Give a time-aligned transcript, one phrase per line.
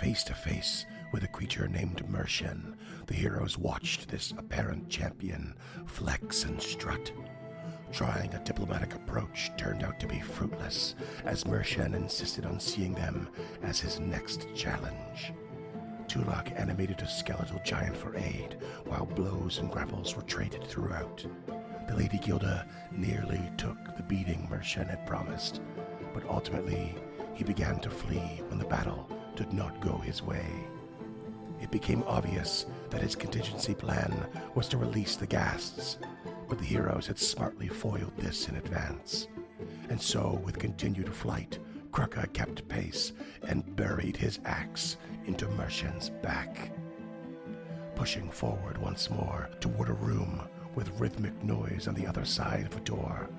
[0.00, 2.74] Face to face with a creature named Mershen,
[3.06, 5.54] the heroes watched this apparent champion
[5.84, 7.12] flex and strut.
[7.92, 10.94] Trying a diplomatic approach turned out to be fruitless,
[11.26, 13.28] as Mershen insisted on seeing them
[13.62, 15.34] as his next challenge.
[16.08, 18.56] Tulak animated a skeletal giant for aid,
[18.86, 21.26] while blows and grapples were traded throughout.
[21.88, 25.60] The Lady Gilda nearly took the beating Mershen had promised,
[26.14, 26.94] but ultimately
[27.34, 29.06] he began to flee when the battle
[29.40, 30.44] did not go his way.
[31.62, 34.14] It became obvious that his contingency plan
[34.54, 35.96] was to release the ghasts,
[36.46, 39.28] but the heroes had smartly foiled this in advance.
[39.88, 41.58] And so, with continued flight,
[41.90, 43.14] Kruka kept pace
[43.48, 46.72] and buried his axe into Mershen's back.
[47.94, 50.42] Pushing forward once more toward a room
[50.74, 53.30] with rhythmic noise on the other side of a door,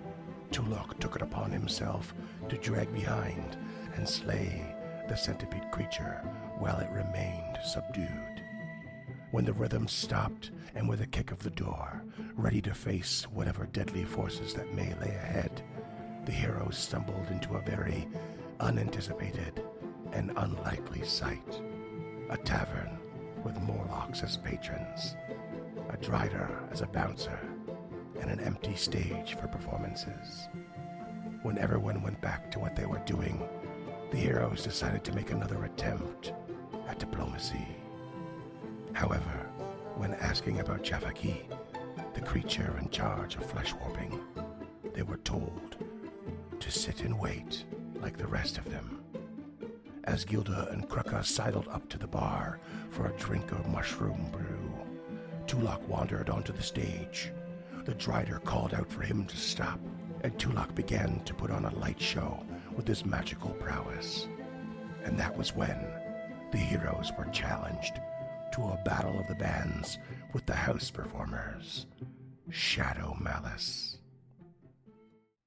[0.49, 2.15] Tulok took it upon himself
[2.49, 3.55] to drag behind
[3.95, 4.70] and slay
[5.11, 6.21] the centipede creature
[6.57, 8.41] while it remained subdued.
[9.31, 12.01] When the rhythm stopped, and with a kick of the door,
[12.35, 15.63] ready to face whatever deadly forces that may lay ahead,
[16.23, 18.07] the heroes stumbled into a very
[18.61, 19.61] unanticipated
[20.13, 21.61] and unlikely sight.
[22.29, 22.97] A tavern
[23.43, 25.17] with Morlocks as patrons,
[25.89, 27.37] a Drider as a bouncer,
[28.21, 30.47] and an empty stage for performances.
[31.43, 33.43] When everyone went back to what they were doing,
[34.11, 36.33] the heroes decided to make another attempt
[36.89, 37.65] at diplomacy.
[38.91, 39.47] However,
[39.95, 41.45] when asking about Javaki,
[42.13, 44.19] the creature in charge of flesh warping,
[44.93, 45.77] they were told
[46.59, 47.63] to sit and wait
[48.01, 49.01] like the rest of them.
[50.03, 54.73] As Gilda and Kruka sidled up to the bar for a drink of mushroom brew,
[55.47, 57.31] Tulak wandered onto the stage.
[57.85, 59.79] The Drider called out for him to stop,
[60.21, 62.43] and Tulak began to put on a light show
[62.75, 64.27] with his magical prowess.
[65.03, 65.77] And that was when
[66.51, 67.99] the heroes were challenged
[68.53, 69.97] to a battle of the bands
[70.33, 71.85] with the house performers,
[72.49, 73.97] Shadow Malice.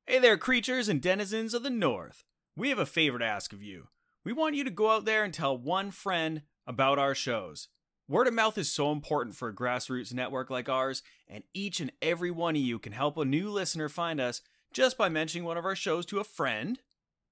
[0.07, 2.25] Hey there, creatures and denizens of the North.
[2.57, 3.89] We have a favor to ask of you.
[4.25, 7.69] We want you to go out there and tell one friend about our shows.
[8.09, 11.91] Word of mouth is so important for a grassroots network like ours, and each and
[12.03, 14.43] every one of you can help a new listener find us
[14.73, 16.81] just by mentioning one of our shows to a friend,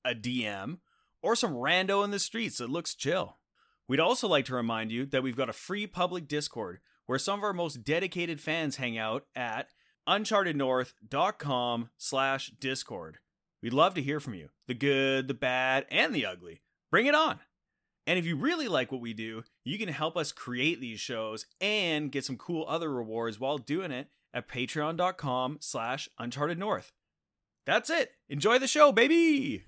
[0.04, 0.78] a DM,
[1.22, 3.38] or some rando in the streets that looks chill.
[3.88, 7.40] We'd also like to remind you that we've got a free public Discord where some
[7.40, 9.68] of our most dedicated fans hang out at
[10.08, 13.18] unchartednorth.com slash discord.
[13.62, 14.48] We'd love to hear from you.
[14.66, 16.62] The good, the bad, and the ugly.
[16.90, 17.40] Bring it on.
[18.06, 21.46] And if you really like what we do, you can help us create these shows
[21.60, 26.90] and get some cool other rewards while doing it at patreon.com slash unchartednorth.
[27.64, 28.12] That's it.
[28.28, 29.66] Enjoy the show, baby!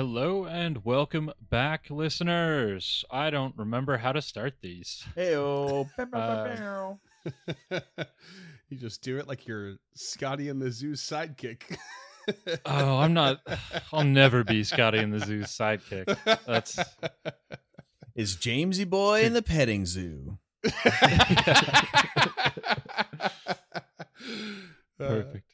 [0.00, 3.04] Hello and welcome back, listeners.
[3.10, 5.04] I don't remember how to start these.
[5.14, 5.90] Heyo.
[7.70, 7.70] Uh,
[8.70, 11.76] you just do it like you're Scotty and the Zoo sidekick.
[12.64, 13.40] Oh, I'm not.
[13.92, 16.16] I'll never be Scotty and the Zoo's sidekick.
[16.46, 16.78] That's
[18.14, 20.38] Is Jamesy Boy in the petting zoo?
[24.98, 25.44] perfect.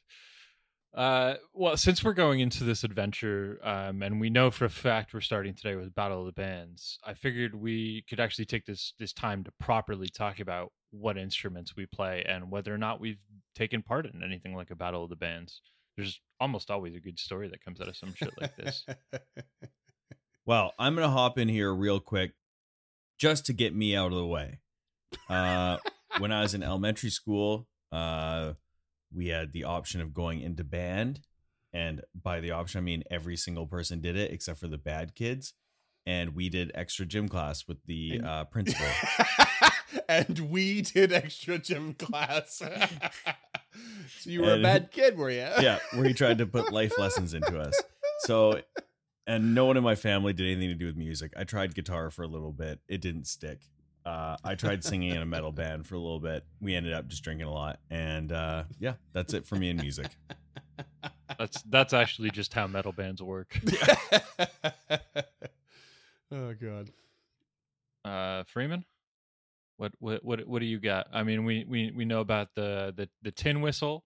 [0.97, 5.13] Uh, well, since we're going into this adventure, um, and we know for a fact
[5.13, 8.93] we're starting today with Battle of the Bands, I figured we could actually take this
[8.97, 13.19] this time to properly talk about what instruments we play and whether or not we've
[13.53, 15.61] taken part in anything like a Battle of the Bands.
[15.95, 18.83] There's almost always a good story that comes out of some shit like this.
[20.47, 22.31] Well, I'm gonna hop in here real quick,
[23.19, 24.61] just to get me out of the way.
[25.27, 25.77] Uh,
[26.19, 28.53] when I was in elementary school, uh,
[29.13, 31.21] we had the option of going into band,
[31.73, 35.15] and by the option, I mean every single person did it except for the bad
[35.15, 35.53] kids.
[36.05, 38.87] And we did extra gym class with the And- uh, principal.
[40.09, 42.61] and we did extra gym class.
[44.19, 45.49] so you were a bad kid, were you?
[45.59, 47.79] yeah, where he tried to put life lessons into us.
[48.19, 48.61] So,
[49.27, 51.33] and no one in my family did anything to do with music.
[51.37, 53.59] I tried guitar for a little bit, it didn't stick.
[54.07, 56.45] Uh, I tried singing in a metal band for a little bit.
[56.61, 59.75] We ended up just drinking a lot, and uh, yeah, that's it for me in
[59.75, 60.07] music.
[61.37, 63.59] That's that's actually just how metal bands work.
[66.31, 66.89] oh god.
[68.05, 68.85] Uh, Freeman,
[69.75, 71.07] what what what what do you got?
[71.11, 74.05] I mean, we we we know about the the the tin whistle,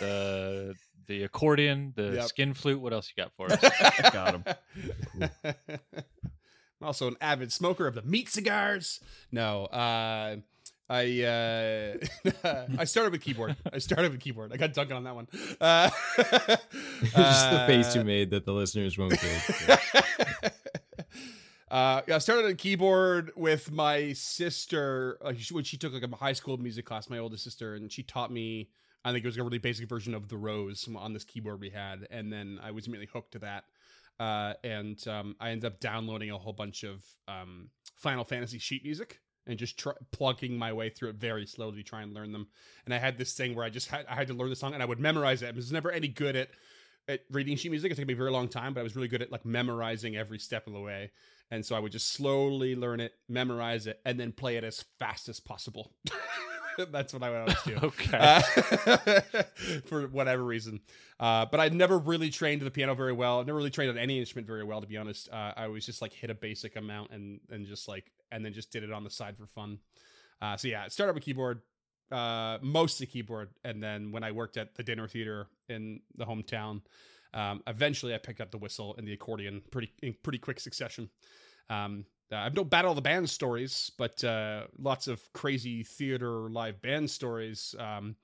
[0.00, 0.74] the
[1.06, 2.22] the accordion, the Yep.
[2.28, 2.80] skin flute.
[2.80, 3.60] What else you got for us?
[4.12, 4.44] Got him.
[6.84, 9.00] Also an avid smoker of the meat cigars.
[9.32, 10.36] No, uh,
[10.88, 13.56] I uh, I started with keyboard.
[13.72, 14.52] I started with keyboard.
[14.52, 15.28] I got Duncan on that one.
[15.60, 15.88] Uh,
[16.18, 19.80] Just the face uh, you made that the listeners won't get.
[21.70, 26.16] uh, I started on keyboard with my sister like, she- when she took like a
[26.16, 27.08] high school music class.
[27.08, 28.68] My oldest sister, and she taught me.
[29.06, 31.68] I think it was a really basic version of the Rose on this keyboard we
[31.70, 33.64] had, and then I was immediately hooked to that.
[34.18, 38.84] Uh, and um, I ended up downloading a whole bunch of um, Final Fantasy sheet
[38.84, 42.14] music and just try, plugging my way through it very slowly trying to try and
[42.14, 42.48] learn them.
[42.84, 44.74] And I had this thing where I just had I had to learn the song
[44.74, 45.48] and I would memorize it.
[45.48, 46.50] I was never any good at
[47.08, 47.92] at reading sheet music.
[47.92, 50.16] It took me a very long time, but I was really good at like memorizing
[50.16, 51.10] every step of the way.
[51.50, 54.84] And so I would just slowly learn it, memorize it, and then play it as
[54.98, 55.92] fast as possible.
[56.90, 57.76] That's what I would always do.
[57.82, 58.18] okay.
[58.18, 59.42] Uh,
[59.86, 60.80] for whatever reason.
[61.20, 63.40] Uh, but I never really trained the piano very well.
[63.40, 65.28] I never really trained on any instrument very well, to be honest.
[65.30, 68.52] Uh, I always just like hit a basic amount and and just like and then
[68.52, 69.78] just did it on the side for fun.
[70.42, 71.62] Uh, so yeah, started with keyboard,
[72.10, 76.82] uh, mostly keyboard, and then when I worked at the dinner theater in the hometown,
[77.32, 81.08] um, eventually I picked up the whistle and the accordion pretty in pretty quick succession.
[81.70, 82.04] Um,
[82.34, 86.82] uh, I've no battle of the band stories, but uh, lots of crazy theater live
[86.82, 87.74] band stories.
[87.78, 88.16] Um,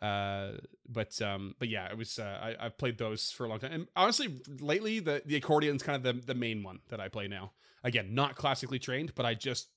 [0.00, 0.52] uh,
[0.88, 2.18] but um, but yeah, it was.
[2.18, 5.82] Uh, I I've played those for a long time, and honestly, lately the the accordion's
[5.82, 7.52] kind of the the main one that I play now.
[7.84, 9.68] Again, not classically trained, but I just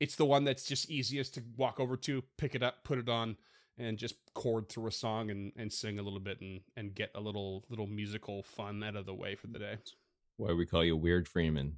[0.00, 3.08] it's the one that's just easiest to walk over to, pick it up, put it
[3.08, 3.36] on,
[3.78, 7.10] and just chord through a song and and sing a little bit and and get
[7.14, 9.76] a little little musical fun out of the way for the day.
[10.38, 11.76] Why we call you Weird Freeman.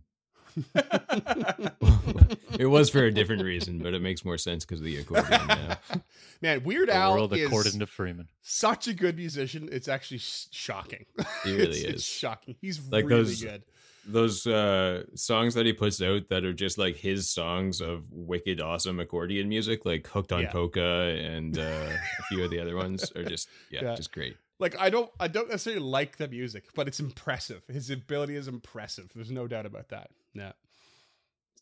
[2.58, 5.46] It was for a different reason, but it makes more sense because of the accordion
[5.46, 5.76] now.
[6.42, 8.28] Man, Weird the Al world is according to Freeman.
[8.42, 9.68] such a good musician.
[9.70, 11.06] It's actually sh- shocking.
[11.44, 11.94] He really it's, is.
[11.94, 12.56] It's shocking.
[12.60, 13.62] He's Like really those- good.
[14.06, 18.58] Those uh, songs that he puts out that are just like his songs of wicked
[18.58, 20.50] awesome accordion music, like Hooked on Yeah.
[20.52, 23.94] Polka and uh, a few of the other ones, are just yeah, Yeah.
[23.94, 24.36] just great.
[24.58, 27.62] Like I don't I don't necessarily like the music, but it's impressive.
[27.68, 29.10] His ability is impressive.
[29.14, 30.10] There's no doubt about that.
[30.34, 30.52] Yeah.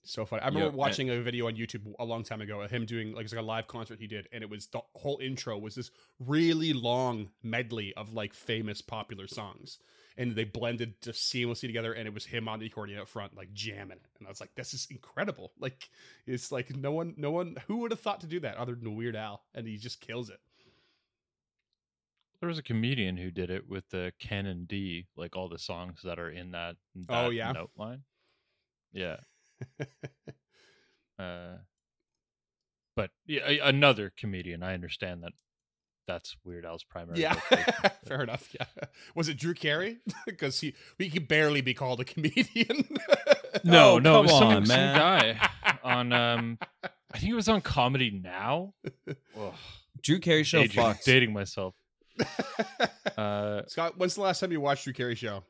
[0.05, 0.41] So funny.
[0.43, 2.87] I remember Yep, and- watching a video on YouTube a long time ago of him
[2.87, 5.59] doing like it's like a live concert he did, and it was the whole intro
[5.59, 9.79] was this really long medley of like famous popular songs.
[10.17, 13.37] And they blended just seamlessly together, and it was him on the accordion up front,
[13.37, 14.07] like jamming it.
[14.19, 15.91] And I was like, "This is incredible!" Like,
[16.27, 18.97] it's like no one, no one, who would have thought to do that other than
[18.97, 20.41] Weird Al, and he just kills it.
[22.41, 26.01] There was a comedian who did it with the Canon D, like all the songs
[26.03, 27.53] that are in that, oh, that Oh, yeah?
[27.53, 28.03] note line.
[28.93, 29.17] Yeah.
[31.19, 31.57] uh,
[32.97, 34.63] but yeah, another comedian.
[34.63, 35.33] I understand that
[36.07, 37.21] that's Weird Al's primary.
[37.21, 37.35] Yeah,
[38.07, 38.49] fair enough.
[38.59, 38.67] Yeah,
[39.15, 39.99] was it Drew Carey?
[40.27, 42.89] Because he he could barely be called a comedian.
[43.65, 45.51] No, Oh, no, it was come some, on, some guy
[45.83, 48.75] on um I think it was on Comedy Now.
[49.09, 49.55] Ugh,
[50.03, 51.05] Drew Carey show aging- fucks.
[51.05, 51.75] dating myself.
[53.17, 55.45] Uh Scott, when's the last time you watched Drew Carey show?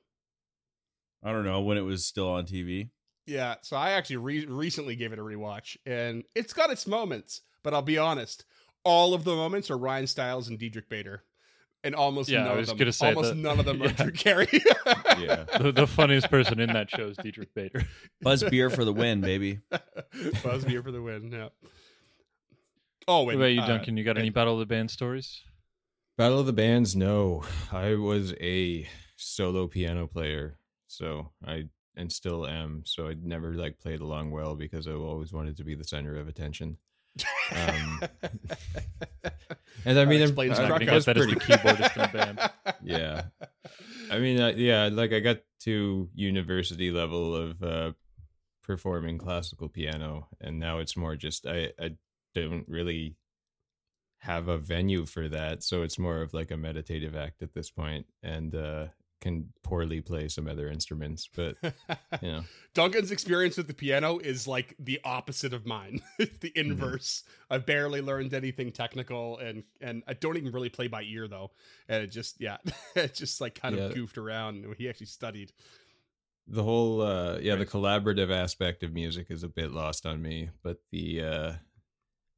[1.25, 2.91] I don't know when it was still on TV.
[3.29, 7.43] Yeah, so I actually re- recently gave it a rewatch, and it's got its moments.
[7.63, 8.45] But I'll be honest,
[8.85, 11.23] all of the moments are Ryan Stiles and Diedrich Bader,
[11.85, 12.79] and almost Yeah, I none was of them.
[12.87, 13.93] gonna say almost that- none of them are yeah.
[13.93, 14.49] Drew Carey.
[15.19, 15.45] Yeah.
[15.61, 17.85] the, the funniest person in that show is Diedrich Bader.
[18.23, 19.61] Buzz beer for the win, baby.
[20.43, 21.31] Buzz beer for the win.
[21.31, 21.49] Yeah.
[23.07, 23.97] Oh, What and, about you, uh, Duncan?
[23.97, 25.43] You got any and- Battle of the Band stories?
[26.17, 27.45] Battle of the Bands, no.
[27.73, 30.59] I was a solo piano player,
[30.89, 31.65] so I
[31.99, 32.83] and still am.
[32.87, 36.17] So I never like played along well because I always wanted to be the center
[36.17, 36.79] of attention.
[37.55, 38.01] Um,
[39.85, 42.19] and I mean, I'm- explains I, Not I was that pretty the keyboardist in the
[42.19, 42.51] band.
[42.83, 43.23] yeah.
[44.11, 47.93] I mean, uh, yeah, like I got to university level of uh,
[48.63, 51.97] performing classical piano, and now it's more just I I
[52.35, 53.17] don't really
[54.21, 57.71] have a venue for that, so it's more of like a meditative act at this
[57.71, 58.87] point, and uh,
[59.21, 61.57] can poorly play some other instruments, but
[62.23, 62.43] you know.
[62.75, 66.01] Duncan's experience with the piano is like the opposite of mine.
[66.19, 66.71] It's the Mm-hmm.
[66.73, 67.25] inverse.
[67.51, 71.51] I've barely learned anything technical and and I don't even really play by ear though.
[71.89, 72.59] And it just yeah,
[72.95, 74.65] it just like kind of goofed around.
[74.79, 75.53] He actually studied.
[76.47, 77.59] the whole uh yeah Right.
[77.61, 81.53] the collaborative aspect of music is a bit lost on me but the uh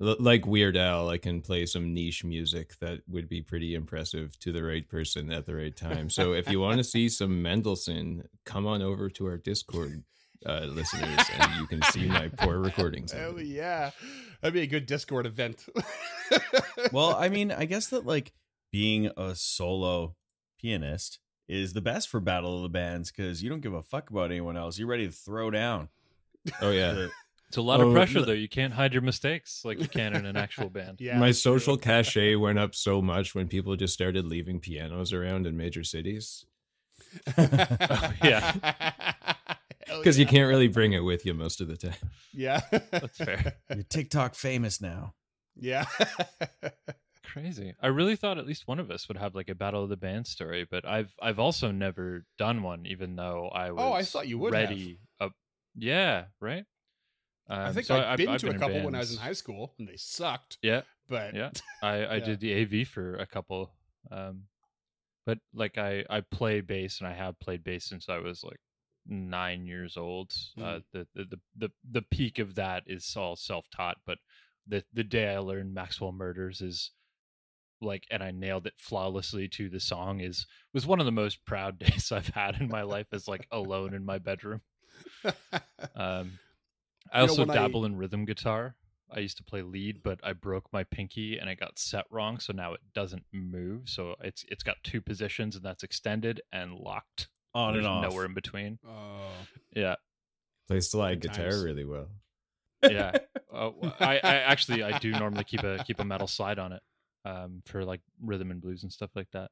[0.01, 4.51] like weird al i can play some niche music that would be pretty impressive to
[4.51, 8.25] the right person at the right time so if you want to see some mendelssohn
[8.47, 10.03] come on over to our discord
[10.47, 13.91] uh listeners and you can see my poor recordings of Hell yeah.
[14.41, 15.67] That'd be a good Discord event.
[16.93, 18.33] well, I mean, I guess that like
[18.73, 20.17] being a solo
[20.59, 24.09] pianist is the best for Battle of the Bands because you don't give a fuck
[24.09, 24.79] about anyone else.
[24.79, 25.91] You're ready to throw down.
[26.63, 27.11] oh yeah The-
[27.51, 28.31] It's a lot Oh, of pressure though.
[28.33, 31.01] You can't hide your mistakes like you can in an actual band.
[31.01, 31.19] yeah.
[31.19, 31.59] my that's true.
[31.59, 35.83] social cachet went up so much when people just started leaving pianos around in major
[35.83, 36.47] cities
[37.37, 38.53] oh, yeah.
[39.87, 41.95] Hell because you can't really bring it with you most of the time
[42.33, 42.61] Yeah.
[42.93, 43.55] That's fair.
[43.75, 45.15] You're TikTok famous now.
[45.57, 45.87] Yeah.
[47.25, 47.75] Crazy.
[47.81, 49.97] I really thought at least one of us would have like a battle of the
[49.97, 53.83] band story, but I've I've also never done one, even though I was.
[53.85, 54.69] Oh, I thought you would have.
[54.71, 54.99] ready.
[55.21, 55.33] Up,
[55.77, 56.65] yeah, right.
[57.51, 59.13] I Um, think so I've I've- been I've to a in couple when I was
[59.13, 60.59] in high school and they sucked.
[60.63, 61.51] Yeah, But yeah.
[61.83, 62.25] I I Yeah.
[62.25, 63.73] did the AV for a couple,
[64.11, 64.45] um,
[65.27, 68.61] but like I I play bass and I have played bass since I was like
[69.07, 70.31] nine years old.
[70.57, 70.63] Mm.
[70.63, 74.19] Uh, the, the the the the peak of that is all self taught, but
[74.67, 76.93] the the day I learned Maxwell Murders is
[77.83, 81.45] like and I nailed it flawlessly to the song is was one of the most
[81.47, 84.61] proud days I've had in my life as like alone in my bedroom.
[85.97, 86.39] Um,
[87.13, 88.77] I You know, also I- dabble in rhythm guitar.
[89.13, 92.39] I used to play lead, but I broke my pinky and I got set wrong,
[92.39, 93.89] so now it doesn't move.
[93.89, 97.29] So it's it's got two positions, and that's extended and locked.
[97.53, 98.03] On There's and off.
[98.09, 98.79] nowhere in between.
[98.87, 99.31] oh.
[99.75, 99.97] Yeah,
[100.69, 101.65] Play slide Good guitar times.
[101.65, 102.07] really well.
[102.85, 103.11] yeah.
[103.53, 106.73] uh, w- I, I actually I do normally keep a keep a metal slide on
[106.73, 106.83] it,
[107.25, 109.51] um, for like rhythm and blues and stuff like that.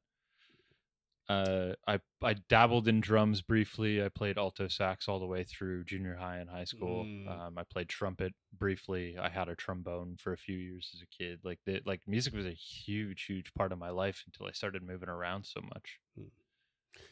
[1.29, 4.03] Uh, I I dabbled in drums briefly.
[4.03, 7.05] I played alto sax all the way through junior high and high school.
[7.05, 7.29] Mm.
[7.29, 9.17] Um, I played trumpet briefly.
[9.21, 11.41] I had a trombone for a few years as a kid.
[11.45, 14.83] Like the like music was a huge huge part of my life until I started
[14.83, 15.99] moving around so much.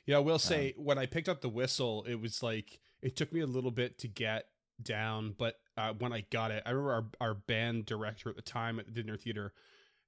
[0.06, 3.32] Yeah, I will say when I picked up the whistle, it was like it took
[3.34, 4.46] me a little bit to get
[4.82, 8.42] down, but uh, when I got it, I remember our, our band director at the
[8.42, 9.52] time at the dinner theater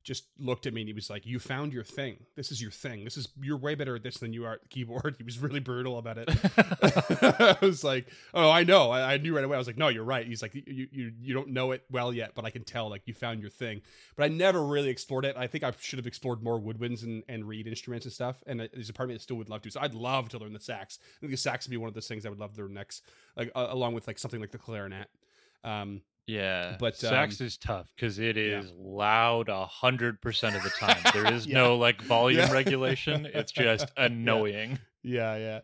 [0.03, 2.25] just looked at me and he was like, "You found your thing.
[2.37, 3.05] This is your thing.
[3.05, 5.39] This is you're way better at this than you are at the keyboard." He was
[5.39, 6.29] really brutal about it.
[6.59, 8.91] I was like, "Oh, I know.
[8.91, 11.13] I, I knew right away." I was like, "No, you're right." He's like, "You you
[11.21, 13.83] you don't know it well yet, but I can tell like you found your thing."
[14.17, 15.37] But I never really explored it.
[15.37, 18.43] I think I should have explored more woodwinds and, and reed instruments and stuff.
[18.47, 19.71] And there's a part of me that still would love to.
[19.71, 20.99] So I'd love to learn the sax.
[21.03, 22.75] I think the sax would be one of those things I would love to learn
[22.75, 23.03] next,
[23.37, 25.09] like uh, along with like something like the clarinet.
[25.65, 28.73] Um, Yeah, But, sax um, is tough because it is yeah.
[28.77, 31.01] loud a hundred percent of the time.
[31.15, 31.55] There is Yeah.
[31.55, 32.53] no like volume Yeah.
[32.53, 33.27] regulation.
[33.27, 34.79] It's just annoying.
[35.03, 35.61] yeah, yeah.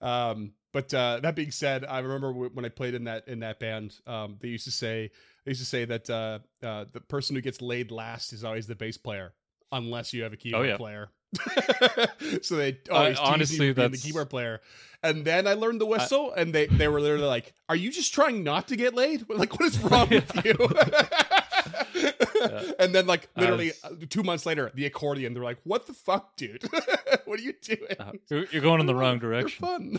[0.00, 3.40] Um, but uh, that being said, I remember w- when I played in that in
[3.40, 5.10] that band, um, they used to say
[5.44, 8.66] they used to say that uh, uh, the person who gets laid last is always
[8.66, 9.34] the bass player,
[9.72, 10.76] unless you have a keyboard yeah.
[10.76, 11.10] player.
[12.42, 14.60] so they always tease Uh, honestly, being the keyboard player.
[15.02, 18.14] And then I learned the whistle, and they they were literally like, "Are you just
[18.14, 19.28] trying not to get laid?
[19.28, 20.54] Like, what is wrong with you?"
[22.78, 25.34] And then, like, literally uh, two months later, the accordion.
[25.34, 26.62] They're like, "What the fuck, dude?
[27.24, 28.12] what are you doing?" Uh,
[28.50, 29.64] you're going in the wrong They're direction.
[29.66, 29.98] fun.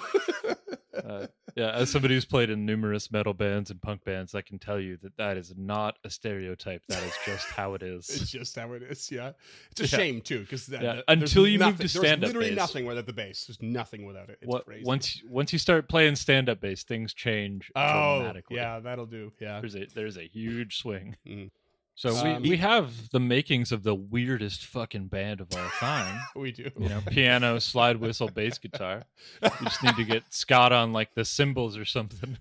[0.96, 4.60] Uh, yeah, as somebody who's played in numerous metal bands and punk bands, I can
[4.60, 6.82] tell you that that is not a stereotype.
[6.88, 8.10] That is just how it is.
[8.10, 9.10] it's just how it is.
[9.12, 9.32] Yeah,
[9.72, 9.88] it's a Yeah.
[9.88, 12.58] shame too because Yeah, until you move to stand-up there's literally bass.
[12.58, 13.46] nothing without the bass.
[13.46, 14.40] There's nothing without it.
[14.42, 14.84] It's What, crazy.
[14.86, 18.56] once once you start playing stand up bass, things change oh dramatically.
[18.58, 19.32] yeah, that'll do.
[19.40, 21.16] Yeah, There's a there's a huge swing.
[21.28, 21.52] Mhm.
[21.98, 26.20] So Um, we, we have the makings of the weirdest fucking band of all time.
[26.36, 26.70] we do.
[26.78, 29.04] You know, piano, slide whistle, bass guitar.
[29.42, 32.38] We just need to get Scott on like the cymbals or something.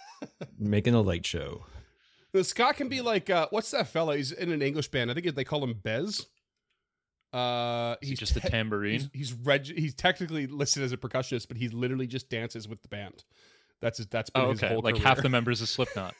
[0.58, 1.64] Making a light show.
[2.32, 4.16] The Scott can be like, uh, what's that fella?
[4.16, 5.10] He's in an English band.
[5.10, 6.26] I think they call him Bez.
[7.32, 9.00] Uh, Is he he's just a tambourine.
[9.00, 12.82] He's he's, reg- he's technically listed as a percussionist, but he literally just dances with
[12.82, 13.24] the band.
[13.80, 14.74] That's his, that's been Oh, his okay.
[14.74, 15.06] whole Like career.
[15.06, 16.14] half the members of Slipknot.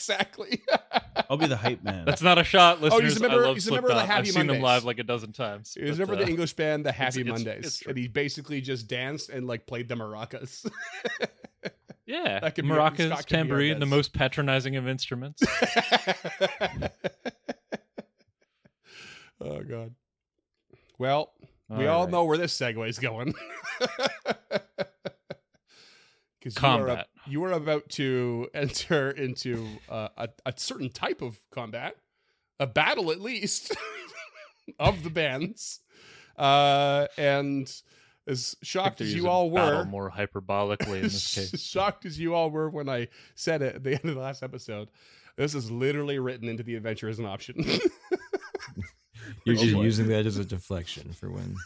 [0.00, 0.62] Exactly.
[1.28, 2.04] I'll be the hype man.
[2.06, 3.00] That's not a shot, listeners.
[3.00, 4.02] Oh, you remember, member- I love he's a member of the Slipknot.
[4.02, 4.62] I've Happy seen them Mondays.
[4.62, 5.76] live like a dozen times.
[5.76, 7.90] You remember but, never the uh, English band, the Happy it's- Mondays, it's true.
[7.90, 10.68] and he basically just danced and like played the maracas.
[12.06, 15.44] Yeah, That could maracas, be tambourine, the most patronizing of instruments.
[19.40, 19.94] Oh God.
[20.98, 21.32] Well,
[21.68, 22.10] we All all right.
[22.12, 23.32] know where this segue is going.
[23.78, 24.04] Because
[26.44, 27.06] you, are Combat.
[27.30, 31.96] You are about to enter into uh, a, a certain type of combat,
[32.58, 33.76] a battle at least,
[34.78, 35.80] of the bands.
[36.36, 37.72] Uh, and
[38.26, 41.62] as shocked as you all were, more hyperbolically in this as case.
[41.62, 44.42] shocked as you all were when I said it at the end of the last
[44.42, 44.88] episode,
[45.36, 47.64] this is literally written into the adventure as an option.
[49.44, 51.56] You're Oh just using that as a deflection for when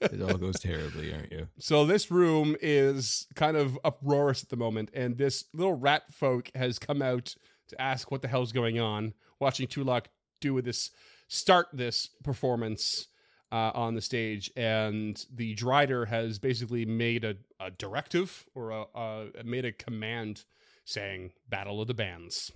[0.00, 1.48] it all goes terribly, aren't you?
[1.58, 6.50] So this room is kind of uproarious at the moment, and this little rat folk
[6.54, 7.34] has come out
[7.68, 9.14] to ask what the hell's going on.
[9.40, 10.06] Watching Tulak
[10.40, 10.90] do with this,
[11.28, 13.08] start this performance
[13.50, 18.84] uh, on the stage, and the Drider has basically made a, a directive or a,
[18.94, 20.44] a made a command
[20.84, 22.50] saying "Battle of the Bands."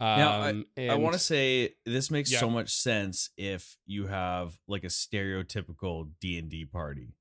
[0.00, 2.38] Now, Um, I and- want to say this makes Yeah.
[2.40, 7.14] so much sense if you have like a stereotypical D and D party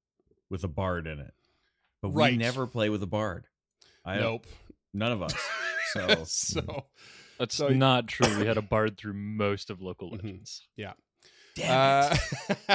[0.50, 1.34] with a bard in it,
[2.02, 3.48] but we never play with a bard.
[4.06, 4.46] I nope.
[4.94, 5.34] none of us.
[5.94, 6.86] So so
[7.40, 8.38] That's So- not true.
[8.40, 10.24] We had a bard through most of local Mhm.
[10.24, 10.68] legends.
[10.76, 10.94] damn
[11.56, 11.64] it.
[11.64, 12.18] uh,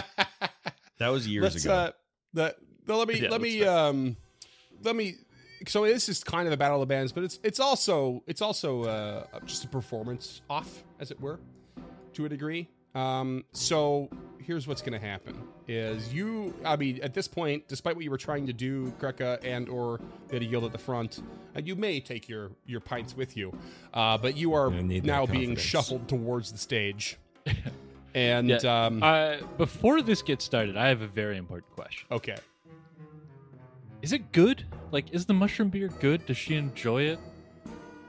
[0.99, 1.75] that was years let's, ago.
[1.75, 1.91] Uh,
[2.33, 2.57] the,
[2.87, 4.17] the, let me Yeah, let that's me um
[4.83, 5.15] let me.
[5.67, 8.43] So this is kind of a battle of the bands, but it's it's also it's
[8.43, 11.39] also uh, just a performance off, as it were,
[12.15, 12.69] to a degree.
[12.95, 15.37] Um, so here's what's going to happen:
[15.69, 19.43] is you, I mean, at this point, despite what you were trying to do, Kreka
[19.45, 21.23] and or the other guild at the front,
[21.57, 23.53] uh, you may take your your pints with you,
[23.95, 27.19] uh, but you are I need that now being shuffled towards the stage.
[28.15, 28.59] And Yeah.
[28.87, 32.07] um, Uh, before this gets started, I have a very important question.
[32.11, 32.37] okay,
[34.03, 34.67] Is it good?
[34.93, 36.25] Like, is the mushroom beer good?
[36.27, 37.19] Does she enjoy it?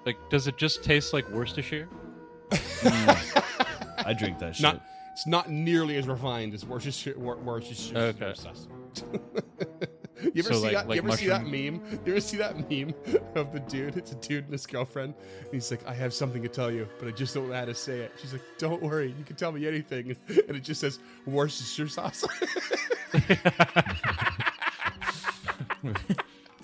[0.06, 1.88] Like, does it just taste like Worcestershire?
[2.52, 4.06] Mm.
[4.06, 4.64] I drink that shit.
[4.64, 4.82] not
[5.14, 7.18] it's not nearly as refined as Worcestershire.
[7.18, 8.34] Wor- Worcestershire Okay.
[8.36, 8.68] sauce.
[9.14, 10.88] you ever So, see like- that?
[10.90, 11.82] like you ever see that meme?
[12.06, 12.94] You ever see that meme
[13.36, 13.96] of the dude?
[13.96, 15.14] It's a dude and his girlfriend.
[15.46, 17.66] And he's like, "I have something to tell you, but I just don't know how
[17.66, 20.82] to say it." She's like, "Don't worry, you can tell me anything." And it just
[20.82, 22.26] says Worcestershire sauce.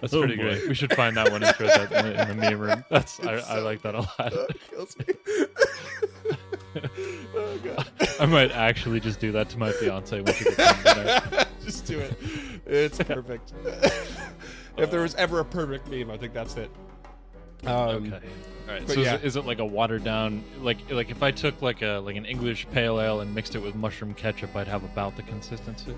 [0.02, 0.44] That's Oh, pretty boy.
[0.44, 0.68] great.
[0.70, 2.84] We should find that one and throw that in the, in the meme room.
[2.92, 4.34] That's I, I like that a lot.
[4.70, 5.06] kills me.
[7.36, 7.88] oh god.
[8.20, 11.46] I might actually just do that to my fiance when she gets home.
[11.64, 12.18] Just do it.
[12.66, 13.54] It's perfect.
[14.78, 16.72] if there was ever a perfect meme, I think that's it.
[17.66, 18.16] Um, Okay.
[18.68, 18.88] All right.
[18.90, 19.16] So yeah.
[19.16, 22.00] is, it, is it like a watered down like like if I took like a
[22.00, 25.24] like an English pale ale and mixed it with mushroom ketchup, I'd have about the
[25.24, 25.94] consistency.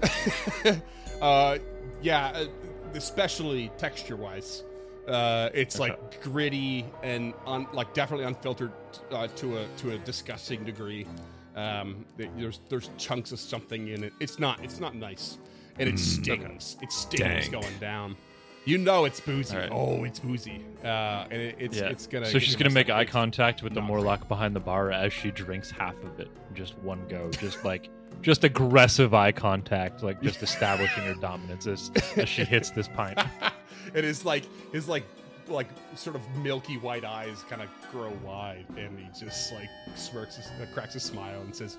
[1.22, 1.58] uh,
[2.02, 2.46] yeah, uh,
[2.96, 4.64] especially texture wise.
[5.08, 8.72] Uh, it's like gritty and un, like definitely unfiltered
[9.12, 11.08] uh, to a to a disgusting degree.
[11.56, 14.14] Um, there's there's chunks of something in it.
[14.20, 15.38] It's not it's not nice,
[15.80, 16.78] and it stings.
[16.82, 17.52] It stings Dank.
[17.52, 18.16] going down.
[18.64, 19.58] You know it's boozy.
[19.58, 19.70] Right.
[19.72, 20.64] Oh, it's boozy.
[20.84, 21.90] Uh, and it, it's yeah.
[21.90, 22.28] it's gonna.
[22.28, 25.72] so she's gonna make eye contact with the Morlock behind the bar as she drinks
[25.72, 27.90] half of it, just one go, just like
[28.22, 33.20] just aggressive eye contact, like just establishing her dominance as, as she hits this pint.
[33.96, 35.04] and his like his like
[35.48, 40.38] like sort of milky white eyes kind of grow wide, and he just like smirks,
[40.40, 41.78] uh, cracks a smile, and says,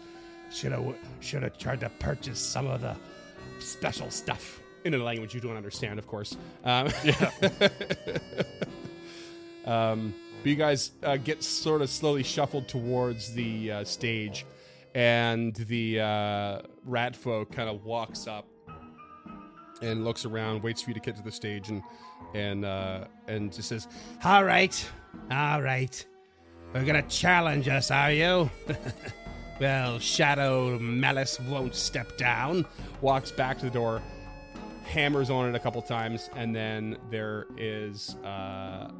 [0.51, 2.97] "Should have should have tried to purchase some of the
[3.59, 6.37] special stuff." In a language you don't understand, of course.
[6.64, 7.31] Um, Yeah.
[9.64, 14.45] um, but you guys uh, get sort of slowly shuffled towards the uh, stage,
[14.95, 18.47] and the uh, rat folk kind of walks up
[19.81, 21.83] and looks around, waits for you to get to the stage, and
[22.35, 23.89] and uh, and just says,
[24.25, 24.91] All right,
[25.31, 26.05] all right.
[26.73, 28.51] We're gonna challenge us, are you?
[29.61, 32.65] well, Shadow Malice won't step down.
[33.03, 34.03] walks back to the door,
[34.85, 38.91] hammers on it a couple times, and then there is uh,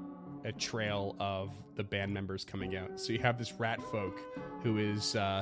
[0.45, 3.01] a trail of the band members coming out.
[3.01, 4.21] So you have this rat folk
[4.63, 5.41] who is uh,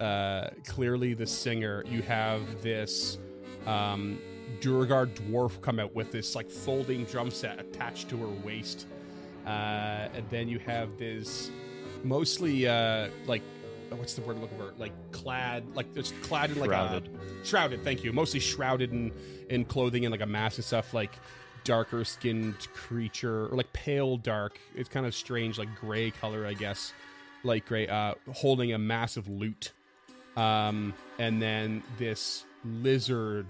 [0.00, 1.84] uh, clearly the singer.
[1.88, 3.18] You have this
[3.66, 4.18] um,
[4.60, 8.86] Duergar dwarf come out with this like folding drum set attached to her waist,
[9.46, 11.50] uh, and then you have this
[12.04, 13.42] mostly uh, like
[13.90, 14.72] what's the word I'm looking for?
[14.78, 17.08] Like clad, like it's clad in like Shrouded.
[17.08, 17.84] a shrouded.
[17.84, 18.12] Thank you.
[18.12, 19.12] Mostly shrouded in
[19.48, 20.92] in clothing and like a mask and stuff.
[20.94, 21.12] Like
[21.64, 24.58] darker skinned creature or like pale dark.
[24.74, 26.92] It's kind of strange, like gray color, I guess.
[27.42, 29.72] Like gray, uh, holding a massive lute.
[30.36, 33.46] Um, and then this lizard,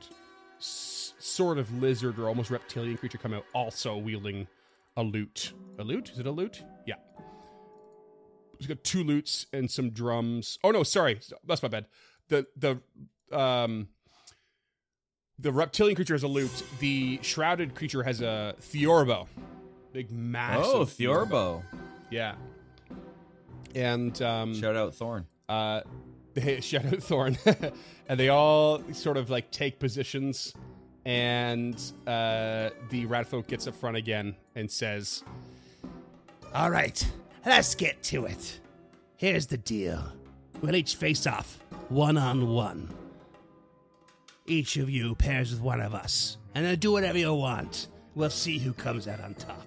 [0.58, 4.46] s- sort of lizard or almost reptilian creature come out, also wielding
[4.96, 5.52] a lute.
[5.78, 6.10] A lute?
[6.10, 6.62] Is it a lute?
[6.86, 6.94] Yeah.
[8.58, 10.58] He's got two lutes and some drums.
[10.64, 11.86] Oh no, sorry, that's my bad.
[12.28, 12.80] The the
[13.36, 13.88] um
[15.38, 16.62] The reptilian creature has a lute.
[16.78, 19.26] The shrouded creature has a Theorbo.
[19.92, 20.64] Big, massive.
[20.74, 21.62] Oh, Theorbo.
[22.10, 22.36] Yeah.
[23.74, 25.26] And um, Shout out Thorn.
[25.50, 25.82] uh,
[26.44, 27.38] they Shadow Thorn,
[28.08, 30.52] and they all sort of like take positions,
[31.06, 31.74] and
[32.06, 35.24] uh, the Ratfolk gets up front again and says,
[36.54, 37.10] All right,
[37.46, 38.60] let's get to it.
[39.16, 40.12] Here's the deal
[40.60, 42.90] we'll each face off one on one.
[44.44, 47.88] Each of you pairs with one of us, and then do whatever you want.
[48.14, 49.66] We'll see who comes out on top.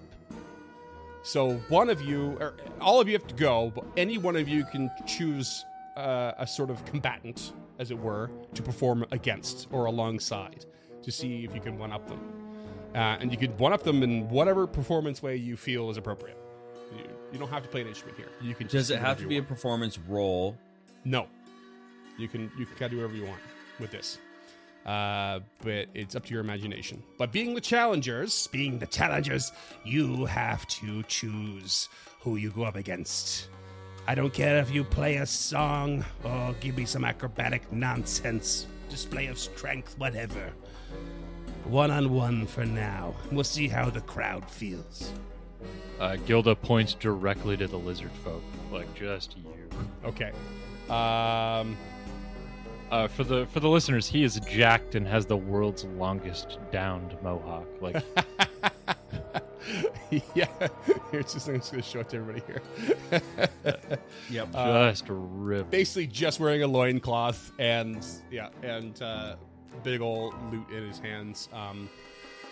[1.24, 4.48] So one of you, or all of you have to go, but any one of
[4.48, 5.64] you can choose
[5.96, 10.64] uh, a sort of combatant, as it were, to perform against or alongside
[11.02, 12.20] to see if you can one up them.
[12.94, 16.36] Uh, and you can one up them in whatever performance way you feel is appropriate.
[16.96, 18.28] You, you don't have to play an instrument here.
[18.40, 18.66] You can.
[18.66, 20.56] Does it do have to be a performance role?
[21.04, 21.26] No.
[22.18, 23.40] You can you can kind of do whatever you want
[23.78, 24.18] with this.
[24.84, 27.02] Uh, but it's up to your imagination.
[27.18, 29.52] But being the challengers, Being the challengers,
[29.84, 31.88] you have to choose
[32.20, 33.48] who you go up against.
[34.06, 39.26] I don't care if you play a song or give me some acrobatic nonsense, display
[39.26, 40.52] of strength, whatever.
[41.64, 43.14] One on one for now.
[43.30, 45.12] We'll see how the crowd feels.
[46.00, 49.68] Uh, Gilda points directly to the lizard folk, like just you.
[50.04, 50.32] okay.
[50.88, 51.76] Um,
[52.90, 57.16] Uh, for the for the listeners, he is jacked and has the world's longest downed
[57.22, 57.68] mohawk.
[57.80, 58.02] Like
[60.34, 60.46] yeah.
[61.10, 63.20] Here's just I'm just gonna show it to everybody here.
[64.30, 64.52] Yep.
[64.52, 65.70] just ripped.
[65.70, 69.36] Basically, just wearing a loincloth and yeah, and uh,
[69.82, 71.48] big old loot in his hands.
[71.52, 71.88] Um,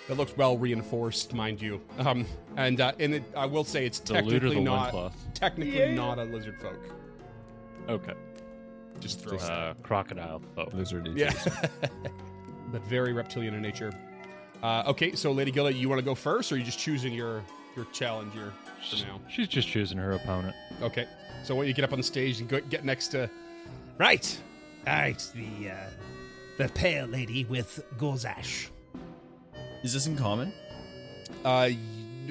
[0.08, 1.80] it looks well reinforced, mind you.
[1.98, 4.94] Um, and uh, and it, I will say it's The loot or technically the not
[4.94, 5.16] loincloth?
[5.34, 6.78] technically not a lizard folk.
[7.88, 8.14] Okay.
[9.00, 10.72] Just throw Uh, crocodile folk.
[10.74, 11.32] Lizard Yeah.
[12.72, 13.92] but very reptilian in nature.
[14.62, 17.12] Uh, okay, so Lady Gilda, you want to go first, or are you just choosing
[17.12, 17.42] your
[17.76, 18.52] your challenger
[18.90, 19.20] for now?
[19.28, 20.56] She's just choosing her opponent.
[20.82, 21.06] Okay,
[21.44, 23.30] so why don't you get up on the stage and go, get next to?
[23.98, 24.40] Right.
[24.86, 25.74] All right, the uh,
[26.56, 28.68] the pale lady with Golzash.
[29.82, 30.52] Is this in common?
[31.44, 31.70] Uh,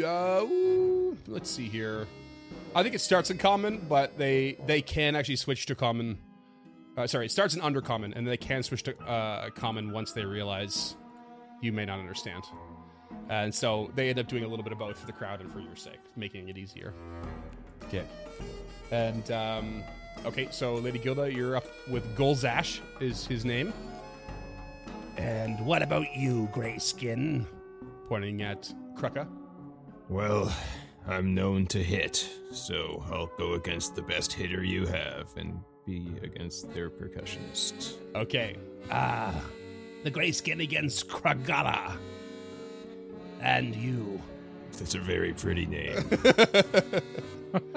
[0.03, 2.07] uh, ooh, let's see here.
[2.75, 6.17] I think it starts in common, but they they can actually switch to common.
[6.97, 10.25] Uh, sorry, it starts in undercommon, and they can switch to uh, common once they
[10.25, 10.95] realize
[11.61, 12.43] you may not understand.
[13.29, 15.51] And so they end up doing a little bit of both for the crowd and
[15.51, 16.93] for your sake, making it easier.
[17.85, 18.03] Okay.
[18.91, 19.83] And um,
[20.25, 23.73] okay, so Lady Gilda, you're up with Golzash is his name,
[25.17, 27.45] And what about you, Grayskin?
[28.07, 29.27] pointing at Krucka.
[30.07, 30.53] Well,
[31.05, 36.13] I'm known to hit, so I'll go against the best hitter you have and be
[36.23, 37.95] against their percussionist.
[38.15, 38.55] Okay,
[38.89, 39.33] Ah,
[40.03, 41.97] the Grayskin against Kragala.
[43.41, 44.21] And you.
[44.77, 46.09] That's a very pretty name.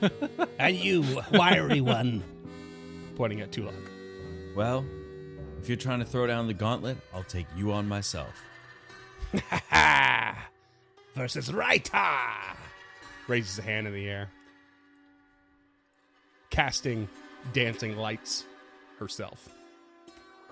[0.58, 2.22] And you, wiry one.
[3.14, 3.74] pointing at Tulok.
[4.54, 4.84] Well,
[5.60, 8.42] if you're trying to throw down the gauntlet, I'll take you on myself.
[9.34, 10.48] Ha ha!
[11.14, 12.56] Versus Raita!
[13.28, 14.30] raises a hand in the air,
[16.50, 17.08] casting
[17.52, 18.44] dancing lights
[18.98, 19.48] herself.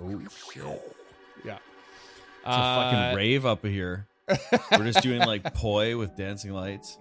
[0.01, 0.21] Oh
[0.53, 0.95] shit!
[1.45, 1.55] Yeah.
[1.57, 1.61] It's
[2.45, 4.07] a fucking uh, rave up here.
[4.73, 6.99] We're just doing like poi with dancing lights.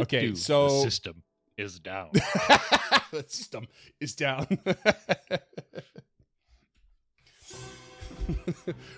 [0.00, 1.22] Okay, so- the system
[1.56, 2.10] is down.
[2.12, 3.66] the system
[4.00, 4.46] is down.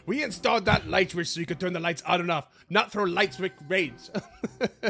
[0.07, 2.91] We installed that light switch so you could turn the lights on and off, not
[2.91, 4.11] throw light switch raids.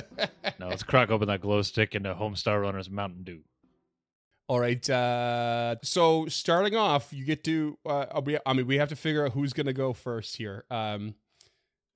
[0.58, 3.40] now let's crack open that glow stick into Homestar Runner's Mountain Dew.
[4.50, 4.90] All right.
[4.90, 7.78] Uh, so starting off, you get to.
[7.86, 10.64] Uh, we, I mean, we have to figure out who's going to go first here.
[10.68, 11.14] Um,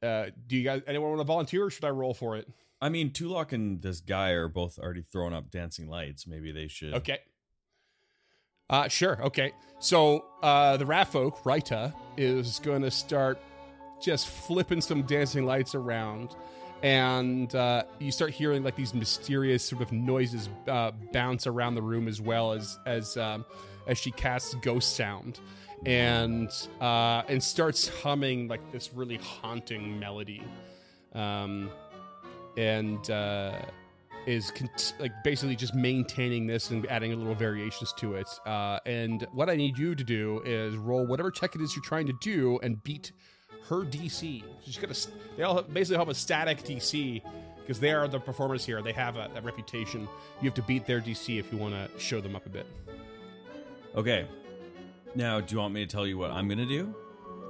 [0.01, 0.83] uh, do you guys?
[0.87, 2.49] Anyone want to volunteer, or should I roll for it?
[2.81, 6.29] I mean, Tulok and this guy are both already throwing up dancing lights.
[6.29, 6.95] Maybe they should.
[6.95, 7.19] Okay.
[8.71, 9.21] Uh, sure.
[9.25, 9.51] Okay.
[9.81, 13.37] So uh, the rat folk, Raita, is going to start
[14.01, 16.37] just flipping some dancing lights around.
[16.85, 21.83] And uh, you start hearing like these mysterious sort of noises uh, bounce around the
[21.83, 23.47] room as well as as um,
[23.87, 25.41] as she casts ghost sound,
[25.87, 26.51] and
[26.83, 30.43] uh, and starts humming like this really haunting melody,
[31.15, 31.71] um,
[32.59, 33.63] and uh,
[34.27, 34.53] is
[35.01, 38.29] like basically just maintaining this and adding a little variations to it.
[38.45, 41.83] Uh, and what I need you to do is roll whatever check it is you're
[41.83, 43.13] trying to do and beat
[43.69, 44.43] her DC.
[44.65, 47.23] She's got a, they all have- basically have a static DC
[47.61, 48.83] because they are the performers here.
[48.83, 50.03] They have a, a reputation.
[50.41, 52.67] You have to beat their DC if you want to show them up a bit.
[53.97, 54.27] Okay.
[55.15, 56.95] Now, do you want me to tell you what I'm gonna do?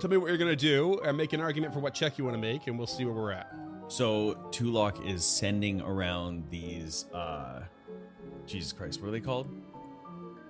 [0.01, 2.35] tell me what you're gonna do, and make an argument for what check you want
[2.37, 3.53] to make, and we'll see where we're at.
[3.89, 7.63] So Tulok is sending around these uh
[8.47, 9.49] Jesus Christ, what are they called?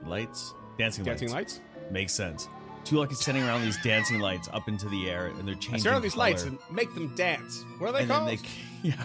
[0.07, 0.55] Lights?
[0.79, 1.20] Dancing, lights.
[1.20, 1.61] Dancing lights.
[1.90, 2.48] Makes sense.
[2.85, 5.81] Tulok is sending around these dancing lights up into the air and they're I changing.
[5.81, 6.25] stare at these color.
[6.27, 7.64] lights and make them dance.
[7.79, 8.29] What are they and called?
[8.29, 8.37] then
[8.83, 9.05] they yeah.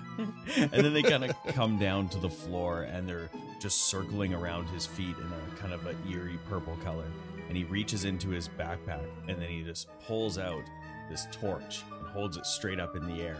[0.74, 4.68] and then they kind of come down to the floor and they're just circling around
[4.68, 7.06] his feet in a kind of a eerie purple color.
[7.48, 10.63] And he reaches into his backpack and then he just pulls out
[11.10, 13.38] this torch and holds it straight up in the air.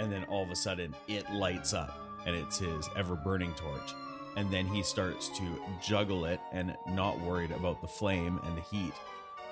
[0.00, 3.94] And then all of a sudden it lights up and it's his ever burning torch.
[4.36, 5.42] And then he starts to
[5.80, 8.92] juggle it and not worried about the flame and the heat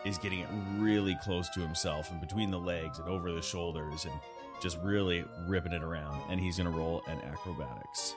[0.05, 4.05] is getting it really close to himself and between the legs and over the shoulders
[4.05, 4.15] and
[4.61, 6.21] just really ripping it around.
[6.31, 8.15] And he's going to roll an acrobatics.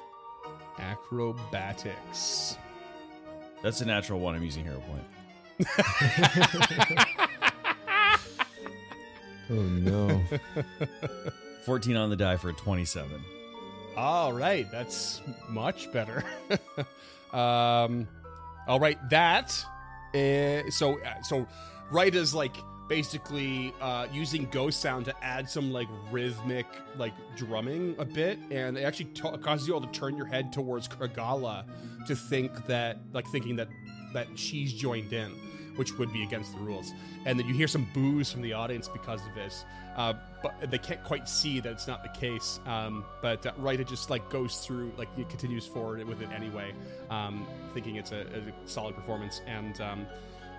[0.79, 2.57] Acrobatics.
[3.61, 4.35] That's a natural one.
[4.35, 5.03] I'm using hero point.
[9.49, 10.21] Oh no.
[11.65, 13.23] 14 on the die for a 27.
[13.95, 16.23] All right, that's much better.
[17.33, 18.07] um,
[18.67, 19.63] all right, that
[20.13, 21.47] is, so uh, so
[21.91, 22.55] right is like
[22.87, 26.67] basically uh, using ghost sound to add some like rhythmic
[26.97, 30.53] like drumming a bit, and it actually t- causes you all to turn your head
[30.53, 31.65] towards Kragala
[32.07, 33.69] to think that like thinking that
[34.13, 35.31] that she's joined in,
[35.75, 36.91] which would be against the rules,
[37.25, 39.65] and then you hear some boos from the audience because of this.
[39.95, 42.59] Uh, but they can't quite see that it's not the case.
[42.65, 46.73] Um, but uh, it just like goes through, like it continues forward with it anyway,
[47.09, 49.41] um, thinking it's a, a solid performance.
[49.47, 50.05] And um,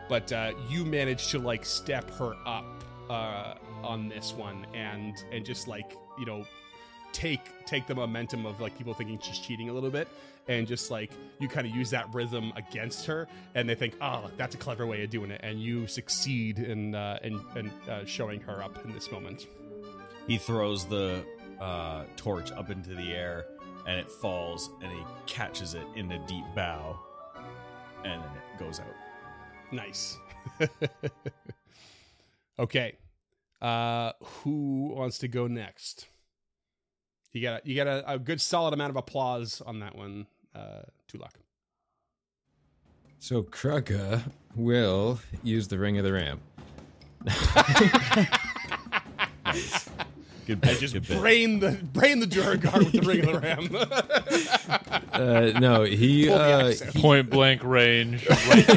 [0.09, 2.65] but uh, you manage to like step her up
[3.11, 6.45] uh, on this one, and and just like you know
[7.13, 10.07] take take the momentum of like people thinking she's cheating a little bit
[10.49, 14.31] and just like you kind of use that rhythm against her and they think oh
[14.37, 18.05] that's a clever way of doing it and you succeed in uh, in, in uh,
[18.05, 19.47] showing her up in this moment
[20.27, 21.25] He throws the
[21.61, 23.47] uh, torch up into the air
[23.87, 26.99] and it falls and he catches it in a deep bow
[28.05, 29.06] and then it goes out.
[29.73, 30.19] Nice.
[32.59, 32.97] Okay.
[33.61, 36.07] Uh who wants to go next?
[37.33, 40.27] You got a, you got a, a good solid amount of applause on that one.
[40.55, 41.35] Uh Tulak.
[43.19, 44.23] So Krugga
[44.55, 46.41] will use the ring of the ram.
[50.47, 51.19] Good I just good bit.
[51.19, 53.69] brain the brain the Duragard with the ring of the ram.
[55.13, 58.29] Uh, no, he, uh, he Point blank range.
[58.29, 58.77] Right to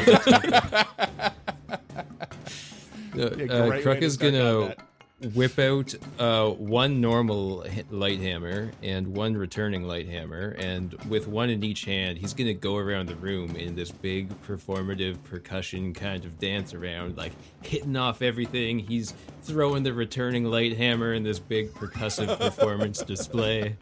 [3.14, 4.89] the uh, great way to Krugga's start gonna that.
[5.34, 11.50] Whip out uh, one normal light hammer and one returning light hammer, and with one
[11.50, 16.24] in each hand, he's gonna go around the room in this big performative percussion kind
[16.24, 18.78] of dance around, like hitting off everything.
[18.78, 23.76] He's throwing the returning light hammer in this big percussive performance display.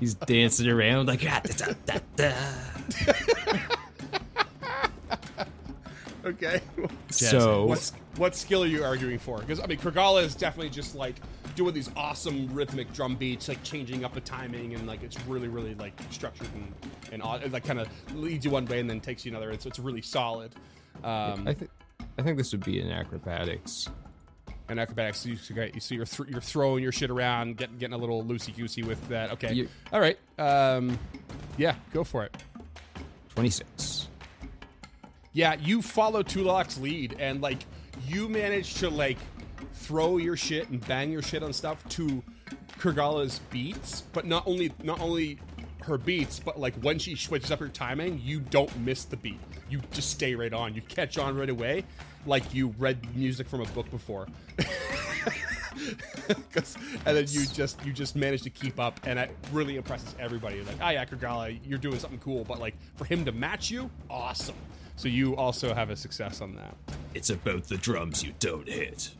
[0.00, 2.32] He's dancing around like ah, da, da, da,
[6.24, 6.60] okay.
[7.10, 7.66] so.
[7.66, 9.38] What's what skill are you arguing for?
[9.38, 11.16] Because I mean, Kragala is definitely just like
[11.54, 15.48] doing these awesome rhythmic drum beats, like changing up the timing, and like it's really,
[15.48, 16.72] really like structured and
[17.12, 19.50] and odd, like kind of leads you one way and then takes you another.
[19.50, 20.54] And so it's really solid.
[21.04, 21.70] Um, I think
[22.18, 23.88] I think this would be an acrobatics.
[24.68, 25.36] An acrobatics, so you,
[25.80, 29.06] so you're th- you're throwing your shit around, getting getting a little loosey goosey with
[29.08, 29.32] that.
[29.32, 30.18] Okay, You- all right.
[30.38, 30.98] Um,
[31.58, 32.34] yeah, go for it.
[33.34, 34.08] Twenty six.
[35.34, 37.64] Yeah, you follow Tulok's lead and like
[38.06, 39.18] you manage to like
[39.74, 42.22] throw your shit and bang your shit on stuff to
[42.78, 45.38] Kurgala's beats, but not only not only
[45.84, 49.40] her beats, but like when she switches up her timing, you don't miss the beat.
[49.68, 50.74] You just stay right on.
[50.74, 51.84] You catch on right away,
[52.26, 54.26] like you read music from a book before.
[57.06, 60.62] and then you just you just manage to keep up, and it really impresses everybody.
[60.62, 63.90] Like, ah, yeah, Kurgala, you're doing something cool, but like for him to match you,
[64.10, 64.56] awesome.
[65.02, 66.76] So you also have a success on that.
[67.12, 69.10] It's about the drums you don't hit.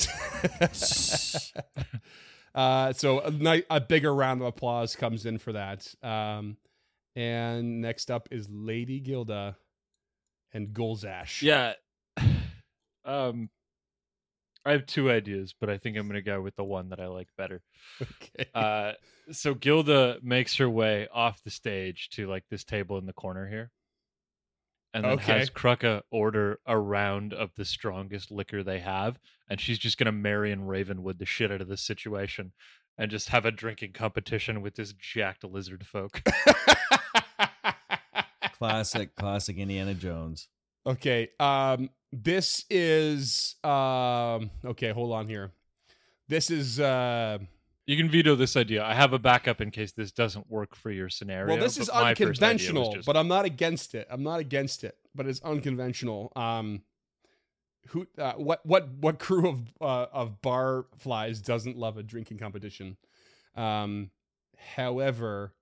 [2.54, 5.94] Uh, so a, ni- a bigger round of applause comes in for that.
[6.02, 6.56] Um,
[7.14, 9.58] and next up is Lady Gilda
[10.54, 11.42] and Golzash.
[11.42, 11.74] Yeah.
[13.04, 13.50] Um,
[14.64, 17.08] I have two ideas, but I think I'm gonna go with the one that I
[17.08, 17.62] like better.
[18.00, 18.46] Okay.
[18.54, 18.92] Uh,
[19.30, 23.46] so Gilda makes her way off the stage to like this table in the corner
[23.46, 23.70] here,
[24.96, 25.38] and then Okay.
[25.38, 30.12] has Krucka order a round of the strongest liquor they have, and she's just gonna
[30.12, 32.52] Marion Ravenwood the shit out of this situation,
[32.96, 36.22] and just have a drinking competition with this jacked lizard folk.
[38.54, 40.48] Classic, classic Indiana Jones.
[40.86, 41.28] Okay.
[41.38, 45.52] Um this is um okay, hold on here.
[46.28, 47.38] This is uh
[47.86, 48.84] You can veto this idea.
[48.84, 51.54] I have a backup in case this doesn't work for your scenario.
[51.54, 54.06] well this is my first idea was unconventional, just- but I'm not against it.
[54.10, 56.32] I'm not against it, but it's unconventional.
[56.36, 56.82] Um
[57.90, 62.38] who uh, what what what crew of uh, of bar flies doesn't love a drinking
[62.38, 62.96] competition?
[63.54, 64.10] Um
[64.74, 65.54] however,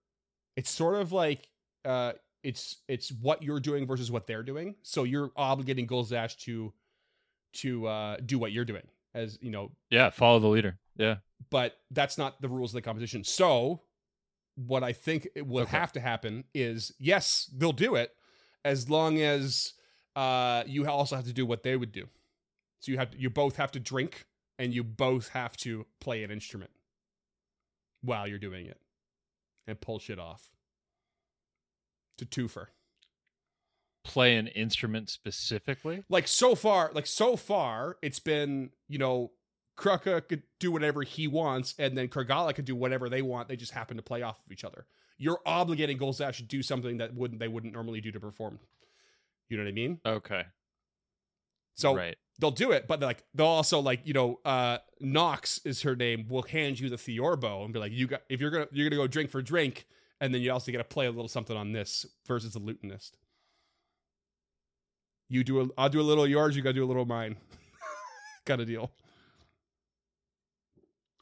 [0.56, 1.50] it's sort of like
[1.84, 4.76] uh it's it's what you're doing versus what they're doing.
[4.82, 6.72] So you're obligating Golzash to
[7.54, 10.78] to uh do what you're doing as you know yeah, follow the leader.
[10.96, 11.16] Yeah.
[11.50, 13.24] But that's not the rules of the competition.
[13.24, 13.82] So,
[14.56, 15.76] what I think it will Okay.
[15.76, 18.12] have to happen is yes, they'll do it
[18.64, 19.72] as long as
[20.16, 22.08] uh, you also have to do what they would do.
[22.80, 24.26] So you have to, you both have to drink
[24.58, 26.70] and you both have to play an instrument
[28.02, 28.78] while you're doing it
[29.66, 30.50] and pull shit off.
[32.18, 32.66] To twofer.
[34.04, 36.04] Play an instrument specifically.
[36.08, 39.32] like so far, like so far, it's been you know
[39.76, 43.48] Kruka could do whatever he wants, and then Kurgala could do whatever they want.
[43.48, 44.86] They just happen to play off of each other.
[45.18, 48.58] You're obligating Golzash to do something that wouldn't they wouldn't normally do to perform.
[49.48, 50.00] You know what I mean?
[50.04, 50.42] Okay.
[51.76, 52.16] So right.
[52.38, 56.26] they'll do it, but like they'll also like you know uh Nox is her name.
[56.28, 59.00] Will hand you the Theorbo and be like, you got if you're gonna you're gonna
[59.00, 59.86] go drink for drink,
[60.20, 63.12] and then you also get to play a little something on this versus the lutenist.
[65.28, 66.56] You do a, I'll do a little of yours.
[66.56, 67.36] You gotta do a little of mine.
[68.46, 68.92] kind of deal.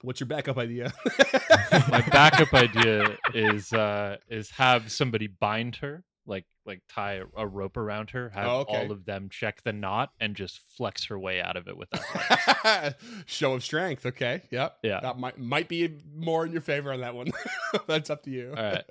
[0.02, 0.92] What's your backup idea?
[1.88, 7.46] My backup idea is uh is have somebody bind her, like like tie a, a
[7.46, 8.76] rope around her, have Oh, okay.
[8.76, 11.88] all of them check the knot, and just flex her way out of it with
[11.90, 12.96] that.
[13.26, 14.04] Show of strength.
[14.06, 14.42] Okay.
[14.50, 14.76] Yep.
[14.82, 15.00] Yeah.
[15.00, 17.28] That might might be more in your favor on that one.
[17.86, 18.54] That's up to you.
[18.56, 18.84] All right.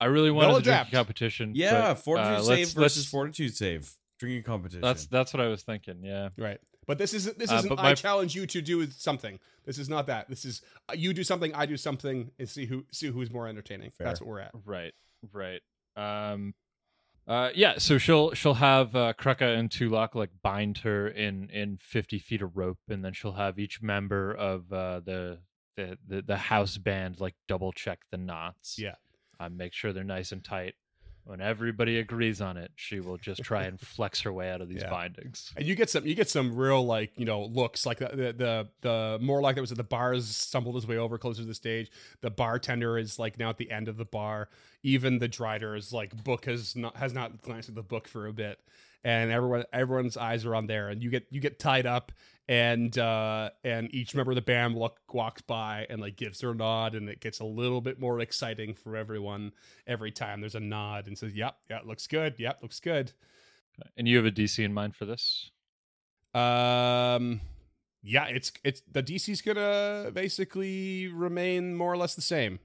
[0.00, 1.52] I really wanted They'll the drinking competition.
[1.54, 3.92] Yeah, but, fortitude uh, save let's- versus let's- fortitude save.
[4.18, 4.82] Drinking competition.
[4.82, 6.00] That's that's what I was thinking.
[6.04, 6.28] Yeah.
[6.36, 6.58] Right.
[6.86, 9.38] But this isn't this Uh, isn't but I challenge you to do something.
[9.64, 10.28] This is not that.
[10.28, 13.46] This is uh, you do something, I do something, and see who see who's more
[13.46, 13.90] entertaining.
[13.90, 14.06] Fair.
[14.06, 14.52] That's what we're at.
[14.64, 14.94] Right.
[15.32, 15.60] Right.
[15.96, 16.54] Um.
[17.28, 17.50] Uh.
[17.54, 17.78] Yeah.
[17.78, 22.42] So she'll she'll have uh, Kruka and Tulok like bind her in in fifty feet
[22.42, 25.38] of rope, and then she'll have each member of uh, the
[25.76, 28.78] the the, the house band like double check the knots.
[28.78, 28.94] Yeah.
[29.38, 30.74] Uh, make sure they're nice and tight.
[31.30, 34.68] When everybody agrees on it, she will just try and flex her way out of
[34.68, 34.90] these Yeah.
[34.90, 35.52] bindings.
[35.56, 38.32] And you get some you get some real like, you know, looks like the the
[38.32, 41.46] the, the more like that was at the bars stumbled his way over closer to
[41.46, 41.88] the stage.
[42.20, 44.48] The bartender is like now at the end of the bar.
[44.82, 48.32] Even the drider's like book has not has not glanced at the book for a
[48.32, 48.58] bit.
[49.02, 52.12] And everyone everyone's eyes are on there and you get you get tied up
[52.48, 56.52] and uh and each member of the band look, walks by and like gives their
[56.52, 59.52] nod and it gets a little bit more exciting for everyone
[59.86, 63.12] every time there's a nod and says yep yeah looks good yep looks good
[63.96, 65.50] And you have a DC in mind for this?
[66.34, 67.40] um,
[68.02, 72.58] yeah, it's it's the DC's gonna basically remain more or less the same.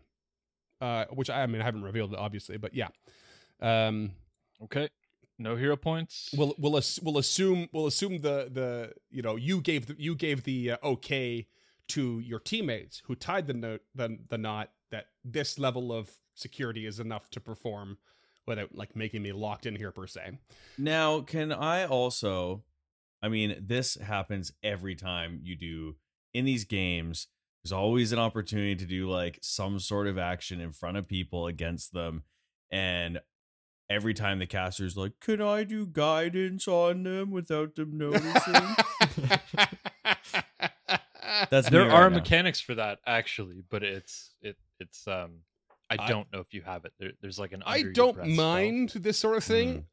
[0.81, 2.89] Uh, which I, I mean I haven't revealed it obviously, but yeah.
[3.61, 4.11] Um,
[4.63, 4.89] Okay.
[5.37, 6.29] No hero points.
[6.37, 10.15] we'll we'll ass- we'll assume we'll assume the the you know you gave the, you
[10.15, 11.47] gave the uh, okay
[11.89, 16.85] to your teammates who tied the note the the knot that this level of security
[16.85, 17.97] is enough to perform
[18.47, 20.37] without like making me locked in here per se.
[20.77, 22.63] Now, can I also?
[23.21, 25.95] I mean, this happens every time you do
[26.33, 27.27] in these games.
[27.63, 31.47] There's always an opportunity to do like some sort of action in front of people
[31.47, 32.23] against them,
[32.69, 33.19] and
[33.89, 38.75] every time the caster's like, "Can I do guidance on them without them noticing?"
[41.49, 42.17] That's there me are right now.
[42.17, 45.39] mechanics for that actually, but it's it it's um
[45.89, 46.93] I I- don't know if you have it.
[46.99, 48.35] There, there's like an I don't breath spell.
[48.35, 49.85] mind this sort of thing.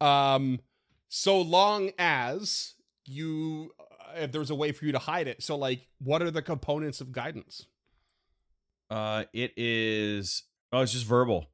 [0.00, 0.60] Um,
[1.08, 2.74] so long as
[3.06, 3.84] you, uh,
[4.16, 5.42] if there's a way for you to hide it.
[5.42, 7.66] So, like, what are the components of guidance?
[8.90, 10.42] Uh, it is.
[10.72, 11.46] Oh, it's just verbal.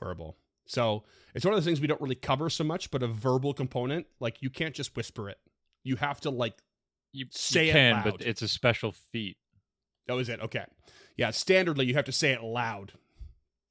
[0.00, 0.36] Verbal.
[0.66, 3.54] So it's one of the things we don't really cover so much, but a verbal
[3.54, 5.38] component, like you can't just whisper it.
[5.84, 6.54] You have to like.
[7.12, 8.04] You, Say you it can, loud.
[8.04, 9.38] but it's a special feat.
[10.06, 10.40] That was it.
[10.40, 10.64] Okay.
[11.16, 11.28] Yeah.
[11.30, 12.92] Standardly, you have to say it loud,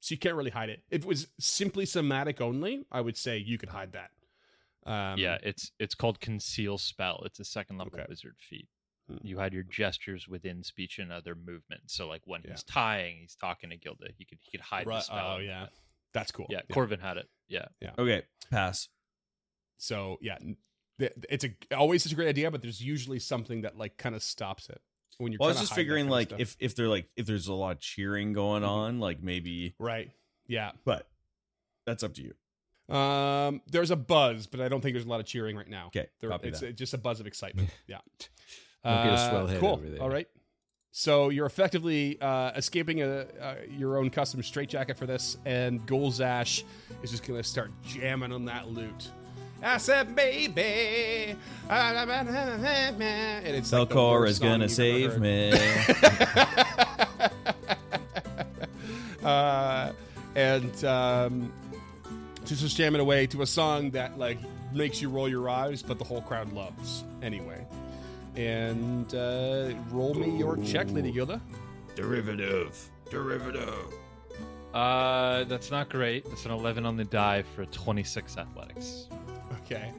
[0.00, 0.82] so you can't really hide it.
[0.90, 4.10] If it was simply somatic only, I would say you could hide that.
[4.90, 7.22] Um, yeah, it's it's called conceal spell.
[7.24, 8.06] It's a second level Okay.
[8.08, 8.68] wizard feat.
[9.08, 9.18] Hmm.
[9.22, 11.94] You hide your gestures within speech and other movements.
[11.94, 12.52] So like when Yeah.
[12.52, 14.08] he's tying, he's talking to Gilda.
[14.18, 15.36] He could he could hide the spell.
[15.36, 15.66] oh yeah,
[16.16, 16.46] that's cool.
[16.48, 17.28] Yeah, Corvin had it.
[17.48, 17.66] Yeah.
[17.80, 17.90] Yeah.
[17.98, 18.88] Okay, pass.
[19.78, 20.38] So yeah,
[20.98, 24.22] it's a always such a great idea, but there's usually something that like kind of
[24.22, 24.80] stops it
[25.18, 25.38] when you're.
[25.38, 27.80] Well, I was just figuring like if if they're like if there's a lot of
[27.80, 28.68] cheering going Mhm.
[28.68, 30.10] on, like maybe, right,
[30.46, 30.72] yeah.
[30.84, 31.06] but
[31.86, 32.94] that's up to you.
[32.94, 35.88] Um, there's a buzz, but I don't think there's a lot of cheering right now.
[35.88, 36.76] Okay, There- copy it's that.
[36.76, 37.68] just a buzz of excitement.
[37.86, 37.98] Yeah.
[38.84, 39.72] Don't get a Uh, swell head cool.
[39.72, 40.00] over there.
[40.00, 40.28] All right.
[40.98, 46.64] So you're effectively uh, escaping a, uh, your own custom straitjacket for this, and Golzash
[47.02, 49.10] is just gonna start jamming on that lute.
[49.62, 51.36] I said, baby,
[51.68, 55.52] and it's like Belcor is gonna save me.
[59.22, 59.92] uh,
[60.34, 61.52] and um,
[62.46, 64.38] just just jamming away to a song that like
[64.72, 67.65] makes you roll your eyes, but the whole crowd loves anyway.
[68.36, 71.40] And uh, roll me your check, Lady Gilda.
[71.94, 72.90] Derivative.
[73.10, 73.94] Derivative.
[74.74, 76.28] Uh, that's not great.
[76.28, 79.08] That's an 11 on the die for 26 athletics.
[79.62, 79.90] Okay.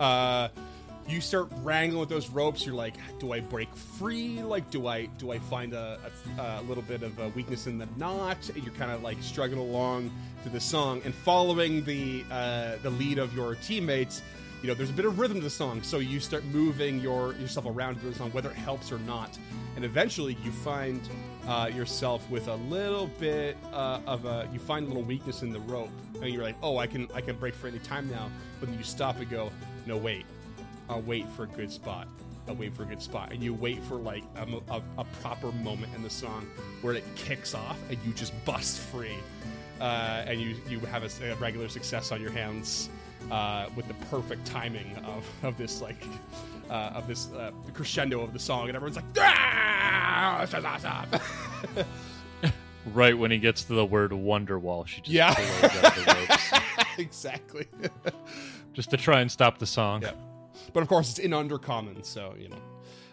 [0.00, 0.48] Uh,
[1.06, 2.66] you start wrangling with those ropes.
[2.66, 4.42] You're like, do I break free?
[4.42, 6.00] Like, do I do I find a,
[6.38, 8.38] a, a little bit of a weakness in the knot?
[8.54, 10.10] And you're kind of like struggling along
[10.44, 14.22] to the song and following the uh, the lead of your teammates.
[14.64, 17.34] You know, there's a bit of rhythm to the song, so you start moving your
[17.34, 19.38] yourself around to the song, whether it helps or not.
[19.76, 21.06] And eventually, you find
[21.46, 25.52] uh, yourself with a little bit uh, of a you find a little weakness in
[25.52, 28.30] the rope, and you're like, oh, I can I can break for any time now.
[28.58, 29.52] But then you stop and go,
[29.84, 30.24] no, wait,
[30.88, 32.08] I'll wait for a good spot.
[32.48, 35.52] I'll wait for a good spot, and you wait for like a, a, a proper
[35.52, 36.48] moment in the song
[36.80, 39.18] where it kicks off, and you just bust free,
[39.78, 42.88] uh, and you you have a regular success on your hands
[43.30, 46.04] uh, with the perfect timing of, of this like
[46.70, 51.84] uh, of this uh, crescendo of the song, and everyone's like, ah, this is awesome.
[52.92, 55.34] Right when he gets to the word Wonderwall, she just Yeah.
[55.34, 56.52] blows the ropes
[56.98, 57.66] exactly.
[58.74, 60.02] just to try and stop the song.
[60.02, 60.12] Yeah.
[60.74, 62.58] but of course, it's in undercommon, so you know.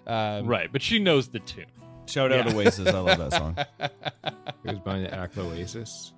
[0.07, 1.65] Um, Right, but she knows the tune.
[2.05, 2.53] Shout out Yeah.
[2.55, 2.87] Oasis.
[2.87, 3.55] I love that song.
[4.63, 6.11] He was buying the Acloasis.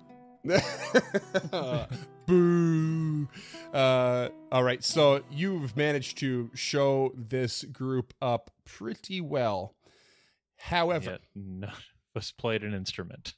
[2.26, 3.28] Boo.
[3.72, 9.74] Uh, all right, so you've managed to show this group up pretty well.
[10.56, 11.76] However, Yet none of
[12.16, 13.34] us played an instrument.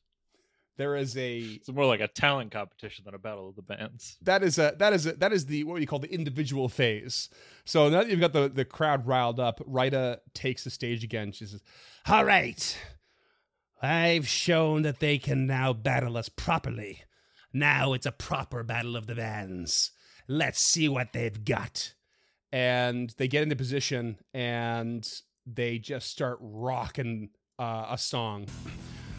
[0.77, 4.17] there is a It's more like a talent competition than a battle of the bands.
[4.23, 7.29] that is a that is a that is the what you call the individual phase.
[7.65, 11.33] So now that you've got the the crowd riled up, Rita takes the stage again.
[11.33, 11.63] She says,
[12.07, 12.79] All right.
[13.83, 17.03] I've shown that they can now battle us properly.
[17.53, 19.91] Now it's a proper battle of the bands.
[20.29, 21.95] Let's see what they've got.
[22.53, 25.07] and they get into position and
[25.47, 28.47] they just start rocking uh, a song.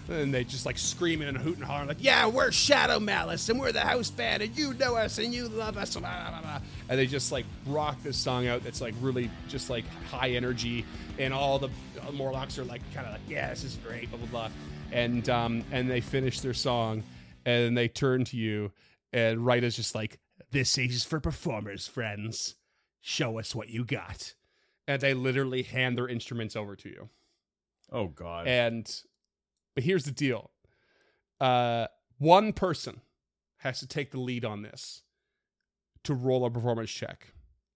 [0.09, 3.59] And they just like screaming and hooting and hollering, like, yeah, we're Shadow Malice and
[3.59, 5.97] we're the house band and you know us and you love us.
[5.97, 10.85] And they just like rock this song out that's like really just like high energy.
[11.19, 11.67] And all the
[12.07, 14.49] uh, Morlocks are like, kind of like, yeah, this is great, blah, blah, blah.
[14.93, 17.03] And, um, and they finish their song
[17.47, 18.71] and they turn to you
[19.13, 20.19] and Rita's just like,
[20.51, 22.55] This is for performers, friends.
[23.01, 24.33] Show us what you got.
[24.87, 27.09] and they literally hand their instruments over to you.
[27.91, 28.47] Oh God.
[28.47, 28.85] And
[29.75, 30.51] but here's the deal.
[31.39, 31.87] Uh
[32.17, 33.01] one person
[33.57, 35.03] has to take the lead on this
[36.03, 37.33] to roll a performance check.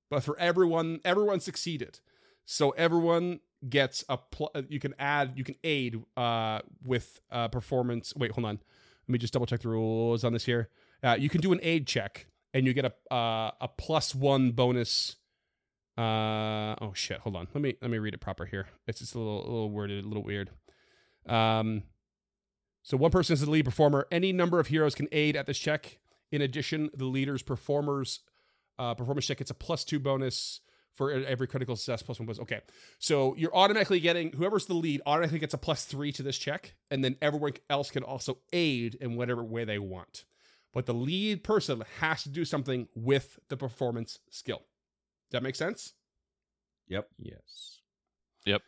[0.09, 1.99] But for everyone everyone succeeded.
[2.45, 8.13] So everyone gets a pl- you can add you can aid uh with uh performance
[8.15, 8.59] wait hold on
[9.07, 10.69] let me just double check the rules on this here.
[11.03, 14.51] Uh, you can do an aid check and you get a uh, a plus one
[14.51, 15.15] bonus
[15.97, 17.47] uh oh shit hold on.
[17.53, 18.67] Let me let me read it proper here.
[18.87, 20.49] It's just a little a little worded a little weird.
[21.27, 21.83] Um
[22.83, 24.07] so one person is the lead performer.
[24.11, 25.99] Any number of heroes can aid at this check.
[26.31, 28.21] In addition the leader's performers
[28.79, 30.61] uh performance check gets a plus two bonus
[30.93, 32.61] for every critical success plus one bonus okay
[32.99, 36.73] so you're automatically getting whoever's the lead automatically gets a plus three to this check
[36.89, 40.25] and then everyone else can also aid in whatever way they want
[40.73, 44.63] but the lead person has to do something with the performance skill
[45.29, 45.93] does that make sense
[46.91, 47.07] Yep.
[47.19, 47.79] Yes.
[48.45, 48.61] Yep.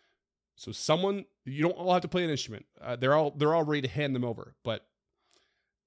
[0.56, 2.66] So someone you don't all have to play an instrument.
[2.82, 4.86] Uh, they're all they're all ready to hand them over, but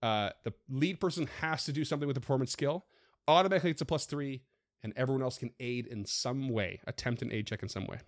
[0.02, 2.84] uh, the lead person has to do something with the performance skill.
[3.26, 4.42] Automatically, it's a plus three,
[4.82, 7.98] and everyone else can aid in some way, attempt an aid check in some way.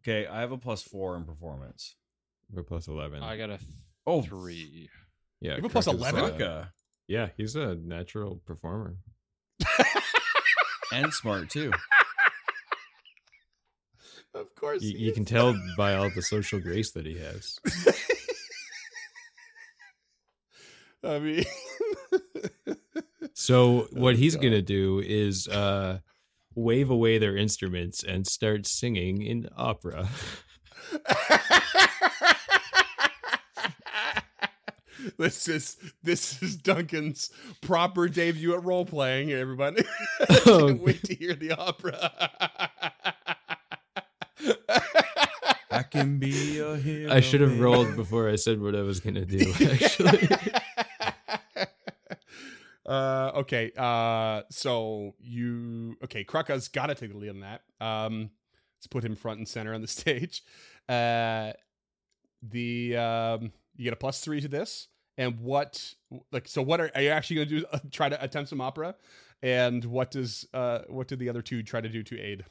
[0.00, 1.96] Okay, I have a plus four in performance.
[2.50, 3.22] We're plus 11.
[3.22, 3.70] I got a th-
[4.06, 4.88] Oh, three.
[5.40, 5.50] yeah.
[5.50, 6.42] You have a plus Kirk is, 11?
[6.42, 6.66] uh,
[7.06, 8.96] yeah, he's a natural performer.
[10.92, 11.72] and smart too.
[14.34, 15.14] Of course, You, he you is.
[15.16, 17.58] can tell by all the social grace that he has.
[21.02, 21.44] I mean,
[23.40, 26.00] So what he's gonna do is uh,
[26.56, 30.08] wave away their instruments and start singing in opera.
[35.18, 37.30] this is this is Duncan's
[37.60, 39.30] proper debut at role playing.
[39.30, 39.84] Everybody,
[40.28, 40.34] Oh.
[40.66, 42.10] can't wait to hear the opera.
[45.70, 47.12] I can be a hero.
[47.12, 49.54] I should have rolled before I said what I was gonna do.
[49.70, 50.28] Actually,
[52.88, 53.70] uh, okay.
[53.76, 56.24] Uh, so you okay?
[56.24, 57.62] Kraka's got to take the lead on that.
[57.80, 58.30] Um,
[58.78, 60.42] let's put him front and center on the stage.
[60.88, 61.52] Uh,
[62.42, 65.94] the um, you get a plus three to this, and what
[66.32, 66.62] like so?
[66.62, 67.66] What are, are you actually going to do?
[67.72, 68.94] Uh, try to attempt some opera,
[69.42, 72.44] and what does uh what did the other two try to do to aid?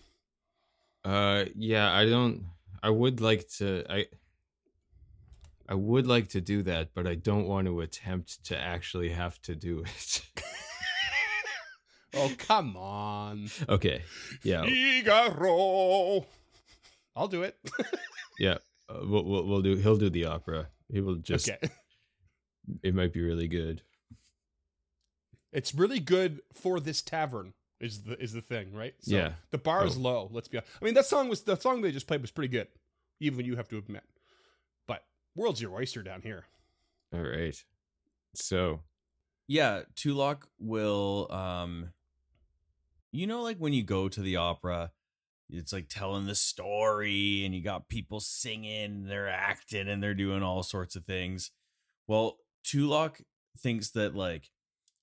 [1.07, 2.45] uh, yeah, I don't.
[2.83, 3.85] I would like to.
[3.89, 4.07] I.
[5.70, 9.41] I would like to do that, but I don't want to attempt to actually have
[9.43, 10.22] to do it.
[12.13, 14.01] Oh come on, okay.
[14.43, 14.63] Yeah.
[14.65, 16.26] Figaro.
[17.15, 17.57] I'll do it.
[18.39, 18.57] Yeah.
[18.88, 19.76] Uh, we'll, we'll we'll do.
[19.78, 20.68] He'll do the opera.
[20.93, 21.49] He will just.
[21.49, 21.59] okay.
[22.84, 23.82] It might be really good.
[25.51, 27.53] It's really good for this tavern.
[27.80, 28.93] Is the is the thing right?
[28.99, 29.32] So Yeah.
[29.51, 30.01] The bar is Oh.
[30.01, 30.30] low.
[30.32, 30.57] Let's be.
[30.57, 30.72] honest.
[30.82, 32.68] I mean, that song was the song they just played was pretty good,
[33.20, 34.03] even you have to admit.
[35.38, 36.45] But world's your oyster down here.
[37.13, 37.55] All right.
[38.33, 38.81] So
[39.47, 41.91] yeah, Tulok will um
[43.11, 44.91] you know like when you go to the opera,
[45.49, 50.43] it's like telling the story and you got people singing, they're acting and they're doing
[50.43, 51.51] all sorts of things.
[52.07, 53.21] Well, Tulok
[53.57, 54.49] thinks that like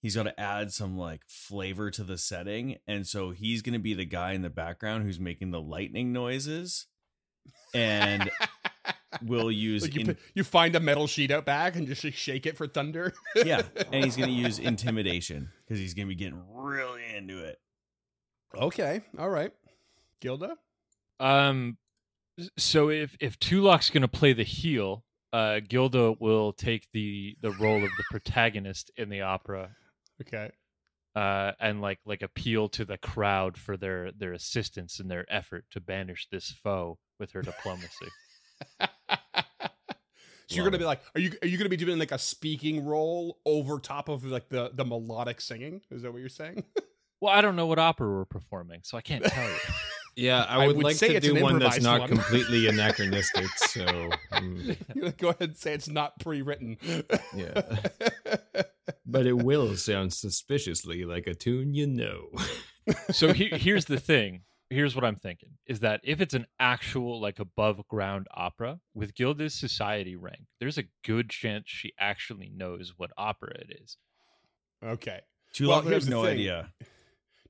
[0.02, 3.78] he's got to add some like flavor to the setting and so he's going to
[3.78, 6.86] be the guy in the background who's making the lightning noises
[7.72, 8.30] and
[9.22, 12.14] will use Like you, in- you find a metal sheet out back and just like,
[12.14, 13.12] shake it for thunder.
[13.36, 13.62] yeah,
[13.92, 17.58] and he's going to use intimidation because he's going to be getting really into it.
[18.56, 19.02] okay.
[19.18, 19.52] All right.
[20.20, 20.56] Gilda.
[21.20, 21.76] Um,
[22.56, 27.84] so if if Tulok's gonna play the heel, uh, Gilda will take the the role
[27.84, 29.70] of the protagonist in the opera,
[30.20, 30.50] Okay.
[31.14, 35.66] uh, and like like appeal to the crowd for their their assistance in their effort
[35.70, 38.08] to banish this foe with her diplomacy.
[38.80, 38.86] so
[40.48, 40.80] you're gonna it.
[40.80, 44.08] be like, are you are you gonna be doing like a speaking role over top
[44.08, 45.80] of like the the melodic singing?
[45.90, 46.64] Is that what you're saying?
[47.20, 49.56] well, I don't know what opera we're performing, so I can't tell you.
[50.16, 52.08] yeah, I I would, would like say to do one that's not one.
[52.08, 53.48] completely anachronistic.
[53.56, 56.78] So um, you're go ahead and say it's not pre-written.
[57.34, 57.62] Yeah.
[59.06, 62.28] but it will sound suspiciously like a tune you know.
[63.10, 64.42] so he, here's the thing
[64.74, 69.14] here's what i'm thinking is that if it's an actual like above ground opera with
[69.14, 73.96] gilda's society rank there's a good chance she actually knows what opera it is
[74.84, 75.20] okay.
[75.52, 76.32] Too Well, has here's no thing.
[76.34, 76.72] idea.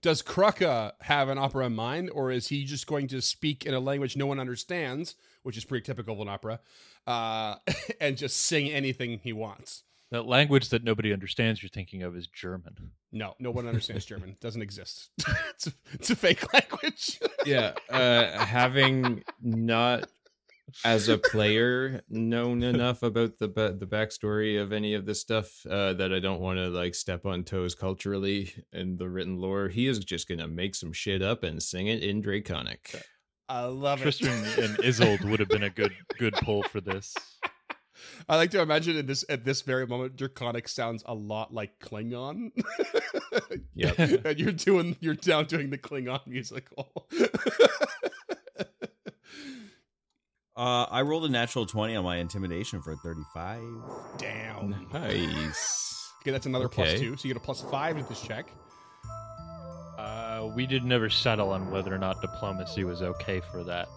[0.03, 3.73] Does Krucka have an opera in mind, or is he just going to speak in
[3.73, 6.61] a language no one understands, which is pretty typical of an opera,
[7.07, 7.57] uh,
[8.01, 9.83] and just sing anything he wants?
[10.15, 12.75] The language that nobody understands you're thinking of is german
[13.13, 14.31] No, no one understands German.
[14.31, 15.11] It doesn't exist.
[15.51, 17.21] it's, a, it's a fake language.
[17.47, 20.09] yeah, uh, having not
[20.85, 25.65] as a player known enough about the ba- the backstory of any of this stuff
[25.67, 29.69] uh, that I don't want to like step on toes culturally in the written lore.
[29.69, 33.01] He is just gonna make some shit up and sing it in Draconic.
[33.49, 34.59] I love tristan it.
[34.59, 37.15] and isolde would have been a good good pull for this
[38.29, 41.79] I like to imagine in this at this very moment, Draconic sounds a lot like
[41.81, 42.51] Klingon.
[43.75, 43.99] Yep.
[44.25, 47.07] and you're doing you're down doing the Klingon musical.
[50.57, 53.61] Uh, I rolled a natural 20 on my intimidation for a 35.
[54.19, 54.87] Damn.
[54.93, 56.13] Nice.
[56.23, 56.99] Okay, that's another plus Okay.
[57.01, 57.17] two.
[57.17, 58.47] So you get a plus five to this check.
[59.99, 63.89] uh, we did never settle on whether or not diplomacy was okay for that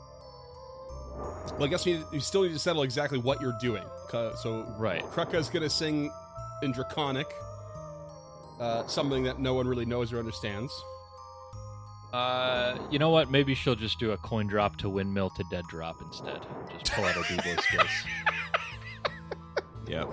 [1.18, 3.84] Well, I guess you, you still need to settle exactly what you're doing.
[4.12, 6.12] So right Krucka's gonna sing
[6.62, 7.28] in Draconic,
[8.60, 10.72] uh, something that no one really knows or understands.
[12.14, 13.30] Uh, you know what?
[13.30, 16.40] Maybe she'll just do a coin drop to windmill to dead drop instead.
[16.80, 17.90] Just pull out her b-boy skills.
[19.88, 20.10] Yep.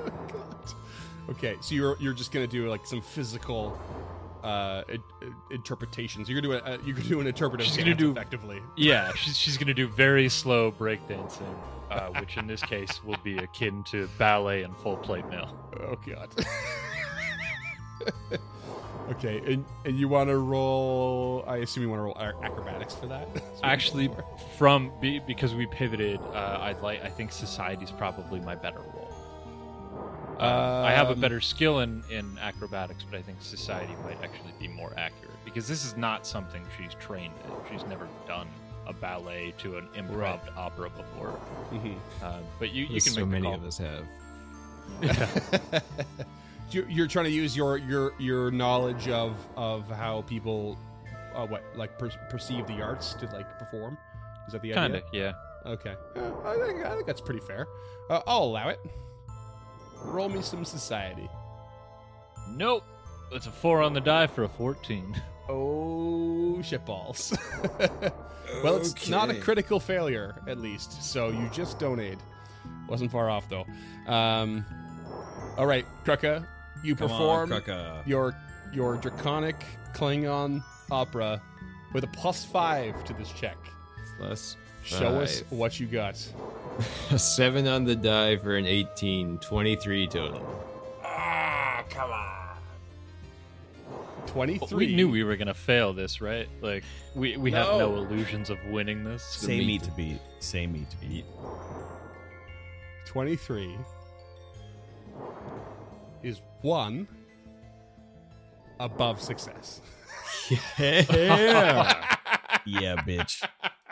[1.31, 3.79] Okay, so you're you're just gonna do like some physical
[4.45, 4.83] uh
[5.51, 6.29] interpretations.
[6.29, 8.61] You're gonna do a, uh, you're gonna do an interpretive She's dance gonna do- effectively.
[8.77, 11.55] Yeah, she's she's gonna do very slow breakdancing,
[11.91, 15.57] uh, which in this case will be akin to ballet and full plate mail.
[15.81, 16.29] Oh god.
[19.13, 21.45] okay, and and you want to roll?
[21.47, 23.33] I assume you want to roll ac- acrobatics for that.
[23.35, 24.11] That's what you're Actually,
[24.59, 29.04] from be, because we pivoted, uh, I'd like I think society's probably my better role.
[30.41, 34.23] Uh, I have a Um, better skill in, in acrobatics, but I think society might
[34.23, 37.51] actually be more accurate because this is not something she's trained in.
[37.79, 38.49] She's never done
[38.87, 41.39] a ballet to an improv opera before.
[41.73, 41.95] Mhm.
[42.23, 43.55] Um, but you, you can so make the many call.
[43.55, 44.05] of us have.
[46.71, 50.77] you're, you're trying to use your your your knowledge of of how people
[51.35, 53.97] uh, what like per- perceive the arts to like perform.
[54.47, 55.07] Is that the Kind idea?
[55.07, 55.71] of, yeah.
[55.73, 57.67] Okay, Uh, I think I think that's pretty fair.
[58.11, 58.81] Uh, I'll allow it.
[60.05, 61.29] Roll me some society.
[62.51, 62.85] Nope.
[63.33, 65.21] It's a four on the die for a 14.
[65.47, 67.37] Oh shitballs.
[68.65, 71.03] well, it's not a critical failure, at least.
[71.03, 72.17] So you just don't aid.
[72.89, 73.67] Wasn't far off though.
[74.11, 74.65] Um,
[75.59, 76.47] all right, Kruka,
[76.83, 78.07] you Come on, perform Kruka.
[78.07, 78.35] your
[78.73, 81.43] your draconic Klingon opera
[81.93, 83.59] with a plus five to this check.
[84.17, 86.17] Plus Show us what you got.
[87.11, 90.65] a seven on the die for an 18, 23 total.
[91.03, 91.85] Ah,
[94.27, 94.87] Twenty-three.
[94.89, 96.49] We knew we were gonna fail this, right?
[96.61, 96.83] Like
[97.15, 97.97] we we have no No.
[97.99, 99.23] illusions of winning this.
[99.23, 99.67] Say meat.
[99.67, 100.19] meat to beat.
[100.41, 101.25] Say meat to beat.
[103.07, 103.77] Twenty-three
[106.25, 107.07] is one
[108.81, 109.81] above success.
[110.79, 112.17] Yeah.
[112.67, 113.47] Yeah, bitch.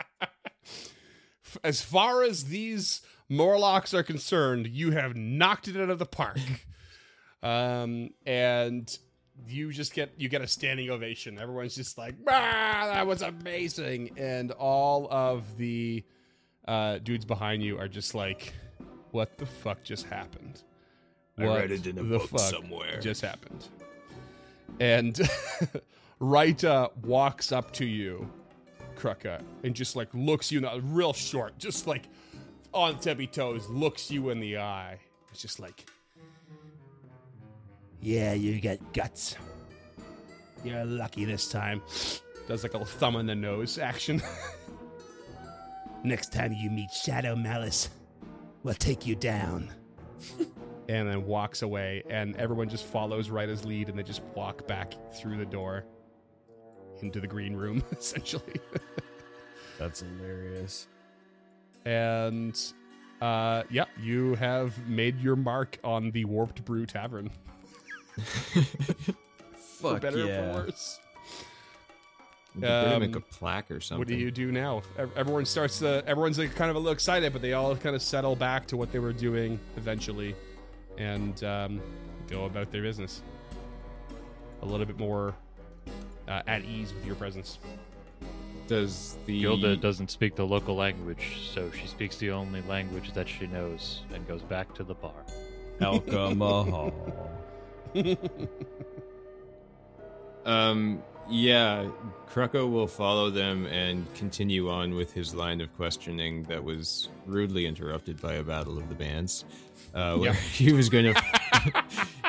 [1.63, 6.39] as far as these Morlocks are concerned, you have knocked it out of the park.
[7.43, 8.97] um, and
[9.47, 11.39] you just get you get a standing ovation.
[11.39, 16.03] Everyone's just like, "Ah, that was amazing!" And all of the
[16.67, 18.53] uh, dudes behind you are just like,
[19.11, 20.63] "What the fuck just happened?"
[21.37, 22.99] I read it in a the book somewhere.
[22.99, 23.67] Just happened.
[24.79, 25.15] And
[26.21, 28.31] Raita walks up to you,
[28.95, 32.03] Kruka, and just like looks you in the real short, just like
[32.73, 34.97] on tippy toes, looks you in the eye.
[35.31, 35.85] It's just like,
[38.01, 39.35] Yeah, you get guts.
[40.63, 41.81] You're lucky this time.
[42.47, 44.21] does like a thumb in the nose action.
[46.03, 47.89] Next time you meet Shadow Malice,
[48.63, 49.71] we'll take you down.
[50.89, 54.93] and then walks away, and everyone just follows Raita's lead, and they just walk back
[55.13, 55.85] through the door
[57.03, 58.59] into the green room, essentially.
[59.79, 60.87] That's hilarious.
[61.85, 62.59] and
[63.21, 67.29] uh, yeah, you have made your mark on the Warped Brew Tavern.
[68.17, 68.63] for
[69.55, 70.53] Fuck better or yeah.
[70.53, 70.99] for worse.
[72.55, 73.99] Better make Um, a plaque or something.
[73.99, 74.83] What do you do now?
[75.15, 76.03] Everyone starts to.
[76.07, 78.77] Everyone's like kind of a little excited, but they all kind of settle back to
[78.77, 80.35] what they were doing eventually,
[80.99, 81.81] and um,
[82.29, 83.23] go about their business.
[84.61, 85.33] A little bit more
[86.27, 87.59] uh, at ease with your presence.
[88.67, 93.27] Does the Gilda doesn't speak the local language, so she speaks the only language that
[93.27, 95.13] she knows and goes back to the bar.
[95.81, 96.93] Alcohol.
[100.45, 101.89] Um, yeah,
[102.29, 107.65] Kruko will follow them and continue on with his line of questioning that was rudely
[107.65, 109.45] interrupted by a battle of the bands.
[109.93, 111.13] Uh, where he was gonna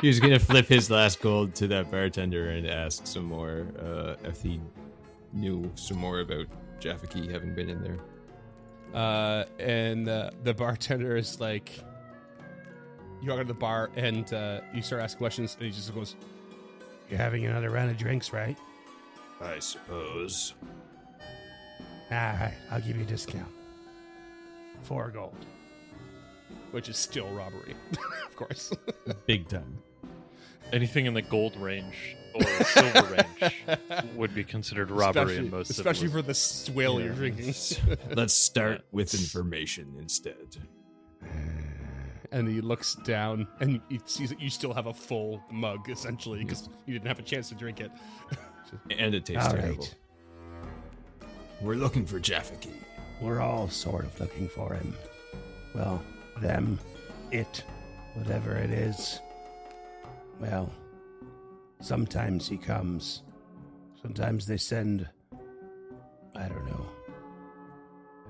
[0.04, 4.16] he was gonna flip his last gold to that bartender and ask some more uh,
[4.28, 4.60] if he
[5.32, 6.44] knew some more about
[6.78, 7.98] Jafaki having been in there.
[8.92, 11.78] Uh, and uh, the bartender is like,
[13.22, 16.16] you walk into the bar and uh, you start asking questions, and he just goes,
[17.08, 18.58] You're having another round of drinks, right?
[19.40, 20.52] I suppose.
[22.10, 23.48] All right, I'll give you a discount.
[24.82, 25.46] Four gold.
[26.72, 27.74] which is still robbery,
[28.26, 28.70] of course.
[29.26, 29.78] Big time.
[30.72, 33.56] Anything in the gold range or silver range
[34.16, 37.54] would be considered robbery especially, in most especially for the swill you're drinking.
[38.14, 40.56] Let's start with information instead.
[42.32, 46.42] and he looks down and he sees that you still have a full mug, essentially,
[46.42, 47.90] because you didn't have a chance to drink it.
[48.90, 49.84] And it tastes All terrible.
[49.84, 49.94] right.
[51.60, 52.72] We're looking for Jafaki.
[53.20, 54.96] We're all sort of looking for him.
[55.74, 56.02] Well,
[56.40, 56.80] them,
[57.30, 57.62] it,
[58.14, 59.20] whatever it is.
[60.40, 60.72] Well,
[61.80, 63.22] sometimes he comes.
[64.00, 65.08] Sometimes they send,
[66.36, 66.86] I don't know,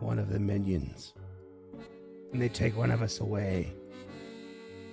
[0.00, 1.14] one of the minions.
[2.32, 3.72] And they take one of us away.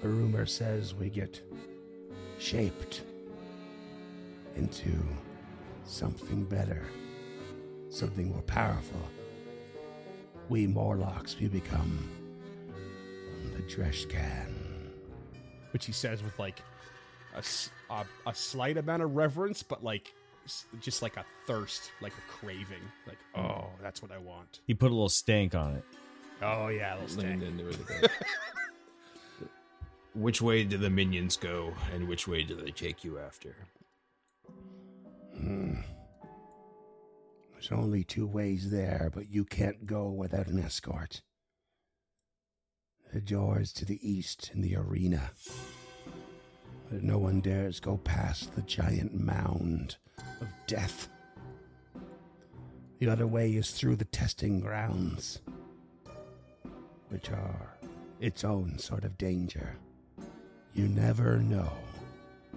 [0.03, 1.41] A rumor says we get
[2.39, 3.03] shaped
[4.55, 4.91] into
[5.85, 6.83] something better,
[7.89, 9.01] something more powerful
[10.51, 12.11] we Morlocks, we become
[13.55, 14.53] the Dresh can.
[15.71, 16.61] Which he says with like
[17.35, 20.13] a, s- a- a slight amount of reverence, but like
[20.79, 22.81] just like a thirst, like a craving.
[23.07, 24.59] Like, oh, that's what I want.
[24.65, 25.83] He put a little stank on it.
[26.41, 28.11] Oh, yeah, let's Leaned into it a bit.
[30.15, 33.55] which way do the minions go, and which way do they take you after?
[35.37, 35.75] Hmm.
[37.53, 41.21] There's only two ways there, but you can't go without an escort.
[43.13, 45.31] The doors to the east in the arena.
[46.91, 49.95] But no one dares go past the giant mound
[50.41, 51.07] of death.
[52.99, 55.39] The other way is through the testing grounds,
[57.07, 57.77] which are
[58.19, 59.77] its own sort of danger.
[60.73, 61.71] You never know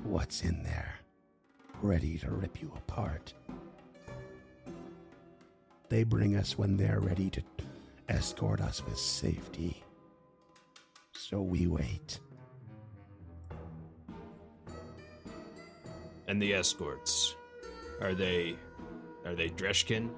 [0.03, 0.97] what's in there,
[1.80, 3.32] ready to rip you apart.
[5.89, 7.43] They bring us when they're ready to
[8.09, 9.85] escort us with safety.
[11.12, 12.18] So we wait.
[16.35, 17.37] And the escorts,
[18.01, 18.57] are they,
[19.24, 20.11] are they Dreshkin?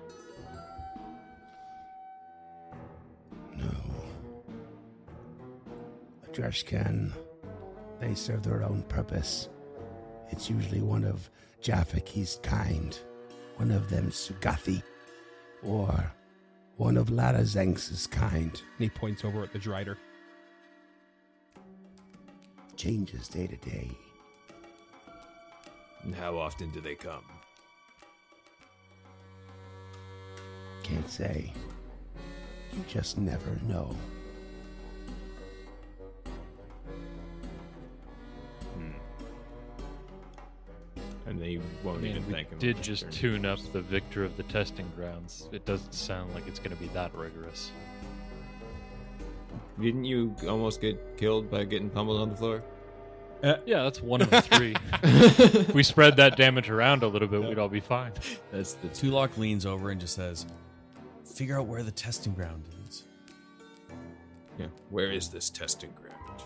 [3.54, 3.76] No.
[6.22, 7.12] The Dreshkan,
[8.00, 9.50] they serve their own purpose.
[10.30, 11.28] It's usually one of
[11.62, 12.98] Jafaki's kind,
[13.56, 14.82] one of them Seugathi,
[15.62, 16.14] or
[16.78, 18.52] one of Ladazenx's kind.
[18.52, 19.98] And he points over at the Drider.
[22.74, 23.90] Changes day to day.
[26.06, 27.24] And how often do they come?
[30.84, 31.52] Can't say.
[32.72, 33.92] You just never know.
[38.76, 38.90] Hmm.
[41.26, 42.58] And they won't Man, even we thank him.
[42.60, 45.48] did just turning tune up the victor of the testing grounds.
[45.50, 47.72] It doesn't sound like it's going to be that rigorous.
[49.80, 52.62] Didn't you almost get killed by getting pummeled on the floor?
[53.42, 54.74] Yeah, that's one of the three.
[55.02, 58.12] if we spread that damage around a little bit, we'd all be fine.
[58.50, 60.46] That's the Tulok leans over and just says,
[61.24, 63.04] "Figure out where the testing ground is."
[64.58, 64.66] yeah.
[64.90, 66.42] Where is this testing ground?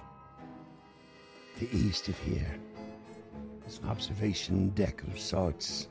[1.59, 2.59] The east of here.
[3.66, 5.88] It's an observation deck of sorts.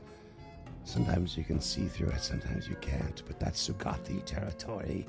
[0.84, 5.06] Sometimes you can see through it, sometimes you can't, but that's Seugathi territory.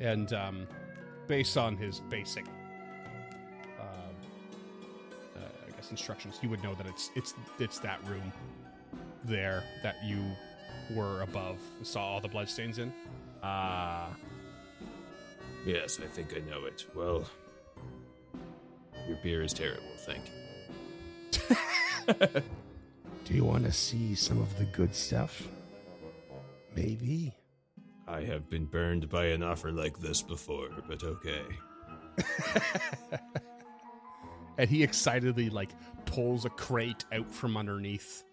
[0.00, 0.66] And um,
[1.26, 2.46] based on his basic,
[5.88, 8.32] uh, I guess instructions, you would know that it's it's it's that room
[9.24, 10.22] there that you
[10.94, 12.92] were above, saw all the bloodstains in.
[13.42, 14.08] Ah,
[15.66, 16.86] Yes, I think I know it.
[16.94, 17.24] Well,
[19.06, 21.56] your beer is terrible, thank you.
[23.24, 25.42] Do you want to see some of the good stuff?
[26.74, 27.34] Maybe.
[28.06, 31.42] I have been burned by an offer like this before, but okay.
[34.58, 35.70] and he excitedly like
[36.04, 38.24] pulls a crate out from underneath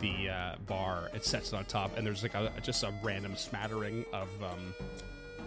[0.00, 3.36] the uh, bar and sets it on top and there's like a just a random
[3.36, 4.74] smattering of um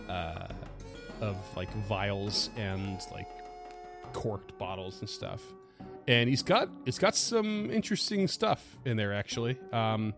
[0.10, 0.48] uh
[1.22, 3.28] of like vials and like
[4.14, 5.42] corked bottles and stuff.
[6.08, 9.58] And he's got it's got some interesting stuff in there actually.
[9.74, 10.14] Um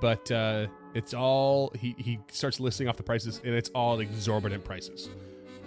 [0.00, 4.64] but uh it's all he he starts listing off the prices and it's all exorbitant
[4.64, 5.08] prices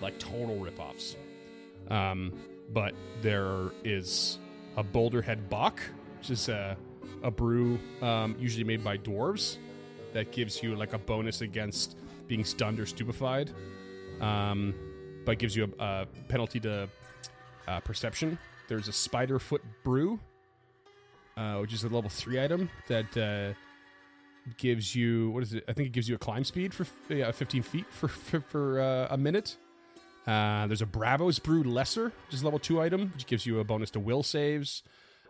[0.02, 1.16] like total ripoffs.
[1.90, 2.34] Um,
[2.74, 4.40] but there is
[4.78, 5.80] a Boulderhead Bock,
[6.18, 6.78] which is a,
[7.24, 9.58] a brew um, usually made by dwarves
[10.14, 11.98] that gives you like a bonus against
[12.28, 13.52] being stunned or stupefied,
[14.22, 14.74] um,
[15.26, 16.90] but gives you a, a penalty to
[17.68, 18.38] uh, perception.
[18.68, 20.20] There's a Spiderfoot Brew,
[21.38, 23.54] uh, which is a level three item that uh,
[24.58, 25.64] gives you what is it?
[25.68, 28.80] I think it gives you a climb speed for yeah, 15 feet for for, for
[28.80, 29.58] uh, a minute.
[30.28, 33.60] Uh, there's a Bravos Brew Lesser, which is a level two item, which gives you
[33.60, 34.82] a bonus to will saves,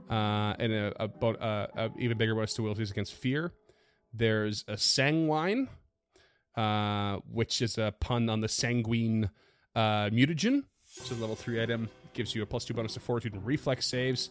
[0.09, 3.51] uh, and a, a, uh, a even bigger bonus to will saves against fear.
[4.13, 5.67] There's a Sanguine,
[6.55, 9.29] uh, which is a pun on the Sanguine
[9.75, 10.63] uh, mutagen.
[11.11, 14.29] A level three item, gives you a plus two bonus to fortitude and reflex saves,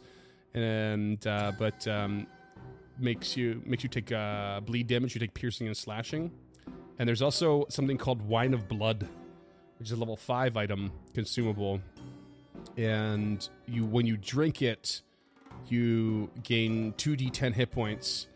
[0.54, 2.26] and uh, but um,
[2.98, 4.08] makes you makes you take
[4.64, 5.14] bleed damage.
[5.14, 6.30] You take piercing and slashing.
[6.98, 9.06] And there's also something called Wine of Blood,
[9.84, 11.78] which is a level five item consumable.
[12.78, 15.02] And you, when you drink it,
[15.68, 18.28] you gain two d10 hit points.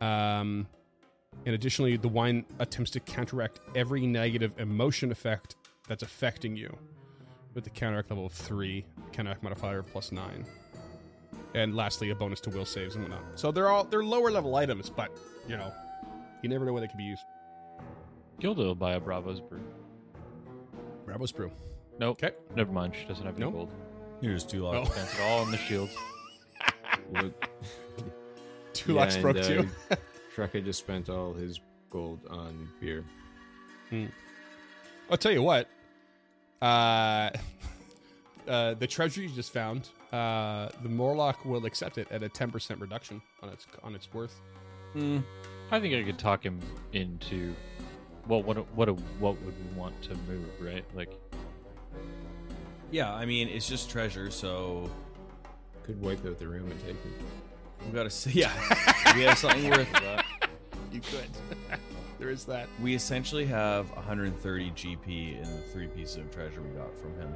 [0.00, 0.66] Um,
[1.44, 6.74] and additionally, the wine attempts to counteract every negative emotion effect that's affecting you,
[7.52, 10.46] with the counteract level of three, counteract modifier of plus nine.
[11.54, 13.38] And lastly, a bonus to will saves and whatnot.
[13.38, 15.14] So they're all they're lower level items, but
[15.46, 15.70] you know,
[16.40, 17.22] you never know where they can be used.
[18.40, 19.60] Gilda will buy a Bravos brew.
[21.16, 21.50] Bravos Brew.
[21.98, 22.22] Nope.
[22.22, 22.36] Okay.
[22.54, 22.94] Never mind.
[22.94, 23.54] She doesn't have any Nope.
[23.54, 23.70] gold.
[24.20, 24.74] here's Tulok.
[24.74, 24.84] Oh.
[24.84, 25.88] Spent it all on the shield.
[27.10, 27.48] What-
[28.74, 29.68] Two Yeah, locks and, broke uh, too.
[30.36, 31.58] Shreka just spent all his
[31.88, 33.02] gold on beer.
[35.10, 35.68] I'll tell you what.
[36.60, 37.30] Uh,
[38.48, 42.50] uh, the treasure you just found, uh, the Morlock will accept it at a ten
[42.50, 44.38] percent reduction on its on its worth.
[44.92, 45.20] Hmm.
[45.70, 46.58] I think I could talk him
[46.92, 47.54] into.
[48.28, 48.88] Well, what what
[49.20, 50.84] what would we want to move, right?
[50.94, 51.10] Like,
[52.90, 54.90] Yeah, I mean it's just treasure, so
[55.84, 57.86] Could wipe out the room and take it.
[57.86, 58.30] we gotta see.
[58.40, 58.52] Yeah,
[59.14, 59.88] we have something worth.
[60.92, 61.28] You could.
[62.18, 62.68] there is that.
[62.82, 67.34] We essentially have 130 GP in the three pieces of treasure we got from him.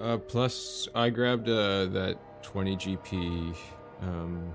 [0.00, 3.56] Uh, plus, I grabbed uh, that 20 GP
[4.02, 4.54] um,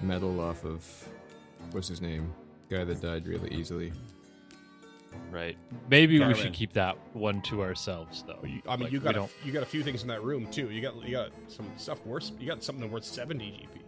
[0.00, 0.84] medal off of
[1.70, 2.32] what's his name?
[2.68, 3.92] Guy that died really easily.
[5.30, 5.56] Right.
[5.88, 8.40] Maybe we should keep that one to ourselves, though.
[8.44, 10.22] You- I mean, Like, you got a, don't- you got a few things in that
[10.22, 10.70] room too.
[10.70, 12.30] You got you got some stuff worth.
[12.38, 13.80] You got something worth seventy GP.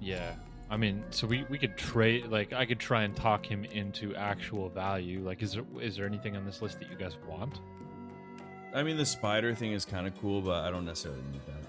[0.00, 0.34] Yeah.
[0.70, 4.14] I mean, so we, we could trade like I could try and talk him into
[4.14, 5.20] actual value.
[5.20, 7.60] Like, is there is there anything on this list that you guys want?
[8.74, 11.68] I mean, the spider thing is kind of cool, but I don't necessarily need that.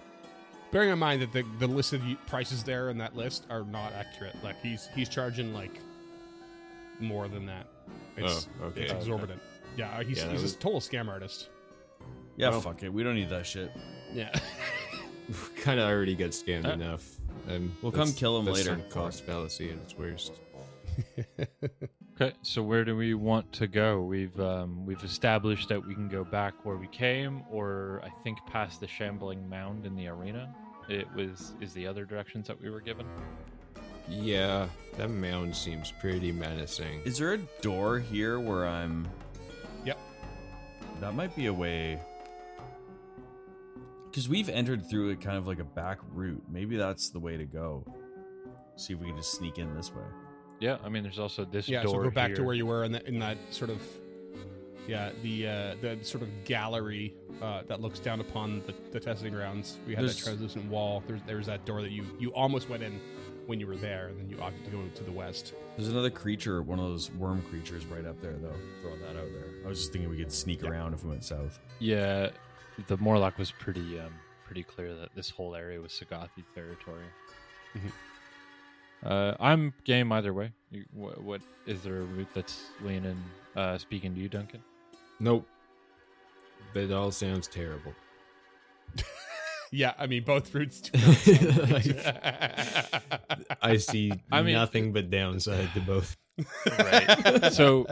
[0.72, 4.36] Bearing in mind that the the listed prices there in that list are not accurate.
[4.44, 5.80] Like he's he's charging like
[7.00, 7.68] more than that.
[8.18, 8.82] It's, Oh, okay.
[8.84, 9.00] it's Okay.
[9.02, 9.42] exorbitant.
[9.78, 11.50] Yeah, uh, he's Yeah, he's was- a total scam artist.
[12.38, 12.90] Yeah, Well- fuck it.
[12.94, 13.72] We don't need that shit.
[14.14, 14.34] Yeah.
[15.58, 17.18] kind of already got scammed Uh, enough.
[17.48, 18.78] And We'll come kill him later.
[18.90, 20.34] cost fallacy at its worst.
[22.22, 24.02] Okay, so where do we want to go?
[24.02, 28.38] We've um, we've established that we can go back where we came, or I think
[28.48, 30.56] past the shambling mound in the arena.
[30.88, 33.06] It was is the other directions that we were given.
[34.08, 37.02] Yeah, that mound seems pretty menacing.
[37.06, 39.08] Is there a door here where I'm?
[39.86, 39.98] Yep.
[41.02, 42.00] That might be a way.
[44.10, 46.44] Because we've entered through it kind of like a back route.
[46.50, 47.84] Maybe that's the way to go.
[48.78, 50.04] See if we can just sneak in this way.
[50.60, 51.84] Yeah, I mean, there's also this yeah.
[51.84, 53.82] door So go back to where you were in that in that sort of
[54.88, 59.34] yeah the uh, the sort of gallery uh, that looks down upon the, the testing
[59.34, 59.80] grounds.
[59.86, 61.04] We had There's- that translucent wall.
[61.08, 63.02] There's there's that door that you you almost went in
[63.48, 65.54] when you were there, and then you opted to go to the west.
[65.78, 68.56] There's another creature, one of those worm creatures right up there, though.
[68.82, 69.46] Throwing that out there.
[69.66, 71.60] I was just thinking we could sneak around if we went south.
[71.80, 72.30] Yeah,
[72.88, 74.14] the Morlock was pretty um,
[74.46, 77.04] pretty clear that this whole area was Seugathi territory.
[77.76, 77.92] Mhm.
[79.04, 80.52] Uh, I'm game either way.
[80.72, 83.22] You, what, what is there a route that's leaning
[83.56, 84.64] uh, speaking to you, Duncan?
[85.20, 85.46] Nope.
[86.74, 87.94] That all sounds terrible.
[89.72, 90.82] Yeah, I mean both routes.
[90.82, 90.92] Do
[93.62, 96.16] I see I mean- nothing but downside to both.
[96.80, 97.50] Right.
[97.54, 97.88] so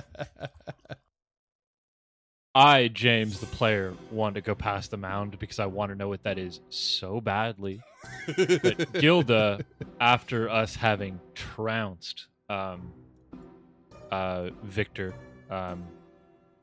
[2.55, 6.07] I, James, the player, want to go past the mound because I want to know
[6.07, 7.81] what that is so badly.
[8.27, 9.65] But Gilda,
[9.99, 12.93] after us having trounced um,
[14.11, 15.15] uh, Victor,
[15.49, 15.83] um,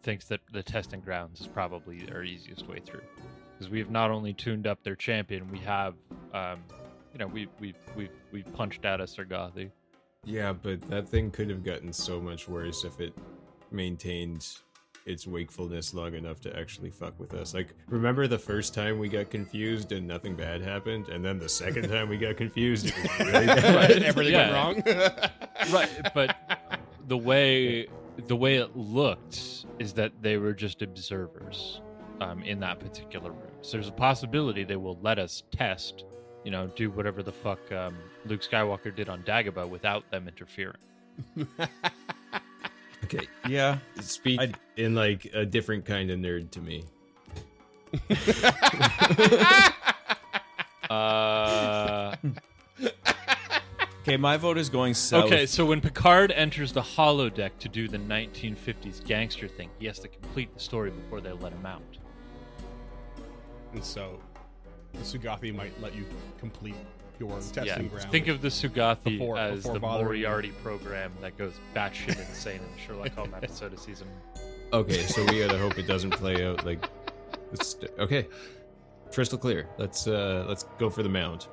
[0.05, 3.03] thinks that the testing grounds is probably our easiest way through.
[3.61, 5.93] Because we have not only tuned up their champion, we have,
[6.33, 6.61] um,
[7.13, 9.71] you know, we we we we punched out a Seugathi.
[10.25, 13.13] Yeah, but that thing could have gotten so much worse if it
[13.71, 14.49] maintained
[15.05, 17.53] its wakefulness long enough to actually fuck with us.
[17.53, 21.49] Like, remember the first time we got confused and nothing bad happened, and then the
[21.49, 24.03] second time we got confused, it was really bad.
[24.03, 24.65] Everything Yeah.
[24.73, 25.11] went wrong.
[25.71, 26.35] right but
[27.09, 27.89] the way
[28.27, 31.83] the way it looked is that they were just observers
[32.21, 36.05] um, in that particular room so there's a possibility they will let us test
[36.45, 37.97] you know do whatever the fuck um,
[38.27, 40.77] luke skywalker did on dagobah without them interfering
[43.05, 43.79] okay, Yeah.
[44.01, 46.85] speak I- in like a different kind of nerd to me.
[50.91, 52.15] uh,
[54.03, 55.27] Okay, my vote is going south.
[55.27, 59.99] okay so when picard enters the holodeck to do the 1950s gangster thing he has
[59.99, 61.83] to complete the story before they let him out
[63.73, 64.19] and so
[64.93, 66.05] the Seugathi might let you
[66.39, 66.75] complete
[67.19, 68.11] your testing yeah, ground.
[68.11, 70.27] think of the Seugathi Before- as before the bothering you.
[70.27, 74.09] Moriarty program that goes batshit insane in the Sherlock Holmes episode of season.
[74.73, 76.85] Okay, so we gotta hope it doesn't play out like.
[77.53, 78.27] It's, okay,
[79.13, 79.69] crystal clear.
[79.79, 81.47] Let's uh let's go for the mound.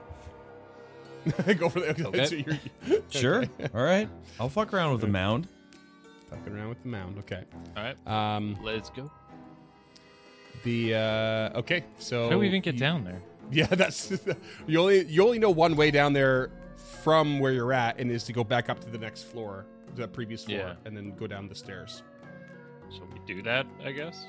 [1.57, 1.89] go for the.
[1.89, 2.03] Okay.
[2.05, 2.25] Okay.
[2.25, 3.37] So you're, Sure.
[3.43, 3.67] okay.
[3.73, 4.07] All right.
[4.39, 5.47] I'll fuck around with the mound.
[6.29, 7.17] Fucking around with the mound.
[7.19, 7.43] Okay.
[7.75, 8.57] All right, Um.
[8.63, 9.11] let's go.
[10.63, 10.95] The.
[10.95, 11.83] uh Okay.
[11.99, 12.25] So.
[12.25, 13.21] How do we even get you- down there?
[13.49, 14.11] Yeah, that's
[14.67, 16.49] you only you only know one way down there
[17.01, 20.05] from where you're at, and is to go back up to the next floor, the
[20.05, 20.73] previous floor, Yeah.
[20.83, 22.03] and then go down the stairs.
[22.89, 24.25] So we do that, I guess.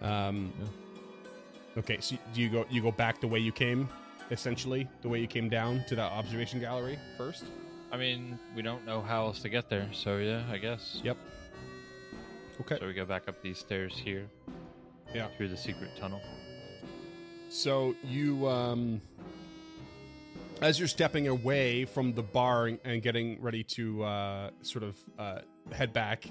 [0.00, 0.52] Um,
[1.76, 3.88] Okay, so do you go you go back the way you came,
[4.30, 7.44] essentially the way you came down to the observation gallery first?
[7.92, 11.00] I mean, we don't know how else to get there, so yeah, I guess.
[11.04, 11.16] Yep.
[12.62, 12.78] Okay.
[12.80, 14.26] So we go back up these stairs here.
[15.14, 15.28] Yeah.
[15.36, 16.20] Through the secret tunnel.
[17.48, 19.00] So you, um,
[20.60, 25.38] as you're stepping away from the bar and, getting ready to uh, sort of uh,
[25.72, 26.26] head back,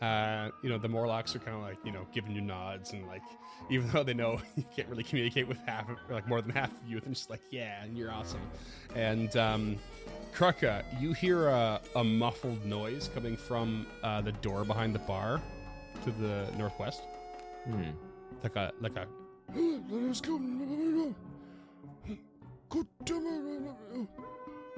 [0.00, 3.06] Uh, you know, the Morlocks are kind of like, you know, giving you nods and
[3.06, 3.22] like,
[3.70, 6.88] even though they know you can't really communicate with half, like more than half of
[6.88, 8.40] you, they're just like, yeah, and you're awesome.
[8.96, 9.76] And um,
[10.34, 15.40] Krucka, you hear a, a muffled noise coming from uh, the door behind the bar
[16.04, 17.02] to the northwest,
[17.64, 17.90] Hmm.
[18.42, 19.06] Like a like a.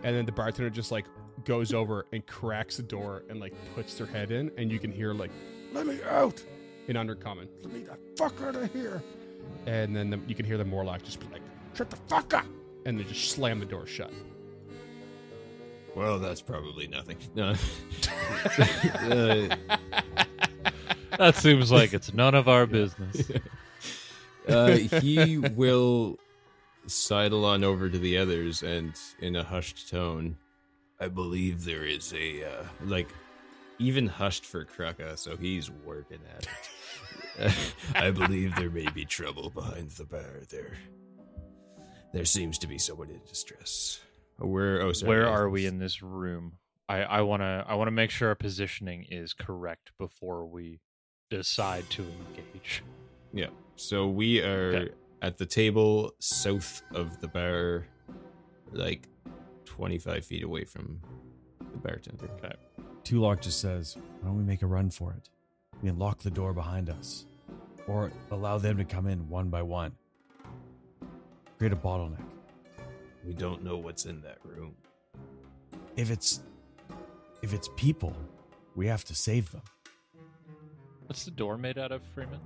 [0.02, 1.06] And then the bartender just like
[1.44, 4.92] goes over and cracks the door and like puts their head in, and you can
[4.92, 5.30] hear like,
[5.72, 6.42] "Let me out!"
[6.88, 7.48] in undercommon.
[7.62, 9.02] Let me the fuck out of here!
[9.66, 11.42] And then the, you can hear the Morlock just be like,
[11.74, 12.44] "Shut the fuck up!"
[12.84, 14.10] and they just slam the door shut.
[15.96, 17.16] Well, that's probably nothing.
[17.36, 17.50] No.
[17.50, 17.56] uh,
[21.16, 23.30] That seems like it's none of our business.
[24.48, 26.18] Uh, he will
[26.86, 30.36] sidle on over to the others and, in a hushed tone,
[31.00, 33.08] I believe there is a uh, like
[33.78, 37.54] even hushed for Krucka, so he's working at it.
[37.96, 40.76] I believe there may be trouble behind the bar there.
[42.12, 44.00] There seems to be someone in distress.
[44.38, 44.80] Where?
[44.80, 45.08] Oh, sorry.
[45.08, 46.58] Where are we in this room?
[46.88, 50.80] I, I wanna I wanna make sure our positioning is correct before we
[51.30, 52.82] decide to engage.
[53.32, 53.48] Yeah.
[53.76, 54.94] So we are Okay.
[55.22, 57.86] at the table south of the bar,
[58.72, 59.08] like
[59.64, 61.00] 25 feet away from
[61.72, 62.28] the bartender.
[62.38, 62.54] Okay.
[63.04, 65.28] Tulok just says, Why don't we make a run for it?
[65.82, 67.26] We can lock the door behind us.
[67.86, 69.92] Or allow them to come in one by one.
[71.58, 72.24] Create a bottleneck.
[73.26, 74.74] We don't know what's in that room.
[75.96, 76.40] If it's
[77.42, 78.16] if it's people,
[78.74, 79.62] we have to save them.
[81.06, 82.40] What's the door made out of, Freeman?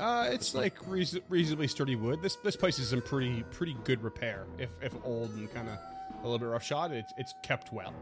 [0.00, 2.22] Uh, it's like reason- reasonably sturdy wood.
[2.22, 4.46] This this place is in pretty pretty good repair.
[4.58, 5.78] If if old and kind of
[6.20, 7.94] a little bit rough shot, it's it's kept well.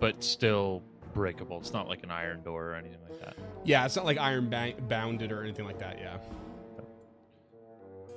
[0.00, 1.58] But still breakable.
[1.58, 3.36] It's not like an iron door or anything like that.
[3.64, 5.98] Yeah, it's not like iron ba- bounded or anything like that.
[5.98, 6.18] Yeah.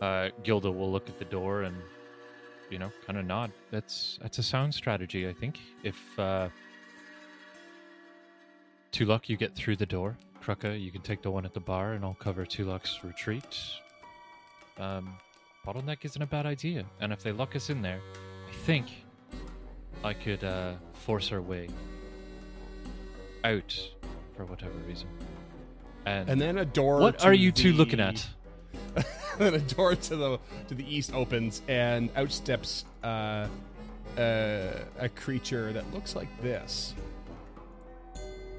[0.01, 1.75] Uh, Gilda will look at the door and,
[2.69, 3.51] you know, kind of nod.
[3.71, 5.59] That's that's a sound strategy, I think.
[5.83, 6.49] If uh,
[8.91, 10.17] Tulok, you get through the door.
[10.43, 13.57] Krucka, you can take the one at the bar, and I'll cover Tulok's retreat.
[14.77, 15.13] Um,
[15.65, 18.01] bottleneck isn't a bad idea, and if they lock us in there,
[18.49, 18.87] I think
[20.03, 21.69] I could uh, force our way
[23.43, 23.73] out
[24.35, 25.07] for whatever reason.
[26.05, 26.99] And, And then a door.
[26.99, 28.27] what are you two the- looking at?
[29.39, 33.47] then a door to the to the east opens, and out steps uh,
[34.17, 36.93] uh, a creature that looks like this.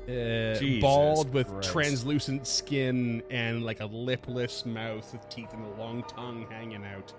[0.09, 1.70] Uh, bald with Christ.
[1.70, 7.12] translucent skin and like a lipless mouth with teeth and a long tongue hanging out.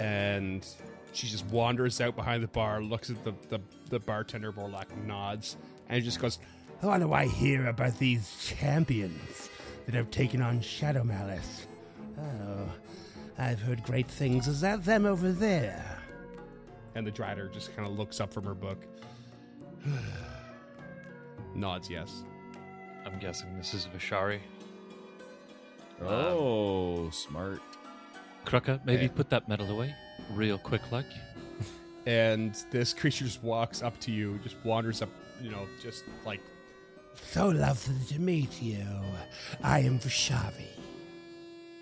[0.00, 0.66] And
[1.12, 5.56] she just wanders out behind the bar, looks at the, the, the bartender, Morlock, nods,
[5.88, 6.38] and just goes,
[6.80, 9.48] What do I hear about these champions
[9.86, 11.68] that have taken on Shadow Malice?
[12.18, 12.68] Oh,
[13.38, 14.48] I've heard great things.
[14.48, 16.00] Is that them over there?
[16.94, 18.84] And the Drider just kind of looks up from her book.
[21.56, 22.22] Nods yes.
[23.04, 24.40] I'm guessing this is Vishari.
[26.02, 27.60] Oh, smart.
[28.44, 29.08] Krucka, maybe Yeah.
[29.14, 29.94] put that metal away
[30.32, 31.06] real quick like.
[32.06, 35.08] And this creature just walks up to you, just wanders up,
[35.42, 36.40] you know, just like
[37.32, 38.86] So lovely to meet you.
[39.60, 40.68] I am Vishavi.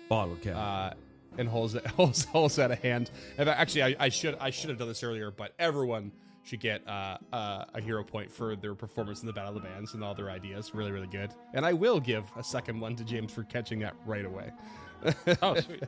[0.09, 0.55] Bottle cap.
[0.55, 0.93] uh,
[1.37, 3.11] and holds holds holds out a hand.
[3.37, 6.11] And actually, I, I should I should have done this earlier, but everyone
[6.45, 9.67] should get uh, uh, a hero point for their performance in the Battle of the
[9.67, 10.73] Bands and all their ideas.
[10.73, 11.31] Really, really good.
[11.53, 14.51] And I will give a second one to James for catching that right away.
[15.41, 15.83] Oh, sweet.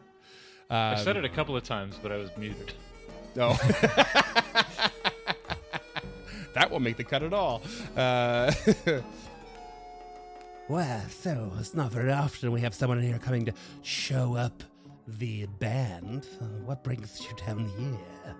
[0.70, 2.74] I Um, said it a couple of times, but I was muted.
[3.38, 3.54] No.
[6.54, 7.62] that won't make the cut at all.
[7.96, 8.52] Uh,
[10.70, 13.54] Well, so it's not very often we have someone here coming to
[13.84, 14.64] show up
[15.08, 16.28] the band.
[16.42, 18.36] Uh, What brings you down here?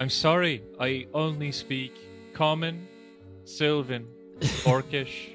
[0.00, 1.92] I'm sorry, I only speak
[2.32, 2.88] Common,
[3.44, 4.08] Sylvan,
[4.64, 5.34] Orcish,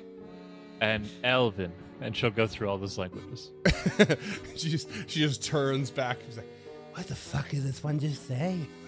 [0.82, 1.72] and Elven.
[2.02, 3.52] And she'll go through all those languages.
[4.56, 6.18] she just she just turns back.
[6.26, 6.50] She's like,
[6.94, 8.60] What the fuck is this one just say?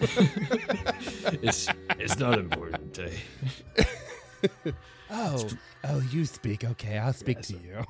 [1.42, 1.68] It's
[1.98, 2.98] it's not important.
[2.98, 4.72] Eh?
[5.10, 5.48] Oh,
[5.84, 6.64] oh, you speak.
[6.64, 7.84] Okay, I'll speak to you.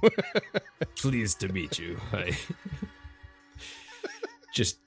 [0.97, 1.99] Pleased to meet you.
[2.13, 2.37] I
[4.55, 4.79] just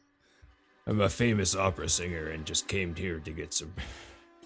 [0.87, 3.73] I'm a famous opera singer and just came here to get some.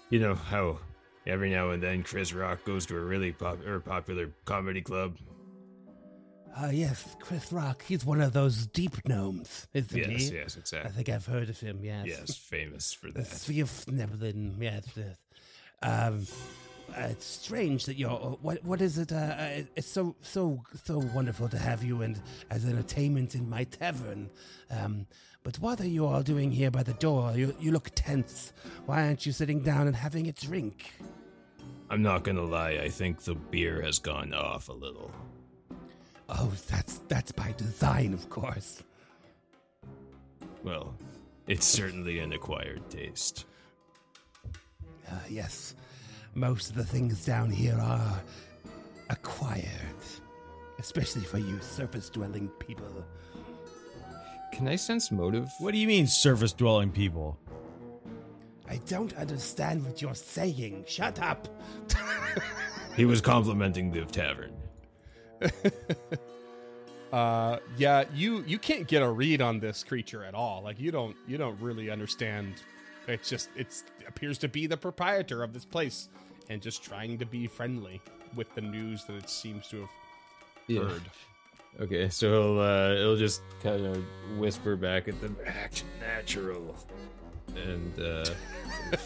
[0.08, 0.78] You know how
[1.26, 5.16] every now and then Chris Rock goes to a really pop or popular comedy club.
[6.56, 7.82] Uh, yes, Chris Rock.
[7.82, 10.36] He's one of those deep gnomes, isn't Yes, he?
[10.36, 10.88] yes, I exactly.
[10.88, 11.80] I think I've heard of him.
[11.82, 12.06] Yes.
[12.06, 13.24] Yes, famous for The that.
[13.26, 15.16] Svirfneblin, yes, yes.
[15.82, 16.24] Um,
[16.96, 18.10] uh, it's strange that you're.
[18.10, 19.10] What what is it?
[19.10, 23.64] Uh, uh, it's so so so wonderful to have you and as entertainment in my
[23.64, 24.30] tavern.
[24.70, 25.08] Um,
[25.46, 27.32] but what are you all doing here by the door?
[27.36, 28.52] You you look tense.
[28.86, 30.92] Why aren't you sitting down and having a drink?
[31.88, 35.12] I'm not gonna lie, I think the beer has gone off a little.
[36.28, 38.82] Oh, that's that's by design, of course.
[40.64, 40.96] Well,
[41.46, 43.44] it's certainly an acquired taste.
[45.08, 45.76] Uh, yes,
[46.34, 48.20] most of the things down here are
[49.10, 50.02] acquired,
[50.80, 53.04] especially for you surface-dwelling people.
[54.56, 55.50] Can I sense motive?
[55.58, 57.38] What do you mean, surface dwelling people?
[58.66, 60.84] I don't understand what you're saying.
[60.88, 61.46] Shut up.
[62.96, 64.52] He was complimenting the tavern.
[67.12, 70.60] Uh, yeah, you you can't get a read on this creature at all.
[70.62, 72.54] Like you don't you don't really understand.
[73.06, 76.08] It's just it's appears to be the proprietor of this place
[76.50, 78.02] and just trying to be friendly
[78.34, 79.90] with the news that it seems to have
[80.66, 80.80] Yeah.
[80.80, 81.02] heard.
[81.80, 84.02] Okay, so he'll uh, he'll just kind of
[84.38, 86.74] whisper back at them, "Act natural,"
[87.54, 88.24] and uh,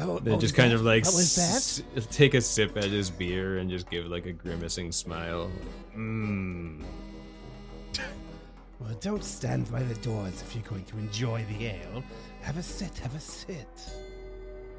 [0.00, 1.10] Oh, then oh, just that- kind of like that?
[1.12, 5.50] s- take a sip at his beer and just give like a grimacing smile.
[5.96, 6.82] Mmm.
[8.80, 12.04] Well, don't stand by the doors if you're going to enjoy the ale.
[12.42, 13.66] Have a sit, have a sit.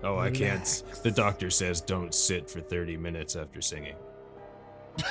[0.03, 0.83] Oh, I can't.
[1.03, 3.95] The doctor says don't sit for 30 minutes after singing.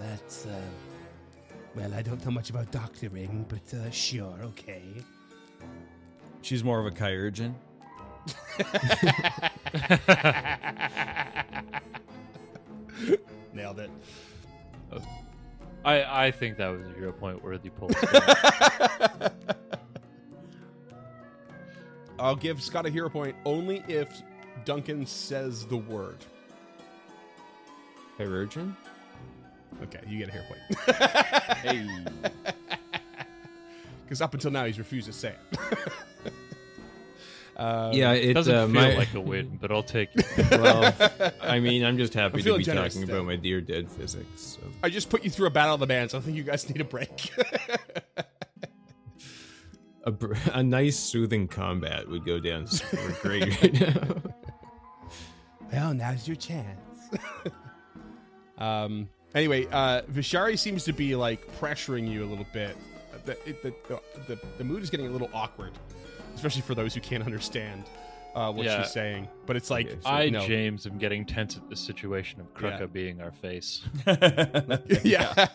[0.00, 0.60] That's, uh,
[1.74, 4.82] well, I don't know much about doctoring, but uh, sure, okay.
[6.42, 7.54] She's more of a chirurgeon.
[13.52, 13.90] Nailed it.
[15.84, 17.90] I, I think that was a hero point worthy pull.
[22.18, 24.22] I'll give Scott a hero point only if
[24.64, 26.18] Duncan says the word.
[28.18, 28.76] Chirurgeon?
[29.82, 30.60] Okay, you get a hero point.
[31.60, 31.86] Hey.
[34.04, 35.58] Because up until now he's refused to say it.
[37.56, 40.50] um, yeah, it doesn't uh, feel my, like a win, but I'll take it.
[40.50, 40.92] well,
[41.40, 43.12] I mean, I'm just happy to be talking today.
[43.12, 44.26] about my dear dead physics.
[44.34, 44.62] So.
[44.82, 46.12] I just put you through a battle of the bands.
[46.12, 47.30] I think you guys need a break.
[50.02, 54.16] A, br- a nice soothing combat would go down super great right now.
[55.72, 56.80] Well, now's your chance.
[58.58, 59.08] Um.
[59.34, 62.76] Anyway, uh, Vishari seems to be like pressuring you a little bit.
[63.24, 64.00] The, it, the, the,
[64.34, 65.72] the, the mood is getting a little awkward,
[66.34, 67.84] especially for those who can't understand
[68.34, 68.82] uh, what Yeah.
[68.82, 69.28] she's saying.
[69.46, 70.46] But it's like, Okay, so- I, no.
[70.46, 72.86] James, am getting tense at the situation of Krucka Yeah.
[72.86, 73.82] being our face.
[75.04, 75.48] yeah.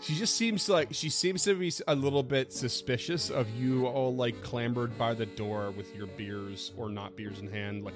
[0.00, 4.14] She just seems like she seems to be a little bit suspicious of you all
[4.14, 7.84] like clambered by the door with your beers or not beers in hand.
[7.84, 7.94] Like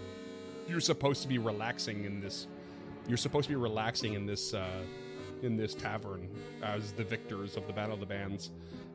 [0.68, 2.47] you're supposed to be relaxing in this.
[3.09, 4.83] You're supposed to be relaxing in this uh,
[5.43, 6.29] in this tavern
[6.63, 8.51] as the victors of the Battle of the Bands,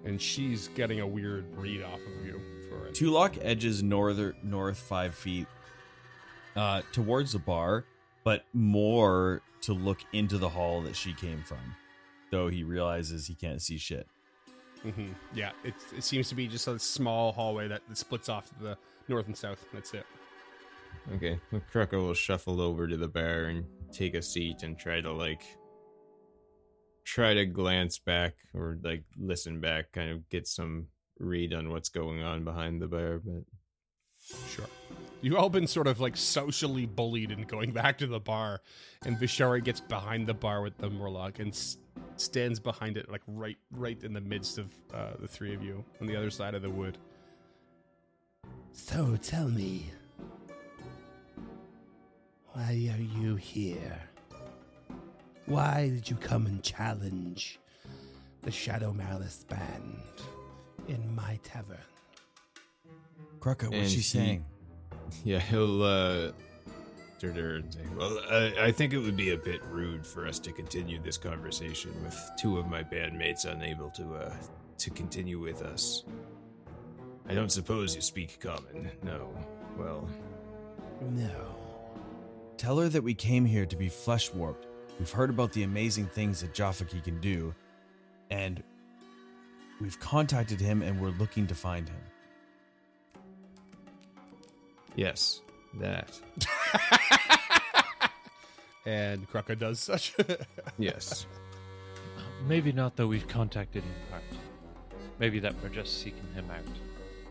[0.06, 2.94] and she's getting a weird read off of you for it.
[2.94, 5.48] Tulok edges north north five feet
[6.56, 7.86] uh, towards the bar,
[8.24, 11.76] but more to look into the hall that she came from.
[12.32, 14.08] Though he realizes he can't see shit.
[14.82, 18.48] hmm Yeah, it, it seems to be just a small hallway that, that splits off
[18.50, 19.64] to the north and south.
[19.74, 20.06] That's it.
[21.16, 25.02] Okay, well, Krucka will shuffle over to the bar and take a seat and try
[25.02, 25.42] to like
[27.04, 30.88] try to glance back or like listen back, kind of get some
[31.20, 33.20] read on what's going on behind the bar.
[33.24, 33.44] But
[34.48, 34.68] Sure.
[35.22, 38.62] You've all been sort of like socially bullied and going back to the bar,
[39.06, 41.78] and Vishari gets behind the bar with the Morlock and s-
[42.18, 45.84] stands behind it, like right, right in the midst of uh, the three of you
[46.00, 46.98] on the other side of the wood.
[48.72, 49.86] So tell me,
[52.54, 54.00] why are you here?
[55.46, 57.60] Why did you come and challenge
[58.42, 60.00] the Shadow Malice Band
[60.88, 61.78] in my tavern?
[63.40, 64.46] Krucka, what's And she he- saying?
[65.24, 66.32] yeah, he'll uh
[67.20, 70.08] Turn to her and say, Well, I, I think it would be a bit rude
[70.08, 74.34] for us to continue this conversation with two of my bandmates unable to uh,
[74.80, 76.04] to continue with us.
[77.30, 78.90] I don't suppose you speak common.
[79.04, 79.30] No.
[79.78, 80.10] Well,
[81.12, 81.56] No.
[82.62, 84.68] Tell her that we came here to be flesh warped.
[85.00, 87.56] We've heard about the amazing things that Jafaki can do,
[88.30, 88.62] and
[89.80, 91.98] we've contacted him and we're looking to find him.
[94.96, 95.42] yes,
[95.80, 96.20] that.
[98.86, 100.16] And Krucka does such.
[100.78, 101.26] Yes.
[102.48, 104.24] Maybe not, though we've contacted him part.
[105.18, 106.64] Maybe that we're just seeking him out.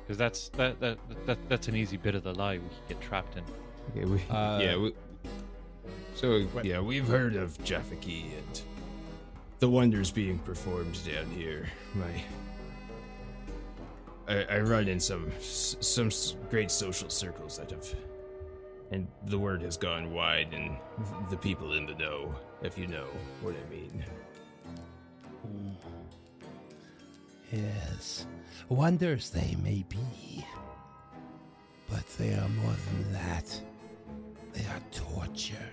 [0.02, 3.00] because that's that, that that that's an easy bit of the lie we could get
[3.00, 3.44] trapped in.
[3.90, 4.92] Okay, we, Uh, yeah, we,
[6.14, 6.64] so What?
[6.64, 8.62] yeah, we've heard of Jafaki and
[9.58, 11.68] the wonders being performed down here.
[11.94, 12.22] My,
[14.28, 16.10] I, I run in some some
[16.50, 17.94] great social circles that have,
[18.90, 20.76] and the word has gone wide, and
[21.30, 23.06] the people in the know, if you know
[23.42, 24.04] what I mean.
[27.52, 28.26] Yes,
[28.68, 30.44] wonders they may be,
[31.88, 33.60] but they are more than that.
[34.52, 35.68] They are torture.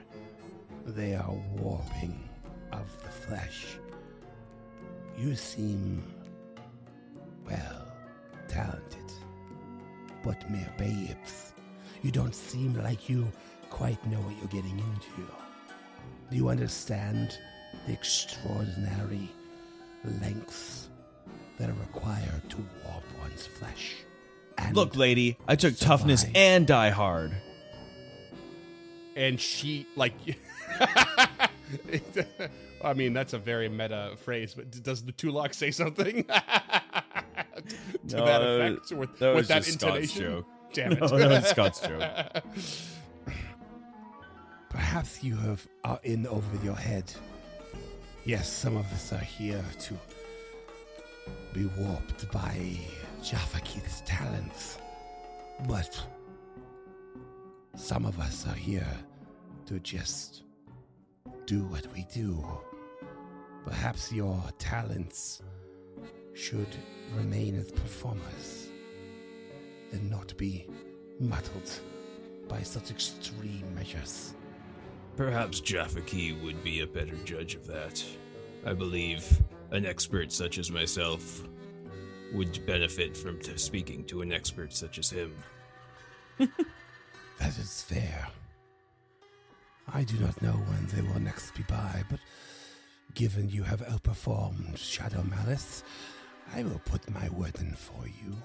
[0.88, 2.30] They are warping
[2.72, 3.65] of the flesh.
[5.18, 6.03] You seem,
[7.45, 7.88] well,
[8.47, 9.11] talented,
[10.23, 11.53] but mere babes.
[12.03, 13.31] You don't seem like you
[13.69, 15.30] quite know what you're getting into.
[16.30, 17.38] Do you understand
[17.85, 19.30] the extraordinary
[20.22, 20.89] lengths
[21.57, 23.95] that are required to warp one's flesh?
[24.57, 27.31] And Look, lady, I took toughness and die hard.
[29.15, 30.14] and she like
[32.84, 38.26] I mean that's a very meta phrase, but does the Tulok say something to No,
[38.26, 40.22] that effect or with, that with that intonation?
[40.22, 40.45] joke.
[40.74, 40.99] Damn it!
[41.02, 42.04] No, that was Scott's joke.
[44.70, 47.12] Perhaps you have are in over your head.
[48.26, 49.98] Yes, some of us are here to
[51.54, 52.78] be warped by
[53.22, 54.78] Jafaki's talents.
[55.68, 55.99] But
[57.76, 58.88] some of us are here
[59.66, 60.44] to just
[61.45, 62.44] do what we do.
[63.66, 65.41] Perhaps your talents
[66.34, 66.76] should
[67.16, 68.70] remain as performers
[69.91, 70.68] and not be
[71.20, 71.72] muddled
[72.48, 74.34] by such extreme measures.
[75.16, 78.04] Perhaps Jafaki would be a better judge of that.
[78.66, 79.41] I believe
[79.72, 81.44] an expert such as myself
[82.34, 85.36] would benefit from t- speaking to an expert such as him.
[87.40, 88.28] That is fair.
[89.93, 92.19] I do not know when they will next be by, but
[93.14, 95.84] given you have outperformed Shadow Malice,
[96.53, 98.35] I will put my word in for you.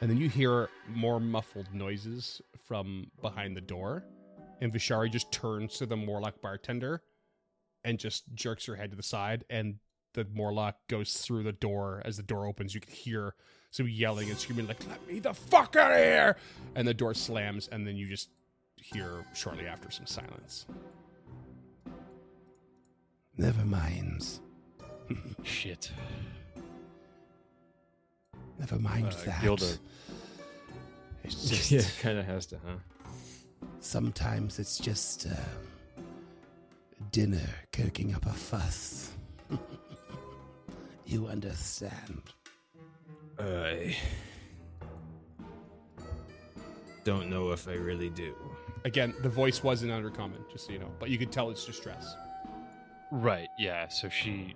[0.00, 4.04] And then you hear more muffled noises from behind the door,
[4.60, 7.02] and Vishari just turns to the Morlock bartender
[7.84, 9.76] and just jerks her head to the side, and
[10.14, 12.00] the Morlock goes through the door.
[12.04, 13.34] As the door opens, you can hear
[13.70, 16.36] some yelling and screaming, like, let me the fuck out of here!
[16.74, 18.30] And the door slams, and then you just
[18.92, 20.66] hear shortly after some silence.
[23.36, 24.26] Never mind.
[25.42, 25.90] Shit.
[28.58, 29.42] Never mind Uh, that.
[29.42, 29.78] Gilda.
[31.24, 32.76] It's just yeah, kind of has to, huh?
[33.80, 36.02] sometimes it's just uh,
[37.10, 39.12] dinner cooking up a fuss.
[41.06, 42.22] you understand.
[43.38, 43.96] I
[47.02, 48.34] don't know if I really do.
[48.84, 52.16] Again, the voice wasn't undercommon, just so you know, but you could tell it's distress.
[53.10, 53.48] Right.
[53.58, 53.88] Yeah.
[53.88, 54.54] So she,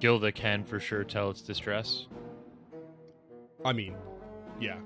[0.00, 2.06] Gilda can for sure tell it's distress.
[3.64, 3.94] I mean,
[4.60, 4.76] yeah.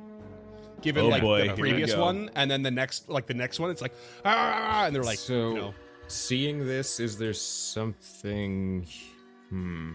[0.81, 3.71] Given Oh like boy, the previous one, and then the next, like the next one,
[3.71, 3.95] it's like
[4.25, 5.75] ah, and they're like, so you know,
[6.09, 8.87] seeing this, is there something?
[9.49, 9.95] Hmm.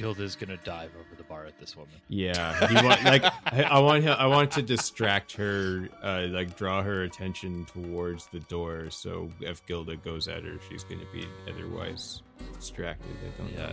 [0.00, 1.92] Gilda's gonna dive over the bar at this woman.
[2.08, 6.56] Yeah, you want like I, I want her, I want to distract her, uh, like
[6.56, 8.88] draw her attention towards the door.
[8.88, 12.22] So if Gilda goes at her, she's to be otherwise
[12.54, 13.10] distracted.
[13.26, 13.66] I don't Yeah.
[13.66, 13.72] know.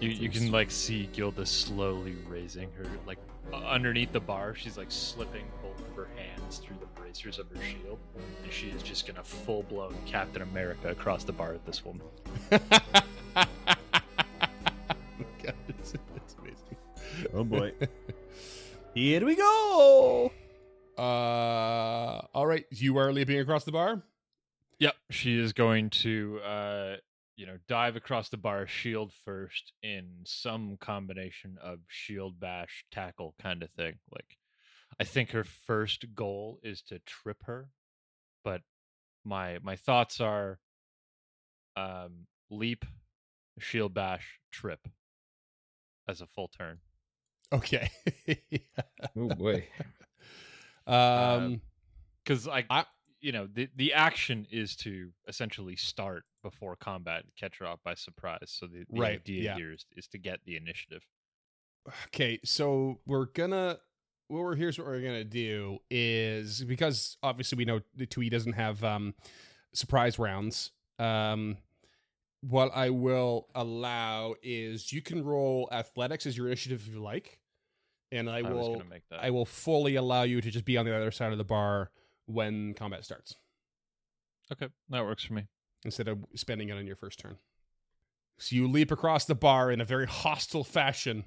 [0.00, 3.18] You, you can like see Gilda slowly raising her like
[3.52, 4.54] underneath the bar.
[4.54, 7.98] She's like slipping both of her hands through the bracers of her shield,
[8.44, 12.06] and she is just gonna full blown Captain America across the bar at this woman.
[17.36, 17.72] Oh boy.
[18.94, 20.30] Here we go.
[20.96, 24.04] Uh, all right, you are leaping across the bar.
[24.78, 26.96] Yep, she is going to uh
[27.34, 33.34] you know dive across the bar shield first in some combination of shield bash tackle
[33.42, 33.94] kind of thing.
[34.12, 34.38] Like
[35.00, 37.68] I think her first goal is to trip her,
[38.44, 38.62] but
[39.24, 40.60] my my thoughts are
[41.76, 42.84] um leap,
[43.58, 44.86] shield bash, trip
[46.06, 46.78] as a full turn.
[47.52, 47.88] Okay.
[49.16, 49.66] Oh boy.
[50.86, 51.60] um,
[52.24, 52.86] Cuz I, I-
[53.20, 57.78] you know, the the action is to essentially start before combat and catch her off
[57.82, 58.44] by surprise.
[58.50, 59.56] So the, the Right, idea yeah.
[59.56, 61.06] here is, is to get the initiative.
[62.08, 63.78] okay, so we're gonna.
[64.28, 68.54] What we're here's what we're gonna do is because obviously we know the Twee doesn't
[68.54, 69.14] have um
[69.72, 70.72] surprise rounds.
[70.98, 71.56] Um,
[72.48, 77.38] what I will allow is you can roll athletics as your initiative if you like,
[78.12, 79.24] and I I will make that.
[79.24, 81.90] I will fully allow you to just be on the other side of the bar
[82.26, 83.34] when combat starts
[84.52, 85.44] Okay, that works for me.
[85.84, 87.36] instead of spending it on your first turn.
[88.38, 91.24] So you leap across the bar in a very hostile fashion,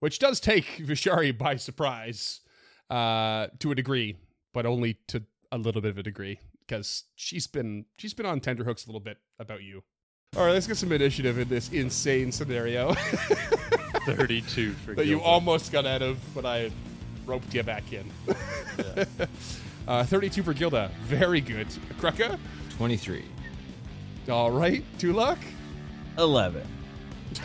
[0.00, 2.40] which does take Vishari by surprise
[2.90, 4.16] uh, to a degree,
[4.52, 8.40] but only to a little bit of a degree because she's been she's been on
[8.40, 9.82] tenterhooks a little bit about you.
[10.34, 12.94] All right, let's get some initiative in this insane scenario
[14.06, 15.24] 32 for that you Gilda.
[15.26, 16.70] almost got out of, but I
[17.26, 18.10] roped you back in.
[19.86, 20.90] uh, 32 for Gilda.
[21.02, 21.66] Very good.
[22.00, 22.38] Krucka?
[22.78, 23.22] 23.
[24.30, 24.82] All right.
[24.98, 25.36] Tulok?
[26.16, 26.66] 11.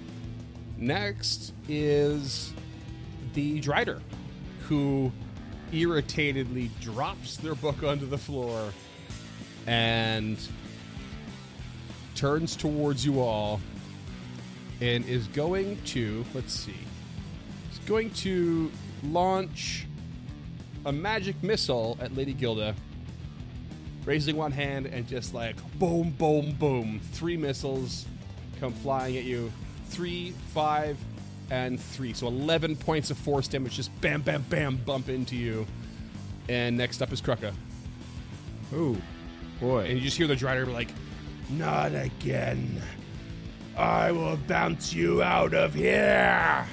[0.78, 2.54] Next is
[3.34, 4.02] the Drider,
[4.68, 5.12] who
[5.72, 8.74] irritatedly drops their book onto the floor
[9.68, 10.38] and
[12.16, 13.62] turns towards you all
[14.82, 16.74] and is going to, let's see,
[17.72, 18.72] is going to
[19.04, 19.86] launch
[20.86, 22.76] a magic missile at Lady Gilda,
[24.06, 27.00] raising one hand and just like boom, boom, boom.
[27.12, 28.08] Three missiles
[28.62, 29.52] come flying at you.
[29.88, 30.98] Three, five,
[31.50, 32.14] and three.
[32.14, 35.68] So 11 points of force damage just bam, bam, bam bump into you.
[36.48, 37.54] And next up is Krucka.
[38.74, 39.02] Ooh,
[39.60, 39.86] boy.
[39.86, 40.92] And you just hear the Drider be like,
[41.50, 42.82] Not again.
[43.76, 46.66] I will bounce you out of here.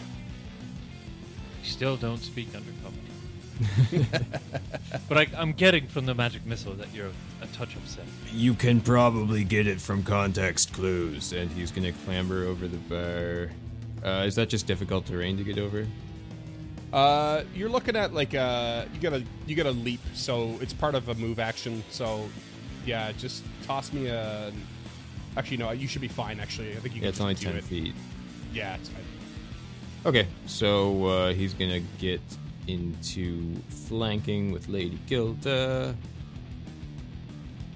[1.63, 2.78] Still don't speak undercover.
[5.09, 7.11] but I, I'm getting from the magic missile that you're
[7.43, 8.05] a touch upset.
[8.33, 11.33] You can probably get it from context clues.
[11.33, 13.51] and he's gonna clamber over the bar.
[14.05, 15.87] Uh, is that just difficult terrain to get over?
[16.93, 21.09] uh, you're looking at like uh you gotta you gotta leap, so it's part of
[21.09, 21.83] a move action.
[21.91, 22.29] So
[22.87, 24.53] yeah, just toss me a.
[25.37, 26.41] Actually, no, you should be fine.
[26.41, 27.65] Actually, I think you Yeah, can it's only do ten it.
[27.65, 27.95] feet.
[28.55, 29.03] Yeah, it's fine.
[30.07, 32.21] Okay, so uh, he's gonna get
[32.69, 33.55] into
[33.89, 35.97] flanking with Lady Gilda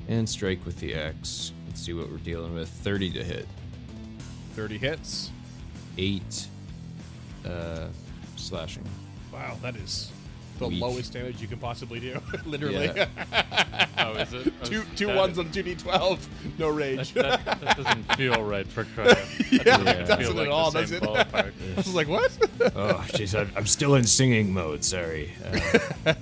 [0.09, 1.53] and strike with the axe.
[1.67, 2.69] Let's see what we're dealing with.
[2.69, 3.49] Thirty to hit,
[4.55, 5.31] Thirty hits.
[5.99, 6.47] eight
[7.47, 7.89] uh,
[8.37, 8.85] slashing.
[9.33, 10.12] Wow, that is
[10.63, 10.81] the Weak.
[10.81, 12.21] lowest damage you can possibly do.
[12.47, 13.07] Literally, Yeah.
[13.99, 14.53] Oh, is it?
[14.63, 16.27] I two was- two that- ones on two d twelve.
[16.59, 17.13] No rage.
[17.15, 19.15] that, that doesn't feel right for Kruger.
[19.51, 19.91] yeah, Yeah.
[19.91, 21.03] it doesn't Feel like at all, the does it?
[21.05, 22.37] I was like, what?
[22.75, 24.83] Oh, jeez, I'm, I'm still in singing mode.
[24.85, 25.31] Sorry.
[26.07, 26.15] Uh,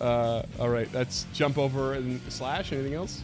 [0.00, 2.72] uh, all right, that's jump over and slash.
[2.72, 3.22] Anything else?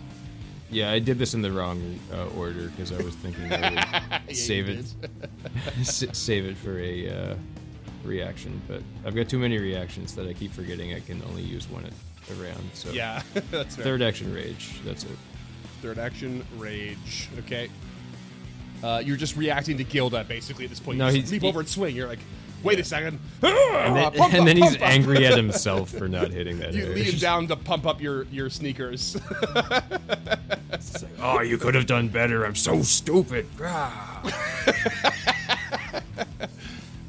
[0.71, 4.37] Yeah, I did this in the wrong uh, order because I was thinking I would
[4.37, 4.85] save it,
[5.81, 7.35] s- save it for a uh,
[8.05, 8.61] reaction.
[8.69, 11.85] But I've got too many reactions that I keep forgetting I can only use one
[11.85, 11.93] at
[12.31, 12.71] a round.
[12.75, 13.85] So Yeah, that's fair.
[13.85, 14.81] third action rage.
[14.85, 15.11] That's it.
[15.83, 17.29] Third action, rage.
[17.39, 17.69] Okay.
[18.83, 20.99] Uh, you're just reacting to Gilda basically at this point.
[20.99, 21.95] No, you just leap he- over and swing.
[21.97, 22.19] You're like,
[22.63, 23.19] wait a second.
[23.79, 24.89] And then, Pump and up, then he's pump up.
[24.89, 26.73] angry at himself for not hitting that.
[26.75, 27.05] You area.
[27.05, 29.17] lean down to pump up your your sneakers.
[29.55, 29.85] like,
[31.21, 32.45] oh, you could have done better.
[32.45, 33.47] I'm so stupid.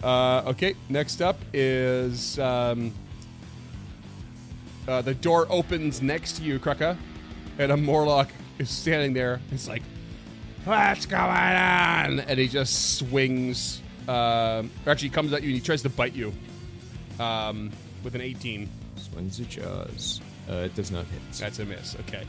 [0.04, 2.94] Uh, okay, next up is um,
[4.88, 6.98] uh, the door opens next to you, Krucka,
[7.58, 9.42] and a Morlock is standing there.
[9.52, 9.84] It's like,
[10.64, 12.20] what's going on?
[12.22, 13.82] And he just swings.
[14.08, 16.34] Um, actually, he comes at you and he tries to bite you
[17.20, 17.72] um,
[18.04, 18.70] with an 18.
[18.96, 20.22] Swings the jaws.
[20.50, 21.22] Uh, it does not hit.
[21.34, 21.96] That's a miss.
[22.02, 22.26] Okay.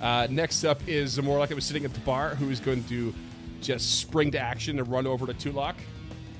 [0.00, 2.84] Uh, next up is the Morlock that was sitting at the bar, who is going
[2.84, 3.12] to
[3.60, 5.74] just spring to action and run over to Tulok.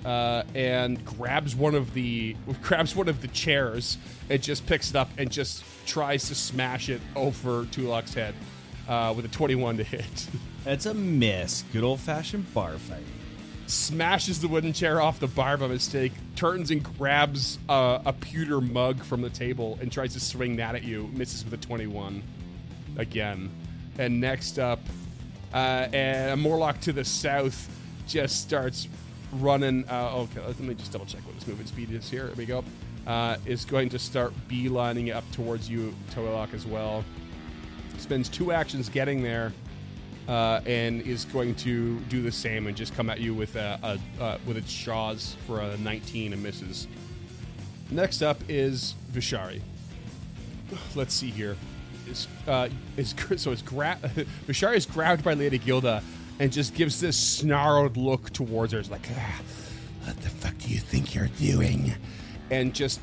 [0.05, 3.99] Uh, and grabs one of the grabs one of the chairs
[4.31, 8.35] and just picks it up and just tries to smash it over Tulok's head
[8.89, 10.29] uh, with a 21 to hit.
[10.65, 11.63] That's a miss.
[11.73, 13.05] Good old fashioned bar fight.
[13.67, 16.13] Smashes the wooden chair off the bar by mistake.
[16.37, 20.75] Turns and grabs uh, a pewter mug from the table and tries to swing that
[20.75, 21.11] at you.
[21.13, 22.23] Misses with a 21
[22.97, 23.51] again.
[23.99, 24.81] And next up,
[25.53, 27.69] uh, and a Morlock to the south
[28.07, 28.89] just starts
[29.33, 29.89] running.
[29.89, 32.27] Uh, okay, let me just double check what his movement speed is here.
[32.27, 32.65] Here we go.
[33.07, 37.05] Uh, is going to start beelining up towards you, Tulok, as well.
[37.97, 39.53] Spends two actions getting there,
[40.29, 43.99] uh, and is going to do the same and just come at you with a,
[44.19, 46.87] a uh, with its jaws for a 19 and misses.
[47.91, 49.63] Next up is Vishari.
[50.95, 51.57] Let's see here.
[52.07, 53.99] Is uh, is so is gra-
[54.47, 56.03] Vishari is grabbed by Lady Gilda
[56.39, 58.79] and just gives this snarled look towards her.
[58.79, 59.41] It's like, ah,
[60.05, 61.95] What the fuck do you think you're doing?
[62.51, 63.01] and just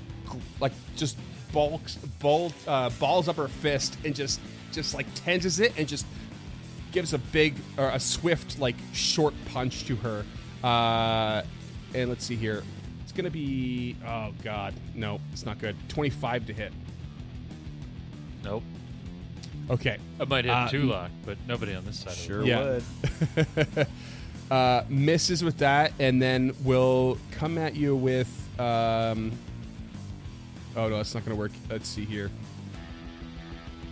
[0.59, 1.17] like just
[1.53, 4.39] bulks ball, uh, balls up her fist and just
[4.71, 6.05] just like tenses it and just
[6.91, 10.25] gives a big or a swift like short punch to her
[10.63, 11.43] uh
[11.93, 12.63] and let's see here
[13.03, 16.73] it's gonna be oh god no it's not good 25 to hit
[18.43, 18.63] Nope.
[19.69, 22.13] Okay I might hit Uh, lock, but nobody on this side.
[22.13, 22.79] Sure Of Yeah.
[23.75, 23.87] would.
[24.51, 28.29] uh, misses with that, and then will come at you with.
[28.59, 29.31] Um,
[30.75, 31.51] oh no, that's not going to work.
[31.69, 32.29] Let's see here.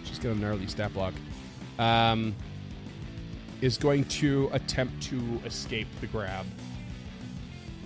[0.05, 1.13] She's got a gnarly stat block.
[1.79, 2.35] Um,
[3.61, 6.45] is going to attempt to escape the grab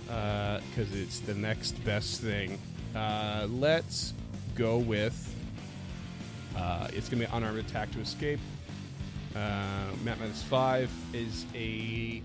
[0.06, 2.58] because it's the next best thing.
[2.94, 4.12] Uh, let's
[4.54, 5.34] go with.
[6.58, 8.40] Uh, it's going to be an unarmed attack to escape.
[9.34, 12.22] Uh, Map minus five is a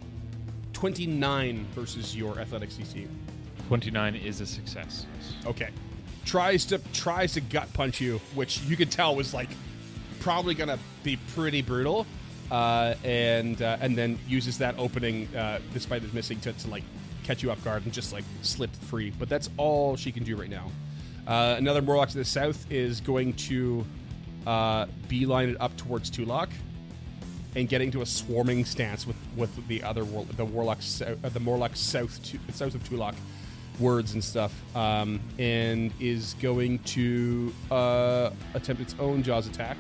[0.74, 3.08] 29 versus your athletic DC.
[3.68, 5.06] Twenty-nine is a success.
[5.46, 5.70] Okay.
[6.26, 9.50] Tries to tries to gut punch you, which you could tell was like
[10.20, 12.06] probably gonna be pretty brutal,
[12.52, 16.84] uh, and uh, and then uses that opening uh, despite it missing to, to like
[17.24, 19.12] catch you off guard and just like slip free.
[19.18, 20.72] But that's all she can do right now.
[21.26, 23.86] Uh, another Morlock to the south is going to
[24.48, 26.50] uh, beeline it up towards Tulok
[27.56, 31.40] and getting to a swarming stance with, with the other war, the warlock uh, the
[31.40, 33.16] Morlock south to, south of Tulok
[33.80, 39.78] words and stuff, um, and is going to uh, attempt its own jaws attack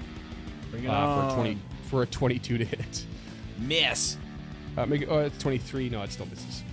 [0.73, 3.05] Bring it uh, for a twenty for a twenty-two to hit.
[3.59, 4.17] Miss.
[4.75, 5.87] Uh, make it, oh, it's twenty-three.
[5.89, 6.63] No, it still misses.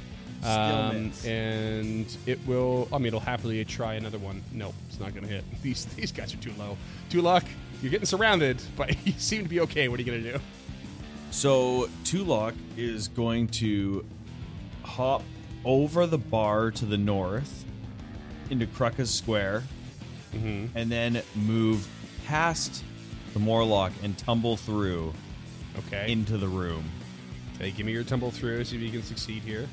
[0.42, 1.26] Um, miss.
[1.26, 2.88] and it will.
[2.94, 4.42] I mean, it'll happily try another one.
[4.52, 5.44] Nope, it's not going to hit.
[5.62, 6.78] These these guys are too low.
[7.10, 7.44] Tulok,
[7.82, 9.88] you're getting surrounded, but you seem to be okay.
[9.88, 10.38] What are you going to do?
[11.30, 14.04] So Tulok is going to
[14.82, 15.22] hop
[15.64, 17.64] over the bar to the north
[18.50, 19.64] into Krucka's Square,
[20.34, 20.78] Mm-hmm.
[20.78, 21.88] and then move
[22.24, 22.84] past
[23.32, 25.12] the Morlock and tumble through
[25.86, 26.12] Okay.
[26.12, 26.84] into the room.
[27.56, 28.62] Okay, give me your tumble through.
[28.64, 29.68] See if you can succeed here.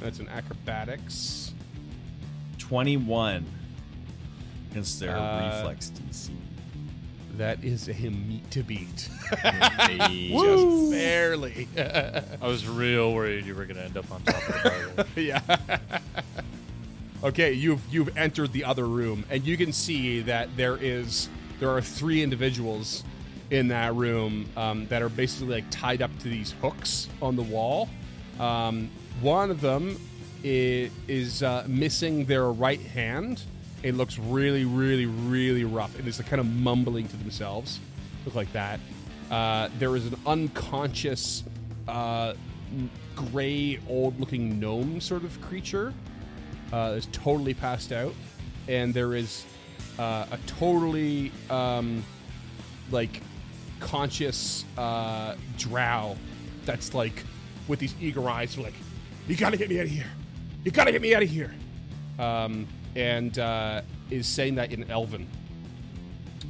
[0.00, 1.52] That's an acrobatics.
[2.58, 3.46] 21
[4.70, 6.30] against their Uh, reflex DC.
[7.36, 9.08] That is a meet to beat.
[9.42, 11.68] Just barely.
[11.78, 15.06] I was real worried you were going to end up on top of the bar.
[15.16, 15.78] yeah.
[17.22, 21.28] okay, you've you've entered the other room, and you can see that there is
[21.60, 23.04] there are three individuals
[23.50, 27.42] in that room um, that are basically like tied up to these hooks on the
[27.42, 27.88] wall.
[28.38, 28.90] Um,
[29.20, 29.98] one of them
[30.44, 33.42] is, is uh, missing their right hand.
[33.82, 37.80] It looks really, really, really rough, and is kind of mumbling to themselves.
[38.24, 38.80] Look like that.
[39.30, 41.44] Uh, there is an unconscious,
[41.86, 42.34] uh,
[43.14, 45.92] gray, old-looking gnome sort of creature
[46.72, 48.14] uh, is totally passed out,
[48.66, 49.44] and there is
[49.98, 52.04] uh, a totally um,
[52.90, 53.22] like
[53.80, 56.16] conscious uh, drow
[56.64, 57.24] that's like
[57.68, 58.74] with these eager eyes, like,
[59.26, 60.10] "You gotta get me out of here!
[60.64, 61.54] You gotta get me out of here!"
[62.18, 62.66] Um,
[62.98, 65.26] and uh, is saying that in Elven.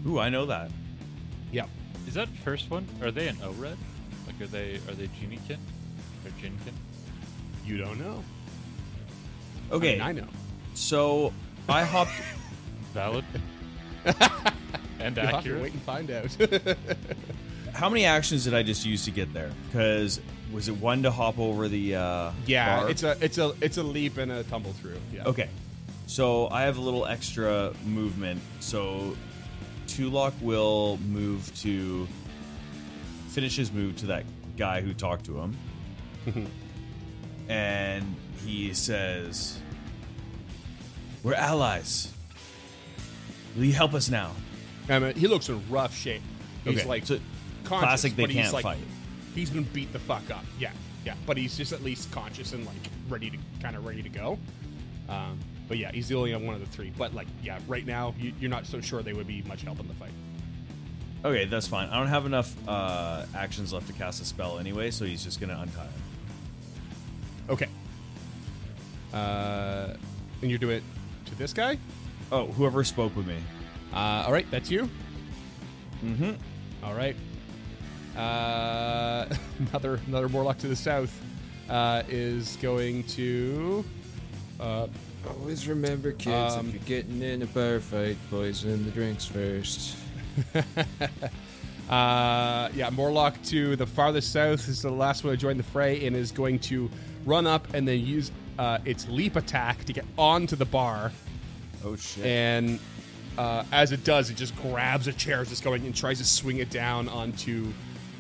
[0.07, 0.71] Ooh, I know that.
[1.53, 1.67] Yeah.
[2.07, 2.87] Is that first one?
[3.03, 3.77] Are they an Oread?
[4.27, 5.59] Like, are they are they Geniekin?
[6.25, 6.73] Or Jinkin?
[7.67, 8.25] You don't know.
[9.71, 10.29] Okay, I, mean, I know.
[10.75, 11.33] so
[11.69, 12.13] I hopped.
[12.95, 13.27] Valid.
[14.05, 14.23] and You'll
[15.03, 15.63] have to accurate.
[15.63, 16.35] wait and find out.
[17.75, 19.51] How many actions did I just use to get there?
[19.67, 20.21] Because
[20.51, 21.97] was it one to hop over the?
[21.97, 22.91] Uh, yeah, bar?
[22.91, 24.99] it's a it's a it's a leap and a tumble through.
[25.13, 25.25] Yeah.
[25.27, 25.51] Okay.
[26.09, 28.41] So I have a little extra movement.
[28.61, 29.15] So
[29.87, 32.09] Tulok will move to
[33.29, 34.25] finish his move to that
[34.57, 35.57] guy who talked to him.
[37.51, 38.17] and
[38.47, 39.61] he says,
[41.23, 42.11] "We're allies.
[43.55, 44.33] Will you help us now?"
[44.89, 46.23] I mean, he looks in rough shape.
[46.65, 47.21] He's Okay, like so
[47.65, 48.79] conscious, classic they but he's can't like, fight.
[49.35, 50.45] He's been beat the fuck up.
[50.59, 50.73] Yeah,
[51.05, 51.15] yeah.
[51.27, 52.77] But he's just at least conscious and like
[53.11, 54.39] ready to kind of ready to go.
[55.11, 56.93] Um, but yeah, he's the only one of the three.
[56.97, 59.79] But like, yeah, right now you, you're not so sure they would be much help
[59.81, 60.11] in the fight.
[61.25, 61.89] Okay, that's fine.
[61.89, 65.41] I don't have enough uh, actions left to cast a spell anyway, so he's just
[65.41, 65.93] gonna untie him.
[67.51, 67.69] Okay.
[69.13, 69.95] Uh,
[70.43, 70.83] and you do it
[71.27, 71.79] to this guy.
[72.31, 73.39] Oh, whoever spoke with me.
[73.93, 74.89] Uh, all right, that's you.
[76.05, 76.33] Mm-hmm.
[76.85, 77.17] All right.
[78.17, 79.27] Uh,
[79.71, 81.23] another another warlock to the south
[81.69, 83.85] uh, is going to.
[84.61, 84.87] Uh,
[85.27, 89.97] Always remember, kids, Um, if you're getting in a bar fight, poison the drinks first.
[91.91, 96.07] uh, yeah, Morlock to the farthest south is the last one to join the fray
[96.07, 96.91] and is going to
[97.25, 101.13] run up and then use uh, its leap attack to get onto the bar.
[101.85, 102.25] Oh shit.
[102.27, 102.79] And
[103.37, 106.25] uh, as it does, it just grabs a chair as it's going and tries to
[106.25, 107.73] swing it down onto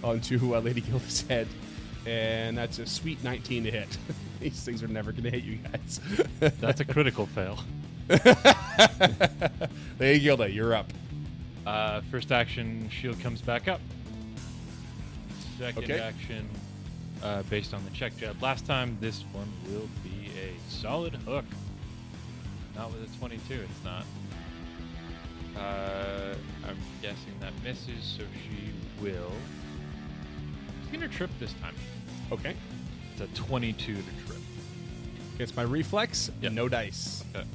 [0.02, 1.48] onto uh, Lady Gilda's head.
[2.06, 3.98] And that's a sweet 19 to hit.
[4.40, 6.00] These things are never going to hit you guys.
[6.60, 7.58] That's a critical fail.
[9.98, 10.92] Lady Gilda, you're up.
[11.66, 13.80] Uh, first action, shield comes back up.
[15.58, 15.98] Second Okay.
[16.00, 16.48] action,
[17.22, 21.44] uh, based on the check jab last time, this one will be a solid hook.
[22.76, 24.04] Not with a 22, it's not.
[25.60, 26.34] Uh,
[26.66, 28.70] I'm guessing that misses, so she
[29.02, 29.32] will.
[30.90, 31.74] She's gonna trip this time.
[32.32, 32.54] Okay.
[33.12, 34.38] It's a 22 to trip.
[35.38, 36.30] It's my reflex.
[36.40, 36.52] Yep.
[36.52, 37.24] No dice.
[37.34, 37.46] Okay.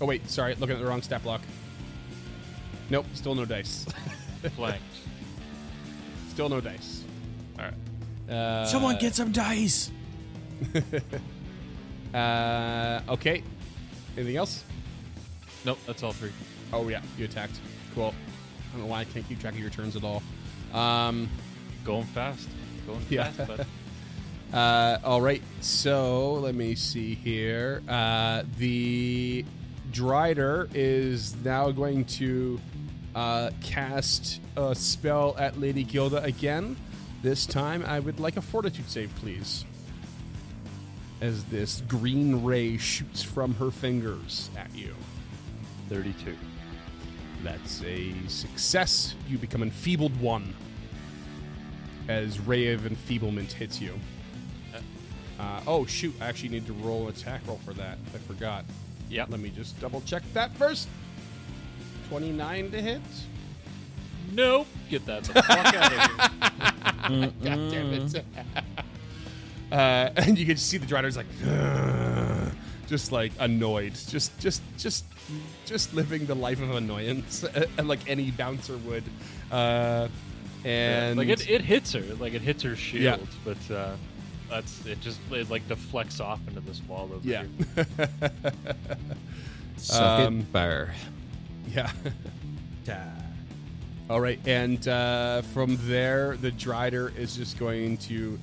[0.00, 1.42] Oh wait, sorry, looking at the wrong stat block.
[2.90, 3.86] Nope, still no dice.
[4.56, 4.82] Flanked.
[6.30, 7.04] still no dice.
[7.58, 8.34] All right.
[8.34, 9.90] Uh, Someone get some dice.
[12.12, 13.42] Uh, okay.
[14.18, 14.64] Anything else?
[15.64, 16.30] Nope, that's all three.
[16.70, 17.58] Oh yeah, you attacked.
[17.94, 18.12] Cool.
[18.68, 20.22] I don't know why I can't keep track of your turns at all.
[20.74, 21.30] Um,
[21.84, 22.50] Going fast.
[22.86, 23.30] Going Yeah.
[23.30, 23.66] fast, but
[24.52, 27.80] Uh, all right, so let me see here.
[27.88, 29.46] Uh, the
[29.92, 32.60] Drider is now going to
[33.14, 36.76] uh, cast a spell at Lady Gilda again.
[37.22, 39.64] This time, I would like a Fortitude save, please.
[41.22, 44.94] As this green ray shoots from her fingers at you.
[45.88, 46.36] 32.
[47.42, 49.14] That's a success.
[49.30, 50.54] You become enfeebled one.
[52.08, 53.98] As Ray of Enfeeblement hits you.
[55.38, 56.14] Uh, oh, shoot.
[56.20, 57.98] I actually need to roll an attack roll for that.
[58.14, 58.64] I forgot.
[59.08, 59.26] Yeah.
[59.28, 60.88] Let me just double check that first.
[62.08, 63.00] 29 to hit.
[64.32, 64.66] Nope.
[64.88, 67.32] Get that the fuck out of here.
[67.42, 68.24] God damn it.
[69.72, 72.52] uh, and you can see the Drider's like, "Ugh,"
[72.86, 75.04] just like annoyed, just, just, just,
[75.66, 77.44] just living the life of annoyance,
[77.78, 79.04] and like any bouncer would.
[79.50, 80.08] Uh,
[80.64, 83.16] and like it, it hits her, like it hits her shield, Yeah.
[83.44, 83.96] but uh,
[84.48, 85.00] that's it.
[85.00, 87.44] Just it like deflects off into this wall over yeah,
[87.74, 87.86] here.
[89.76, 90.94] Suck Um, it, bar.
[91.68, 91.90] yeah.
[94.10, 98.38] All right, and uh, from there, the Drider is just going to,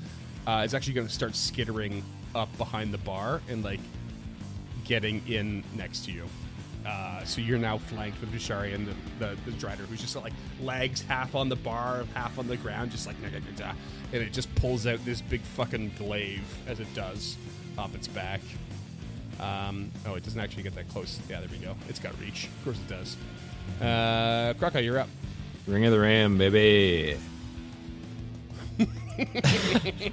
[0.47, 3.79] uh, is actually going to start skittering up behind the bar and like
[4.85, 6.23] getting in next to you.
[6.89, 10.33] Uh, so you're now flanked with Vishari and the, the, the Drider, who's just like
[10.59, 14.87] legs half on the bar, half on the ground, just like, and it just pulls
[14.87, 17.37] out this big fucking glaive as it does
[17.77, 18.41] off its back.
[19.39, 21.19] Um, oh, it doesn't actually get that close.
[21.29, 21.75] Yeah, there we go.
[21.87, 22.45] It's got reach.
[22.45, 23.17] Of course it does.
[23.79, 25.09] Uh, Krucka, you're up.
[25.67, 27.17] Ring of the Ram, baby.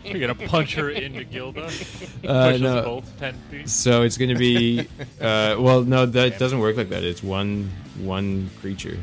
[0.04, 1.64] You're gonna punch her into Gilda.
[1.64, 2.82] Uh, Push us no.
[2.82, 3.68] both ten feet.
[3.68, 4.88] So it's to be.
[5.20, 7.02] Uh, well, no, that doesn't work like that.
[7.02, 8.98] It's one one creature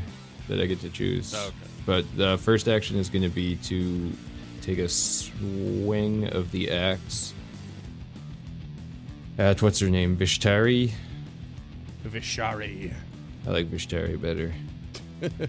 [0.48, 1.34] that I get to choose.
[1.36, 1.56] Oh, okay.
[1.86, 4.12] But the first action is to be to
[4.62, 7.34] take a swing of the axe
[9.38, 10.92] at what's her name, Vishtari.
[12.04, 12.92] Vishari.
[13.46, 14.54] I like Vishtari better.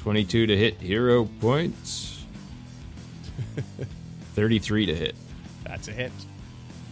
[0.00, 2.15] Twenty-two to hit, hero points.
[4.34, 5.14] Thirty-three to hit.
[5.64, 6.12] That's a hit.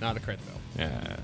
[0.00, 0.82] Not a crit, though.
[0.82, 1.16] Yeah.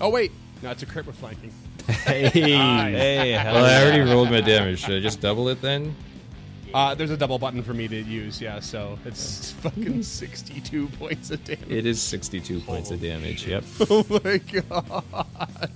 [0.00, 0.32] Oh, wait.
[0.62, 1.52] No, it's a crit with flanking.
[1.86, 2.28] Hey.
[2.30, 4.80] Hey, hell Well, I already rolled my damage.
[4.80, 5.94] Should I just double it then?
[6.72, 11.30] Uh, there's a double button for me to use, yeah, so it's fucking 62 points
[11.30, 11.70] of damage.
[11.70, 13.46] It is 62 points of damage.
[13.46, 13.64] Yep.
[13.90, 15.70] Oh my god.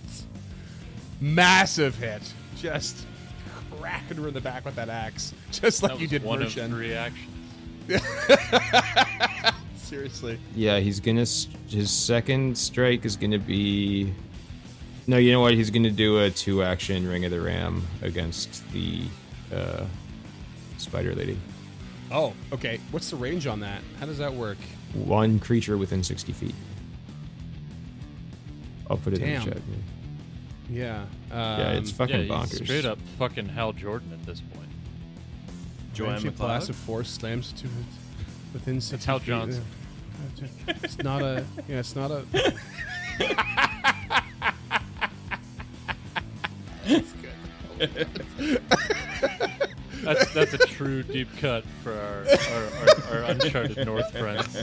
[1.21, 2.23] Massive hit.
[2.57, 3.07] Just
[3.79, 5.35] cracking her in the back with that axe.
[5.53, 6.69] Just like That you did one of Mershen.
[6.71, 7.29] three actions.
[9.77, 10.39] Seriously.
[10.55, 11.25] Yeah, he's gonna.
[11.69, 14.13] His second strike is gonna be.
[15.07, 15.55] No, you know what?
[15.55, 19.05] He's gonna do a two action Ring of the Ram against the
[19.55, 19.85] uh,
[20.77, 21.39] Spider Lady.
[22.11, 22.81] Oh, okay.
[22.91, 23.83] What's the range on that?
[24.01, 24.59] How does that work?
[24.95, 26.55] One creature within 60 feet.
[28.91, 29.43] I'll put it Damn.
[29.43, 29.63] in the chat.
[30.71, 31.05] Yeah.
[31.31, 32.65] Yeah, it's um, fucking yeah, he's bonkers.
[32.65, 34.68] straight up fucking Hal Jordan at this point.
[35.99, 36.39] Joanne Range of McLeod?
[36.39, 37.73] blast of force slams to it
[38.53, 39.27] within 60 Hal feet.
[39.27, 39.65] Johnson.
[40.37, 40.75] Yeah.
[40.83, 41.45] It's not a.
[41.69, 42.25] Yeah, it's not a.
[50.03, 52.65] That's that's a true deep cut for our our,
[53.13, 54.63] our, our Uncharted North friends.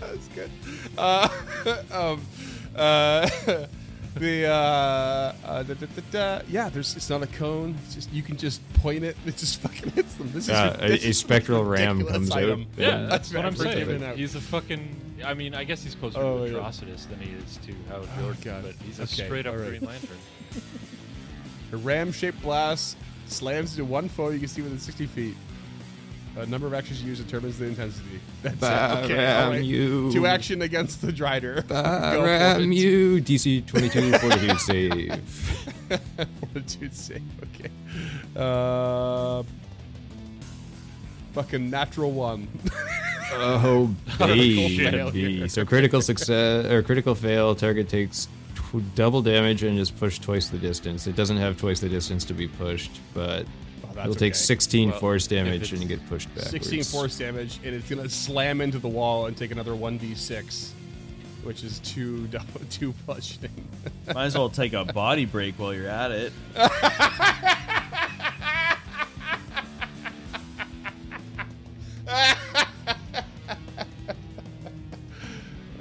[0.00, 0.50] That's good.
[0.96, 1.28] Uh,
[1.90, 2.22] um,
[2.74, 3.28] uh,
[4.14, 6.42] the uh, uh, da, da, da, da.
[6.48, 7.76] yeah, there's it's not a cone.
[7.84, 9.16] It's just you can just point it.
[9.26, 10.30] It just fucking hits them.
[10.32, 12.38] This Yeah, is a- a spectral ram ridiculous comes out.
[12.38, 12.66] item.
[12.76, 14.02] Yeah, Yeah, that's what I'm saying.
[14.04, 14.16] out.
[14.16, 14.96] He's a fucking.
[15.24, 16.58] I mean, I guess he's closer Oh, to yeah.
[16.58, 18.62] Atrocitus than he is to Hal Oh, Jordan, God.
[18.64, 19.68] but he's a Okay, straight up all right.
[19.70, 20.16] Green Lantern.
[21.72, 25.34] A ram-shaped blast slams into one foe you can see within 60 feet.
[26.38, 28.20] A number of actions you use determines the intensity.
[28.42, 29.04] That's it.
[29.04, 29.62] Okay, all right.
[29.62, 30.12] you.
[30.12, 31.66] Two action against the Drider.
[31.68, 31.74] Go
[32.20, 32.76] for Ram it.
[32.76, 33.20] you.
[33.20, 35.20] DC 22 fortitude save.
[36.40, 37.22] Fortitude save.
[37.54, 37.70] Okay.
[38.36, 39.42] Uh,
[41.32, 42.46] fucking natural one.
[43.32, 45.48] Oh, baby.
[45.48, 48.28] So critical success or critical fail, target takes
[48.94, 51.06] double damage and is pushed twice the distance.
[51.06, 53.46] It doesn't have twice the distance to be pushed, but
[53.98, 54.38] that's it'll take okay.
[54.38, 56.50] 16 Well, force damage and you get pushed backwards.
[56.50, 60.70] 16 force damage, and it's gonna slam into the wall and take another 1d6,
[61.42, 63.68] which is two double, two bludgeoning.
[64.14, 66.32] Might as well take a body break while you're at it.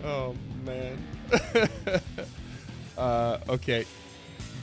[0.03, 0.35] Oh
[0.65, 0.98] man.
[2.98, 3.85] uh, okay.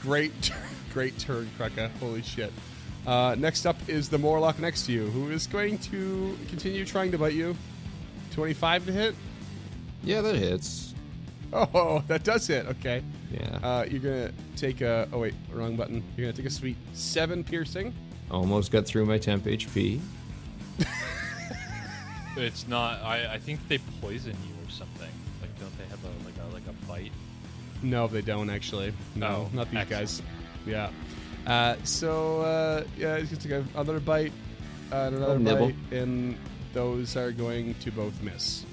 [0.01, 0.51] Great,
[0.93, 1.91] great turn, Krucka.
[1.99, 2.51] Holy shit.
[3.05, 7.11] Uh, next up is the Morlock next to you, who is going to continue trying
[7.11, 7.55] to bite you.
[8.31, 9.15] 25 to hit.
[10.03, 10.93] Yeah, that hits.
[11.53, 12.65] Oh, that does hit.
[12.67, 13.03] Okay.
[13.31, 13.59] Yeah.
[13.63, 15.07] Uh, you're gonna take a.
[15.13, 16.03] Oh wait, wrong button.
[16.17, 17.93] You're gonna take a sweet seven piercing.
[18.31, 19.99] Almost got through my temp HP.
[22.37, 23.01] It's not.
[23.01, 25.09] I, I think they poison you or something.
[25.41, 27.11] Like, don't they have a like a like a bite?
[27.81, 28.93] No, they don't actually.
[29.15, 29.89] No, Oh, not these excellent.
[29.89, 30.21] guys.
[30.65, 30.89] Yeah.
[31.45, 34.33] Uh, so uh, yeah, he's gonna take another bite,
[34.91, 35.67] uh, and another nibble.
[35.67, 36.37] bite, and
[36.73, 38.65] those are going to both miss.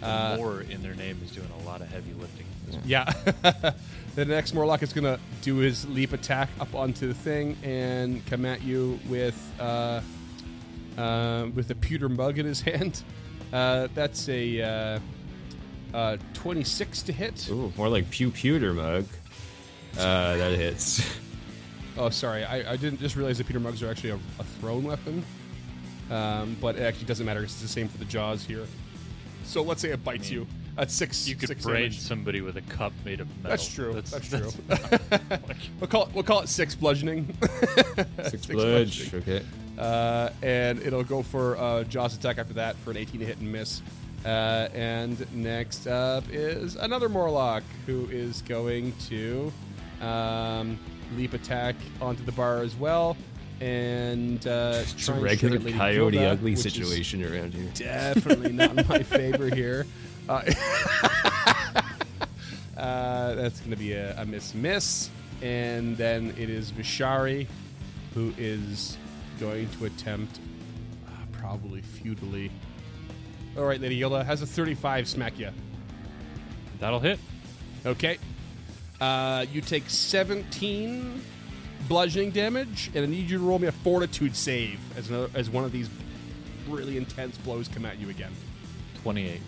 [0.00, 2.46] The Uh, more in their name is doing a lot of heavy lifting.
[2.84, 3.04] Yeah.
[4.14, 8.44] the next Morlock is gonna do his leap attack up onto the thing and come
[8.44, 10.00] at you with uh,
[10.98, 13.02] uh, with a pewter mug in his hand.
[13.52, 14.98] Uh, that's a uh,
[15.94, 17.48] uh, 26 to hit.
[17.50, 19.04] Ooh, more like pew pewter mug.
[19.98, 21.04] Uh, that hits.
[21.96, 22.44] Oh, sorry.
[22.44, 25.24] I, I didn't just realize that pewter mugs are actually a, a thrown weapon.
[26.10, 27.42] Um, but it actually doesn't matter.
[27.42, 28.66] It's the same for the jaws here.
[29.44, 30.46] So let's say it bites you.
[30.78, 31.28] At six.
[31.28, 32.00] You could six braid damage.
[32.00, 33.50] somebody with a cup made of metal.
[33.50, 33.92] That's true.
[33.92, 34.50] That's, true.
[34.68, 36.14] like- we'll call it.
[36.14, 37.36] We'll call it six bludgeoning.
[38.28, 39.10] Six bludge.
[39.10, 39.14] bludgeoning.
[39.14, 39.44] Okay.
[39.78, 43.38] Uh, and it'll go for uh, Jaws attack after that for an 18 to hit
[43.38, 43.82] and miss.
[44.24, 49.52] Uh, and next up is another Morlock who is going to
[50.00, 50.78] um,
[51.16, 53.16] leap attack onto the bar as well.
[53.60, 57.70] And uh, It's try a regular strike coyote Gilda, ugly situation around here.
[57.74, 59.86] Definitely not in my favor here.
[60.28, 60.42] Uh,
[62.76, 65.10] uh, that's going to be a, a miss miss.
[65.42, 67.46] And then it is Vishari
[68.14, 68.96] who is
[69.40, 70.38] going to attempt,
[71.06, 72.50] uh, probably futilely.
[73.56, 75.50] All right, Lady Yoda has a 35 smack you.
[76.80, 77.18] That'll hit.
[77.84, 78.18] Okay.
[79.02, 81.20] Uh, you take 17
[81.88, 85.50] bludgeoning damage, and I need you to roll me a fortitude save as, another, as
[85.50, 85.90] one of these
[86.68, 88.30] really intense blows come at you again.
[89.02, 89.40] Twenty-eight.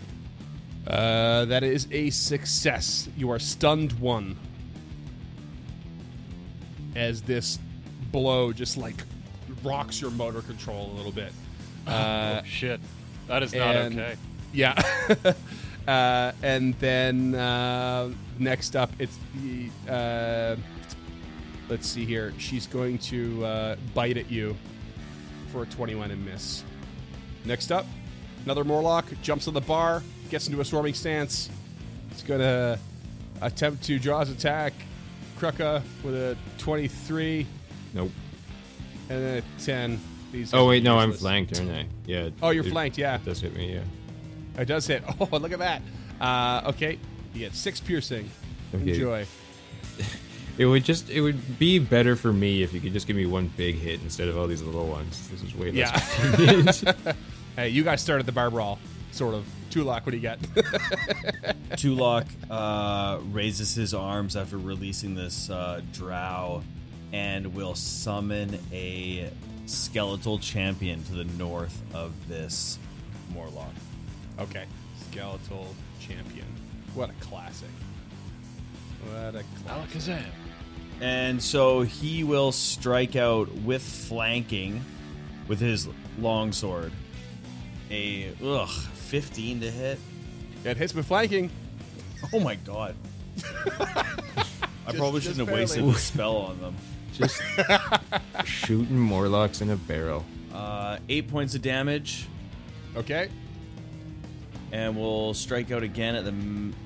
[0.89, 3.09] Uh, that is a success.
[3.17, 4.37] You are stunned one.
[6.97, 7.61] As this
[8.11, 9.05] blow just like
[9.63, 11.33] rocks your motor control a little bit.
[11.87, 12.81] Uh, oh shit.
[13.29, 14.17] That is not and- okay.
[14.53, 14.75] yeah.
[15.87, 19.69] uh, and then uh, next up, it's the.
[19.93, 20.57] Uh,
[21.69, 22.33] let's see here.
[22.39, 24.57] She's going to uh, bite at you
[25.53, 26.65] for a 21 and miss.
[27.45, 27.87] Next up,
[28.45, 31.51] another Morlock jumps on the bar, gets into a swarming stance.
[32.11, 32.79] It's going to
[33.41, 34.73] attempt to draw his attack.
[35.39, 37.47] Krucka with a 23
[37.93, 38.11] Nope.
[39.11, 40.01] and then a 10.
[40.33, 41.87] These Oh wait, no, I'm flanked, aren't I?
[42.07, 42.31] Yeah.
[42.43, 43.17] Oh, you're it- flanked, yeah.
[43.17, 43.83] It does hit me, yeah.
[44.59, 45.03] It does hit.
[45.21, 45.83] Oh, look at that.
[46.21, 46.99] Uh, okay,
[47.33, 48.31] you get six piercing.
[48.75, 48.91] Okay.
[48.95, 49.27] Enjoy.
[50.57, 53.27] It would just it would be better for me if you could just give me
[53.27, 55.29] one big hit instead of all these little ones.
[55.29, 56.93] This is way less Yeah.
[57.57, 58.79] Hey, you guys started the bar brawl,
[59.11, 59.45] sort of.
[59.71, 60.39] Tulok, what do you got?
[61.73, 66.63] Tulok uh, raises his arms after releasing this uh, drow
[67.13, 69.29] and will summon a
[69.67, 72.79] skeletal champion to the north of this
[73.33, 73.73] Morlock.
[74.41, 74.65] Okay,
[75.09, 76.47] skeletal champion.
[76.95, 77.69] What a classic.
[79.05, 79.91] What a classic.
[79.91, 80.25] Alakazam.
[81.01, 84.85] And so he will strike out with flanking
[85.49, 85.89] with his
[86.19, 86.93] longsword.
[87.91, 89.99] A ugh, 15 to hit.
[90.65, 91.51] It hits with flanking.
[92.33, 92.95] Oh my god.
[94.87, 95.93] I probably just shouldn't have wasted barely.
[95.93, 96.77] the spell on them.
[97.13, 97.41] just
[98.45, 100.25] shooting Morlocks in a barrel.
[100.53, 102.29] Uh, eight points of damage,
[102.97, 103.29] Okay.
[104.75, 106.35] And we'll strike out again at the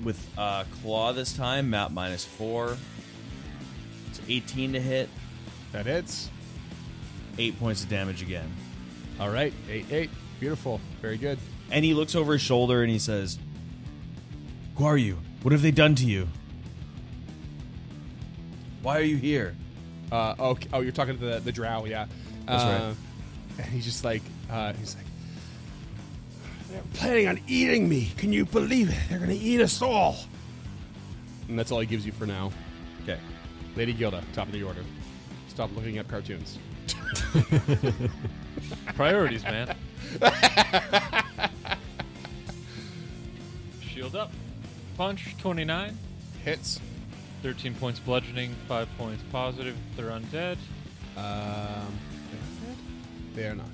[0.03, 1.71] with uh, claw this time.
[1.71, 2.77] Map minus four.
[4.09, 5.09] It's 18 to hit.
[5.71, 6.29] That hits.
[7.39, 8.47] Eight points of damage again.
[9.19, 9.51] All right.
[9.67, 10.09] 8 8.
[10.39, 10.79] Beautiful.
[11.01, 11.39] Very good.
[11.71, 13.39] And he looks over his shoulder and he says,
[14.75, 15.17] "Who are you?
[15.41, 16.27] What have they done to you?
[18.83, 19.55] Why are you here?"
[20.11, 22.05] Uh, oh, oh, you're talking to the, the drow, yeah.
[22.45, 22.95] That's uh, right.
[23.65, 25.05] And he's just like, uh, he's like,
[26.69, 28.11] They're planning on eating me.
[28.17, 28.97] Can you believe it?
[29.09, 30.17] They're gonna eat us all.
[31.47, 32.51] and that's all he gives you for now.
[33.03, 33.19] Okay.
[33.75, 34.83] Lady Gilda, top of the order.
[35.47, 36.59] Stop looking up cartoons.
[38.95, 39.75] Priorities, man.
[43.81, 44.31] Shield up.
[44.97, 45.97] Punch 29.
[46.43, 46.79] Hits.
[47.41, 49.75] 13 points bludgeoning, 5 points positive.
[49.95, 50.57] They're undead.
[51.17, 51.97] Um,
[53.33, 53.67] they are not.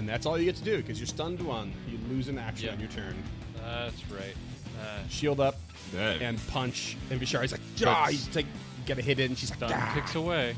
[0.00, 1.74] And And that's all you get to do because you're stunned one.
[1.86, 2.72] You lose an action Yeah.
[2.72, 3.14] on your turn.
[3.54, 4.34] that's right.
[4.80, 5.56] Uh, Shield up
[5.92, 6.96] That and punch.
[7.10, 8.46] And Vishari's like, ah, you take,
[8.86, 9.34] get a hit in.
[9.34, 9.92] She's like, stun ah.
[9.94, 10.56] kicks away.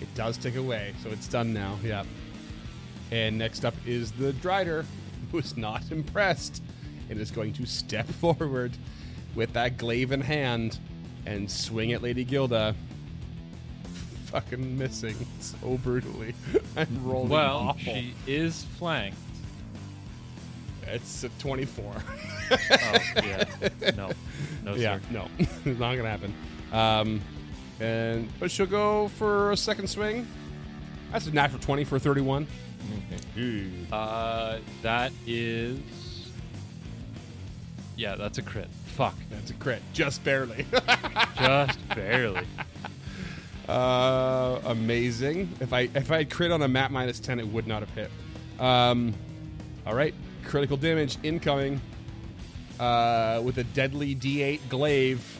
[0.00, 1.78] It does tick away, so it's done now.
[1.84, 2.02] Yeah.
[3.12, 4.84] And next up is the Drider,
[5.30, 6.60] who is not impressed
[7.08, 8.72] and is going to step forward
[9.36, 10.80] with that glaive in hand
[11.24, 12.74] and swing at Lady Gilda.
[14.32, 16.34] Fucking missing so brutally.
[16.76, 17.78] I'm rolling Well, awful.
[17.94, 19.18] she is flanked.
[20.86, 21.94] It's a 24.
[22.52, 23.44] Oh, yeah.
[23.96, 24.10] No.
[24.62, 25.00] No, yeah, sir.
[25.10, 26.34] no, it's not gonna happen.
[26.70, 27.22] Um,
[27.80, 30.26] and but she'll go for a second swing.
[31.12, 32.46] That's a natural 20 for 31.
[33.90, 35.78] Uh, that is.
[37.96, 38.68] Yeah, that's a crit.
[38.96, 39.14] Fuck.
[39.30, 40.66] That's a crit, just barely.
[41.38, 42.42] Just barely.
[43.72, 45.48] Uh, amazing.
[45.60, 47.90] If I if I had crit on a map minus ten, it would not have
[47.90, 48.10] hit.
[48.60, 49.14] Um,
[49.86, 51.80] all right, critical damage incoming.
[52.78, 55.38] Uh, with a deadly D8 glaive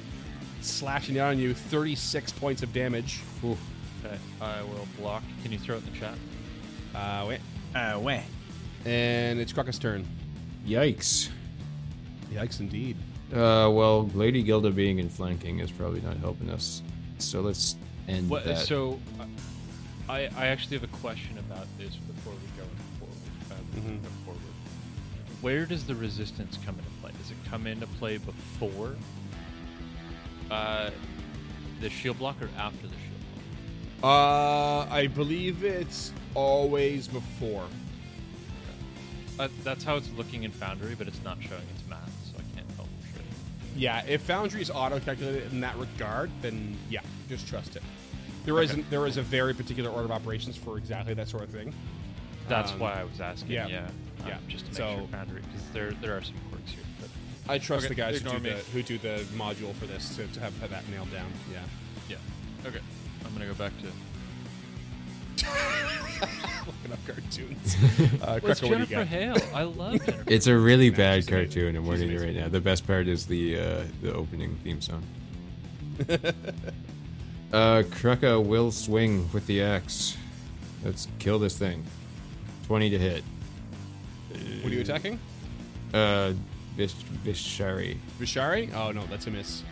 [0.63, 3.21] slashing down on you, thirty-six points of damage.
[3.45, 5.23] Okay, I will block.
[5.43, 6.15] Can you throw it in the chat?
[6.95, 7.41] Uh, wait,
[7.75, 8.23] Uh, weh.
[8.87, 10.07] and it's Krucka's turn.
[10.67, 11.29] Yikes.
[12.33, 12.97] Yikes, indeed.
[13.31, 16.83] Uh, well, Lady Gilda being in flanking is probably not helping us.
[17.19, 17.77] So let's
[18.09, 18.59] end What, that.
[18.67, 19.25] so, uh,
[20.09, 22.67] I I actually have a question about this before we go
[22.99, 23.17] forward.
[23.51, 24.03] Uh, Mhm.
[24.03, 24.41] go forward.
[25.41, 27.11] Where does the resistance come into play?
[27.21, 28.95] Does it come into play before
[30.51, 30.91] uh,
[31.81, 33.21] the shield block or after the shield
[34.01, 34.05] block?
[34.89, 37.65] Uh, I believe it's always before.
[39.39, 42.02] Uh, that's how it's looking in Foundry, but it's not showing its math,
[43.77, 47.83] Yeah, if Foundry is auto-calculated in that regard, then yeah, just trust it.
[48.45, 51.51] There not there is a very particular order of operations for exactly that sort of
[51.51, 51.73] thing.
[52.49, 53.53] That's Um, why I was asking.
[53.53, 54.39] yeah, Yeah, um, yeah.
[54.49, 56.83] just to make So- sure Foundry, because there there are some quirks here.
[57.01, 57.09] But
[57.53, 60.15] I trust Okay, the guys who do, ignore the, who do the module for this
[60.17, 61.33] to, to have, have that nailed down.
[61.53, 61.61] Yeah.
[62.09, 62.81] yeah, okay.
[63.25, 63.87] I'm gonna go back to.
[66.67, 67.77] Looking up cartoons.
[68.23, 69.07] Uh, Well, it's Krucka, what do you Jennifer got?
[69.07, 69.37] Hale.
[69.55, 70.25] I love Jennifer.
[70.27, 71.49] it's a really Nah, bad she's amazing.
[71.53, 71.77] cartoon.
[71.77, 72.49] I'm She's warning you right now.
[72.49, 75.03] The best part is the uh, the opening theme song.
[77.53, 80.17] uh, Krucka will swing with the axe.
[80.85, 81.85] Let's kill this thing.
[82.67, 83.25] 20 to hit.
[84.63, 85.19] What are you attacking?
[85.93, 86.33] Uh,
[86.77, 86.95] Vish-
[87.25, 87.99] Vishari.
[88.19, 88.73] Vishari?
[88.75, 89.63] Oh no, that's a miss.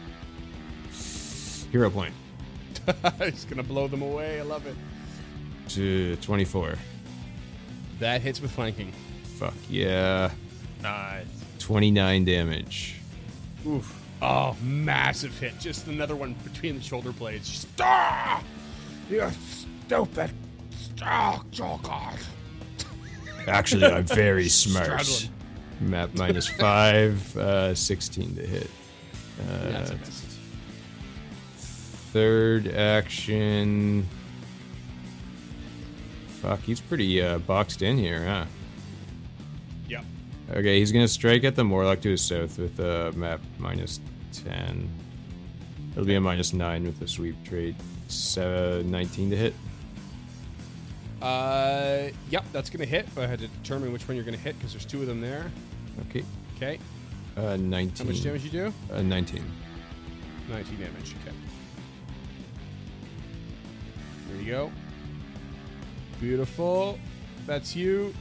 [1.72, 2.12] Hero point.
[3.24, 4.38] He's gonna blow them away.
[4.40, 4.74] I love it.
[5.74, 6.74] To 24.
[8.01, 8.92] That hits with flanking.
[9.38, 10.30] Fuck yeah.
[10.82, 11.26] nice.
[11.60, 12.97] 29 damage.
[13.66, 13.97] Oof.
[14.20, 15.59] Oh, massive hit.
[15.60, 17.48] Just another one between the shoulder blades.
[17.48, 18.42] Just, ah!
[19.09, 19.30] You
[19.86, 20.32] stupid.
[21.02, 22.18] Oh, oh God.
[23.47, 25.30] Actually, I'm very smart.
[25.80, 28.70] Map minus five, uh, 16 to hit.
[29.40, 29.97] Uh, That's a
[32.12, 34.06] third action.
[36.41, 38.47] Fuck, he's pretty uh, boxed in here, huh?
[39.89, 40.05] Yep.
[40.53, 44.01] Okay, he's gonna strike at the Morlock to his south with a map minus
[44.33, 44.89] 10.
[45.93, 47.75] It'll be a minus 9 with the sweep trait.
[48.09, 49.55] So, 19 to hit.
[51.21, 53.07] Uh, yep, that's gonna hit.
[53.15, 55.21] But I had to determine which one you're gonna hit because there's two of them
[55.21, 55.51] there.
[56.09, 56.25] Okay.
[56.57, 56.79] Okay.
[57.37, 58.07] Uh, 19.
[58.07, 58.73] How much damage you do?
[58.93, 59.45] Uh, 19.
[60.49, 61.15] 19 damage.
[61.23, 61.37] Okay.
[64.29, 64.73] There you go.
[66.20, 66.98] Beautiful.
[67.47, 68.14] That's you.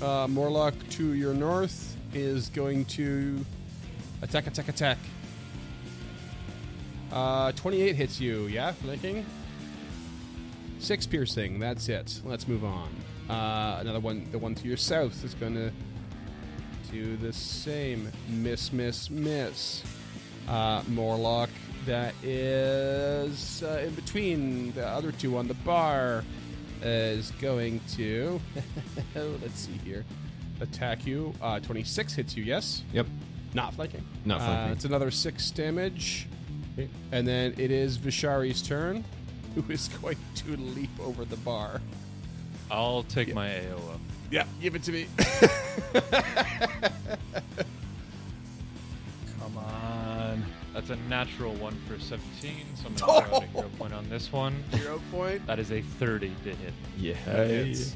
[0.00, 3.44] Uh, Morlock to your north is going to
[4.22, 4.98] attack, attack, attack.
[7.12, 8.46] Uh, 28 hits you.
[8.46, 9.24] Yeah, flanking.
[10.80, 11.60] Six piercing.
[11.60, 12.20] That's it.
[12.24, 12.88] Let's move on.
[13.30, 14.26] Uh, another one.
[14.32, 15.70] The one to your south is going to
[16.90, 18.10] do the same.
[18.28, 19.84] Miss, miss, miss
[20.48, 21.50] uh, Morlock
[21.86, 26.24] that is uh, in between the other two on the bar
[26.82, 28.40] is going to
[29.14, 30.04] let's see here
[30.60, 33.06] attack you uh, 26 hits you yes Yep.
[33.54, 34.72] not flanking Not uh, flanking.
[34.72, 36.26] it's another six damage
[37.12, 39.04] and then it is Vishari's turn
[39.54, 41.80] who is going to leap over the bar
[42.70, 44.00] I'll take my AO up.
[44.30, 46.04] yeah give it to me Come
[47.34, 47.64] on.
[50.74, 52.94] That's a natural one for 17, so I'm going
[53.24, 54.54] to throw out a hero point on this one.
[54.72, 56.72] hero point That is a 30 to hit.
[56.98, 57.14] Yeah.
[57.14, 57.94] hits.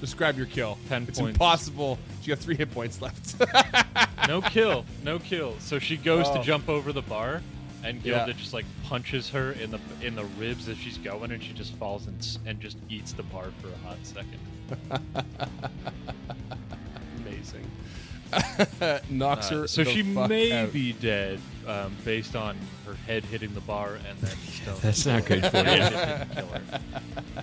[0.00, 1.34] describe your kill 10 it's points.
[1.36, 3.36] impossible you have three hit points left
[4.28, 5.54] No kill, no kill.
[5.60, 6.36] So she goes Oh.
[6.38, 7.42] to jump over the bar,
[7.84, 8.24] and Yeah.
[8.26, 11.52] Gilda just like punches her in the in the ribs as she's going, and she
[11.52, 14.38] just falls and s- and just eats the bar for a hot second.
[17.18, 17.68] Amazing.
[19.10, 19.66] Knocks Uh, her.
[19.68, 20.72] so the she fuck may out.
[20.72, 22.56] be dead um, based on
[22.86, 24.76] her head hitting the bar and then stone.
[24.82, 25.62] That's not good for you.
[25.64, 27.40] Yeah, it didn't kill her.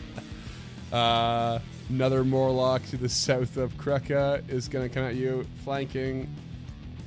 [0.92, 1.60] Uh,
[1.90, 6.28] another Morlock to the south of Krucka is going to come at you, flanking.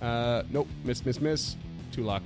[0.01, 1.57] Uh, nope, miss, miss, miss.
[1.93, 2.23] Tulok.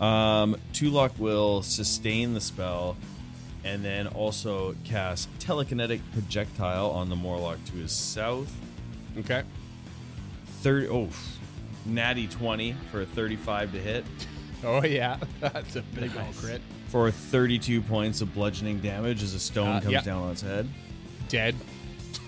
[0.00, 2.96] Um, Tulok will sustain the spell
[3.64, 8.54] and then also cast telekinetic projectile on the Morlock to his south.
[9.18, 9.42] Okay.
[10.62, 11.08] 30 oh
[11.86, 14.04] natty 20 for a 35 to hit
[14.64, 16.60] Oh yeah, that's a big old crit.
[16.88, 20.00] for 32 points of bludgeoning damage as a stone Uh, comes yeah.
[20.00, 20.68] down on its head.
[21.28, 21.54] Dead.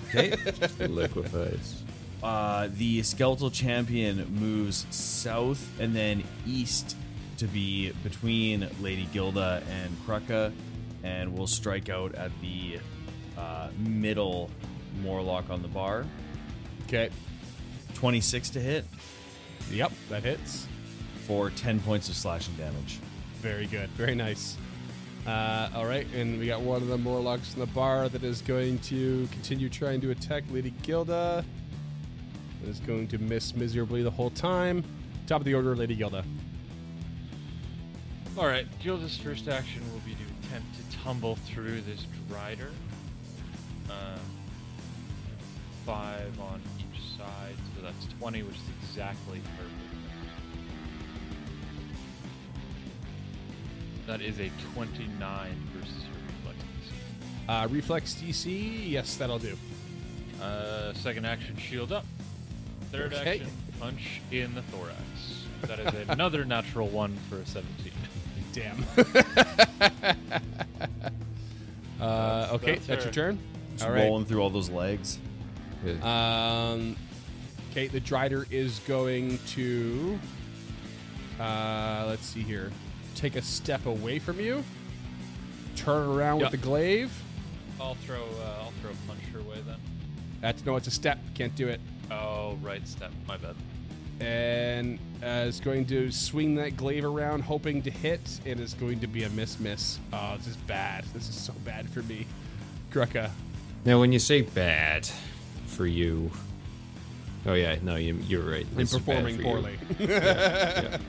[0.08, 0.36] Okay.
[0.86, 1.82] Liquefies.
[2.22, 6.96] uh, the skeletal champion moves south and then east
[7.38, 10.52] to be between Lady Gilda and Krucka,
[11.02, 12.78] and will strike out at the
[13.36, 14.50] uh, middle
[15.02, 16.04] Morlock on the bar.
[16.86, 17.10] Okay.
[18.04, 18.84] 26 to hit
[19.70, 20.66] Yep, that hits.
[21.26, 22.98] for 10 points of slashing damage.
[23.40, 23.88] Very good.
[23.90, 24.56] Very nice.
[25.26, 28.40] Uh, all right, and we got one of the Morlocks in the bar that is
[28.42, 31.44] going to continue trying to attack Lady Gilda.
[32.62, 34.82] That is going to miss miserably the whole time.
[35.26, 36.24] Top of the order, Lady Gilda.
[38.38, 42.70] All right, Gilda's first action will be to attempt to tumble through this Drider.
[43.90, 44.18] Um,
[45.84, 46.60] five on
[48.18, 49.70] 20, which is exactly perfect.
[54.06, 56.58] That is a 29 versus her reflex.
[56.82, 57.48] DC.
[57.48, 59.56] Uh, reflex DC, yes, that'll do.
[60.42, 62.04] Uh, second action, shield up.
[62.90, 63.38] Third Okay.
[63.38, 64.96] action, punch in the thorax.
[65.62, 67.92] That is another natural one for a 17.
[68.52, 68.84] Damn.
[72.00, 73.38] uh, okay, that's that's, your turn.
[73.74, 74.04] Just All right.
[74.04, 75.18] rolling through all those legs.
[76.02, 76.96] Um,
[77.70, 80.18] okay, the Drider is going to.
[81.38, 82.70] Uh, let's see here.
[83.14, 84.62] Take a step away from you.
[85.76, 86.52] Turn around Yep.
[86.52, 87.12] with the glaive.
[87.80, 88.22] I'll throw.
[88.22, 89.76] Uh, I'll throw a punch her way then.
[90.40, 91.18] That's no, it's a step.
[91.34, 91.80] Can't do it.
[92.10, 93.12] Oh, right step.
[93.26, 93.54] My bad.
[94.20, 98.20] And uh, is going to swing that glaive around, hoping to hit.
[98.44, 99.98] and It is going to be a miss, miss.
[100.12, 101.04] Oh, this is bad.
[101.14, 102.26] This is so bad for me.
[102.90, 103.30] Kruka.
[103.86, 105.08] Now, when you say bad
[105.66, 106.30] for you,
[107.46, 108.66] oh yeah, no, you, you're right.
[108.70, 109.78] I'm This is bad performing for you.
[109.98, 110.98] poorly.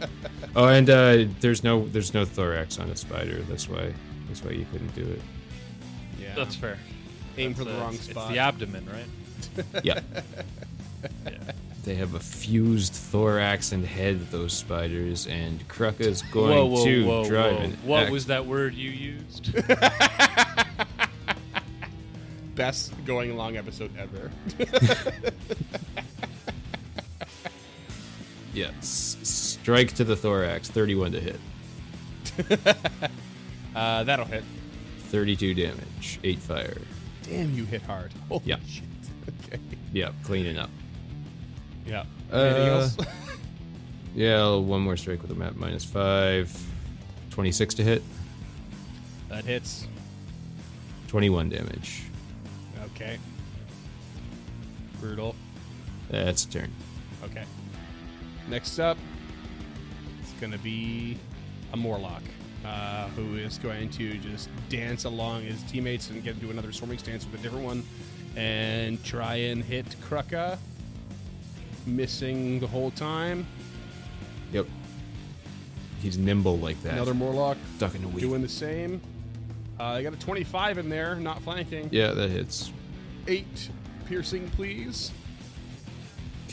[0.54, 3.42] Oh, and uh, there's no there's no thorax on a spider.
[3.44, 3.94] That's why
[4.28, 5.22] that's why you couldn't do it.
[6.20, 6.36] yeah.
[6.36, 6.78] That's fair.
[7.38, 8.24] Aim for That's, the uh, wrong spot.
[8.26, 9.06] It's the abdomen, right?
[9.86, 10.02] Yeah,
[11.26, 11.38] Yeah.
[11.86, 14.30] they have a fused thorax and head.
[14.30, 17.62] Those spiders, and Krucka's going whoa, whoa, to whoa, drive whoa.
[17.64, 19.54] an What act- was that word you used?
[22.56, 24.30] best going long episode ever.
[28.54, 29.18] Yes.
[29.24, 30.70] Strike to the thorax.
[30.70, 31.40] 31 to hit.
[33.74, 34.44] Uh, that'll hit.
[35.12, 36.20] 32 damage.
[36.26, 36.78] 8 fire.
[37.24, 38.12] Damn, you hit hard.
[38.30, 38.58] Holy Yeah.
[38.68, 38.84] shit.
[39.48, 39.60] Okay.
[39.94, 40.14] Yep.
[40.24, 40.70] Cleaning up.
[41.86, 42.04] Yeah.
[42.34, 42.98] Uh, Anything else?
[44.14, 46.66] Yeah, one more strike with a map minus 5.
[47.30, 48.04] 26 to hit.
[49.30, 49.88] that hits.
[51.08, 52.04] 21 damage.
[52.94, 53.18] Okay.
[55.00, 55.34] Brutal.
[56.10, 56.72] That's a turn.
[58.52, 58.98] Next up,
[60.22, 61.18] it's going to be
[61.72, 62.22] a Morlock,
[62.66, 66.98] uh, who is going to just dance along his teammates and get into another swarming
[66.98, 67.82] stance with a different one
[68.36, 70.58] and try and hit Krucka.
[71.86, 73.48] Missing the whole time.
[74.52, 74.68] Yep.
[76.02, 76.96] He's nimble like that.
[76.96, 78.20] Another Morlock Duck in the weed.
[78.20, 79.00] doing the same.
[79.80, 81.88] Uh, I got a 25 in there, not flanking.
[81.90, 82.74] Yeah, that hits.
[83.30, 83.70] Eight
[84.08, 85.14] piercing, please.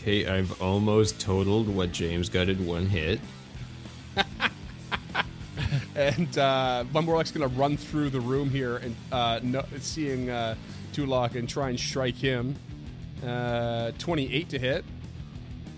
[0.09, 3.21] Okay, I've almost totaled what James got in one hit.
[5.95, 10.31] And uh, one Morlock's going to run through the room here and uh, no, seeing
[10.31, 10.55] uh,
[10.93, 12.55] Tulok and try and strike him.
[13.27, 14.85] Uh, 28 to hit.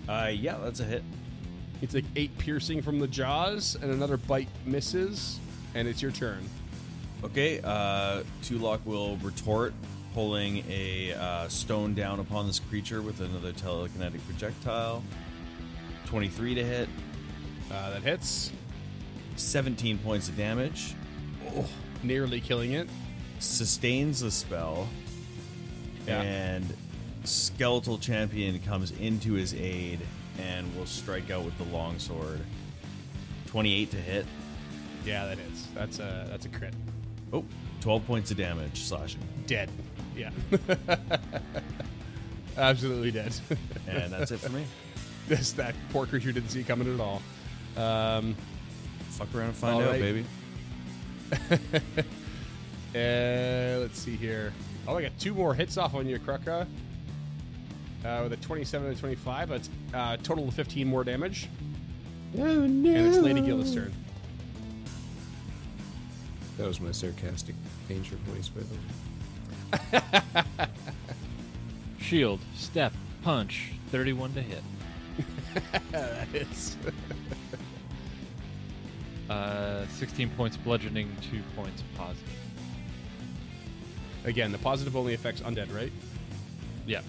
[0.08, 1.02] Uh, yeah, that's a hit.
[1.82, 5.40] It's like eight piercing from the jaws, and another bite misses,
[5.74, 6.46] and it's your turn.
[7.24, 9.72] Okay, uh, Tulok will retort,
[10.14, 15.02] pulling a uh, stone down upon this creature with another telekinetic projectile.
[16.06, 16.88] 23 to hit,
[17.70, 18.50] Uh, that hits,
[19.36, 20.94] 17 points of damage,
[22.02, 22.88] nearly killing it.
[23.38, 24.88] sustains the spell,
[26.06, 26.20] Yeah.
[26.20, 26.74] and
[27.24, 30.00] Skeletal Champion comes into his aid
[30.38, 32.40] and will strike out with the longsword.
[33.46, 34.26] 28 to hit.
[35.06, 35.66] Yeah, that hits.
[35.74, 36.74] That's a that's a crit.
[37.32, 37.44] Oh,
[37.80, 39.20] 12 points of damage slashing.
[39.46, 39.70] Dead.
[40.16, 40.30] Yeah.
[42.56, 43.34] Absolutely dead.
[43.88, 44.64] And that's it for me.
[45.28, 47.22] this that poor creature didn't see coming at all.
[47.76, 48.34] Um,
[49.10, 50.00] Fuck around and find out, right.
[50.00, 50.24] baby.
[52.92, 54.52] Uh, let's see here.
[54.88, 56.66] Oh, I got two more hits off on you, Krucka.
[58.04, 59.48] Uh, with a 27 and a 25.
[59.48, 61.48] That's uh, total of 15 more damage.
[62.36, 62.90] Oh no!
[62.90, 63.92] And it's Lady Gilda's turn.
[66.58, 67.54] That was my sarcastic
[67.88, 68.80] danger voice, by the way.
[72.00, 72.92] Shield, step,
[73.22, 74.62] punch, 31 to hit.
[75.92, 76.76] that hits.
[79.28, 82.28] Uh, 16 points bludgeoning, 2 points positive.
[84.24, 85.92] Again, the positive only affects undead, right?
[86.84, 87.02] Yeah,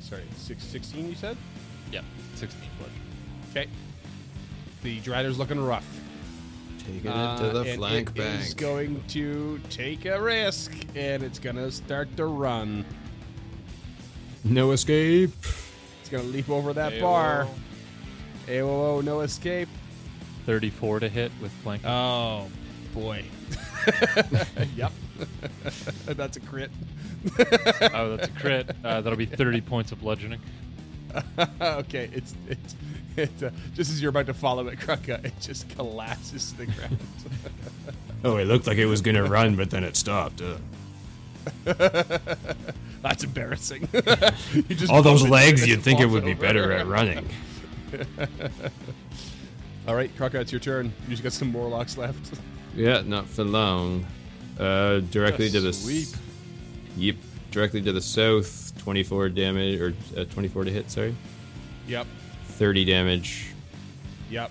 [0.00, 1.36] Sorry, six, 16 you said?
[1.92, 2.00] yeah,
[2.34, 3.00] 16 bludgeoning.
[3.52, 3.68] Okay.
[4.82, 5.86] The Drider's looking rough.
[6.86, 8.56] Taking Uh, it to the and flank it is bank.
[8.56, 12.84] going to take a risk, and it's going to start to run.
[14.44, 15.30] No escape.
[16.00, 17.00] It's going to leap over that Ayo.
[17.00, 17.48] bar.
[18.48, 19.68] AOO, no escape.
[20.46, 21.88] 34 to hit with flanking.
[21.88, 22.48] Oh,
[22.92, 23.22] boy.
[24.76, 24.90] yep.
[26.06, 26.70] That's a crit.
[27.94, 28.68] oh, that's a crit.
[28.84, 30.40] Uh, that'll be 30 points of bludgeoning.
[31.60, 32.74] okay, it's it's
[33.16, 36.66] it, uh, just as you're about to follow it, Krucka, it just collapses to the
[36.66, 36.98] ground.
[38.24, 40.40] Oh, it looked like it was gonna run, but then it stopped.
[40.40, 40.54] Uh,
[43.02, 43.88] That's embarrassing.
[44.54, 46.40] You just all those legs, you'd think it would be over.
[46.40, 47.28] better at running.
[49.88, 50.92] All right, Krucka, it's your turn.
[51.04, 52.38] You just got some Morlocks left.
[52.76, 54.06] Yeah, not for long.
[54.58, 56.02] Uh, directly to the Sweep.
[56.06, 56.16] s-
[56.96, 57.16] Yep,
[57.50, 58.72] directly to the south.
[58.78, 60.90] Twenty-four damage, or uh, twenty-four to hit.
[60.90, 61.14] Sorry,
[61.88, 62.06] Yep,
[62.52, 63.46] thirty damage.
[64.30, 64.50] yep.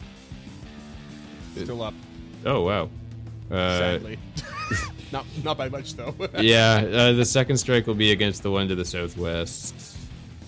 [1.55, 1.93] Still up,
[2.45, 2.89] Oh wow.
[3.51, 4.17] Uh, sadly.
[5.11, 6.15] not not by much though.
[6.39, 9.97] yeah, uh, the second strike will be against the one to the southwest.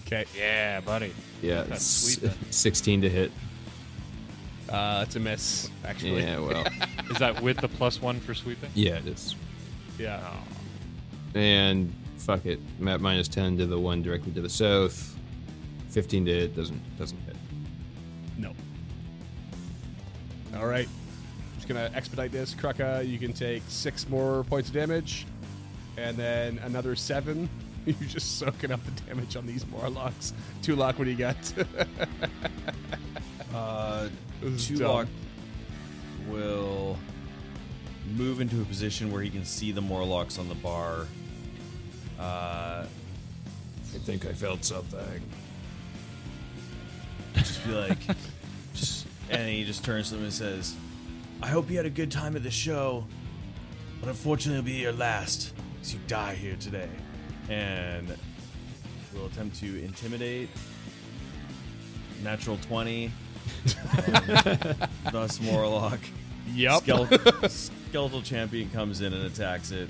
[0.07, 1.13] okay, Yeah, buddy.
[1.41, 3.31] Yeah, That's s- sweet, 16 to hit.
[4.69, 5.69] uh, that's a miss.
[5.83, 6.65] Actually, Yeah, well,
[7.11, 8.69] Is that with the plus one for sweeping?
[8.73, 9.35] yeah, it is.
[9.99, 10.21] yeah.
[11.35, 15.17] And fuck it, map minus 10 to the one directly to the south.
[15.89, 17.35] 15 to hit doesn't doesn't hit.
[18.37, 18.53] No.
[20.57, 20.87] All right.
[21.55, 23.07] Just gonna expedite this, Krucka.
[23.07, 25.25] You can take six more points of damage,
[25.97, 27.49] and then another seven.
[27.85, 30.33] You're just soaking up the damage on these Morlocks.
[30.61, 30.97] Tulok.
[30.97, 31.35] What do you got?
[33.53, 34.09] Uh,
[34.41, 35.07] This is Tulok dumb.
[36.27, 36.97] will
[38.15, 41.05] move into a position where he can see the Morlocks on the bar.
[42.19, 42.85] Uh,
[43.93, 45.21] I think I felt something.
[47.35, 47.97] Just be like,
[48.73, 50.75] just, and he just turns to them and says,
[51.41, 53.05] "I hope you had a good time at the show,
[53.99, 55.53] but unfortunately, it'll be your last.
[55.79, 56.87] 'cause you die here today.
[57.49, 58.15] and
[59.13, 60.49] we'll attempt to intimidate.
[62.23, 63.11] Natural 20.
[64.07, 64.75] Um,
[65.11, 65.99] thus Morlock.
[66.53, 66.83] Yep.
[66.83, 69.89] Skeletal, skeletal champion comes in and attacks it.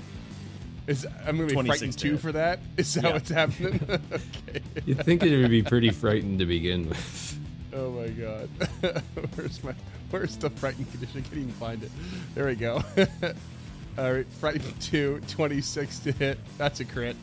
[0.86, 2.60] Is, I'm going to be frightened to two for that?
[2.76, 3.12] Is that Yeah.
[3.12, 3.80] what's happening?
[3.88, 4.60] okay.
[4.84, 7.38] You'd think it would be pretty frightened to begin with.
[7.72, 8.48] Oh my god.
[9.34, 9.74] where's my
[10.10, 11.18] where's the frightened condition?
[11.18, 11.90] I can't even find it.
[12.34, 12.82] There we go.
[13.98, 16.38] All right, frightened 2, 26 to hit.
[16.58, 17.16] That's a crit.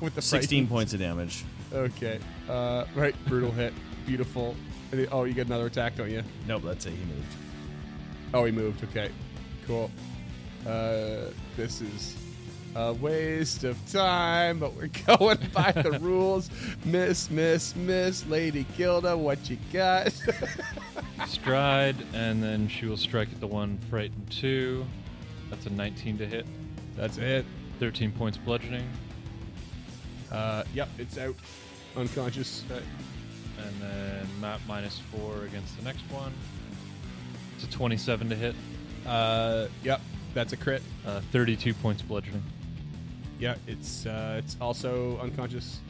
[0.00, 0.68] With the 16 frightened.
[0.70, 1.44] points of damage.
[1.72, 2.20] Okay.
[2.48, 3.72] Uh, right, brutal hit.
[4.06, 4.54] Beautiful.
[4.92, 6.22] And then- Oh, you get another attack, don't you?
[6.46, 6.90] Nope, that's it.
[6.92, 7.34] He moved.
[8.32, 8.84] Oh, he moved.
[8.84, 9.10] Okay.
[9.66, 9.90] Cool.
[10.66, 12.16] Uh, this is
[12.74, 14.88] a waste of time, but we're
[15.18, 16.50] going by the rules.
[16.84, 20.12] Miss, miss, miss, Lady Gilda, what you got?
[21.26, 24.84] Stride, and then she will strike at the one frightened two.
[25.50, 26.46] That's a 19 to hit.
[26.96, 27.44] That's it.
[27.80, 28.88] 13 points bludgeoning,
[30.30, 31.34] Uh, yep, it's out.
[31.96, 32.64] Unconscious.
[32.70, 32.80] Uh,
[33.64, 36.32] and then map minus four against the next one.
[37.56, 38.54] It's a 27 to hit.
[39.06, 40.00] Uh, yep,
[40.34, 40.82] that's a crit.
[41.06, 42.42] Uh, 32 points bludgeoning.
[43.38, 45.80] Yeah, it's uh, it's also unconscious.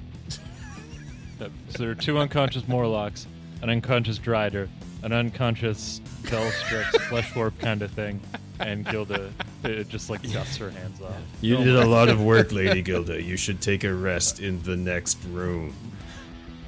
[1.41, 1.51] Yep.
[1.71, 3.27] So there are two unconscious Morlocks,
[3.61, 4.69] an unconscious Drider,
[5.03, 8.21] an unconscious Bellstrix flesh warp kind of thing,
[8.61, 9.33] and Gilda
[9.65, 11.17] uh, just like dusts her hands off.
[11.41, 13.21] You did a lot of work, Lady Gilda.
[13.21, 15.75] You should take a rest in the next room.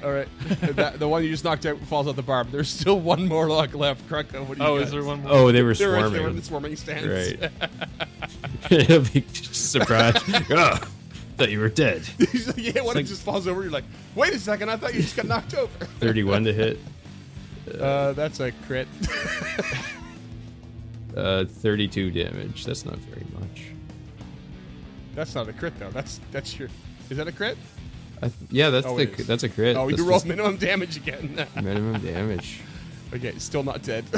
[0.03, 0.27] All right,
[0.75, 2.43] that, the one you just knocked out falls off the bar.
[2.43, 4.07] But there's still one more lock left.
[4.07, 4.83] Krunko, what do you Oh, got?
[4.83, 5.31] is there one more?
[5.31, 6.13] Oh, they were There is, swarming.
[6.13, 7.39] there were the swarming stance.
[7.39, 7.51] Right.
[8.87, 10.23] He'll be surprised.
[10.51, 10.87] Ah,
[11.37, 12.01] thought you were dead.
[12.31, 13.61] He's like, yeah, one just falls over.
[13.63, 13.83] You're like,
[14.15, 15.85] wait a second, I thought you just got knocked over.
[15.99, 16.79] 31 to hit.
[17.79, 18.87] Uh, that's a crit.
[21.15, 22.65] Uh, 32 damage.
[22.65, 23.71] That's not very much.
[25.15, 25.89] that's not a crit though.
[25.89, 26.69] That's that's your.
[27.09, 27.57] Is that a crit?
[28.17, 29.27] I th- yeah, that's Oh, the it is.
[29.27, 29.75] that's a crit.
[29.77, 31.45] Oh, That's you rolled just minimum damage again.
[31.55, 32.59] minimum damage.
[33.13, 34.05] okay, still not dead.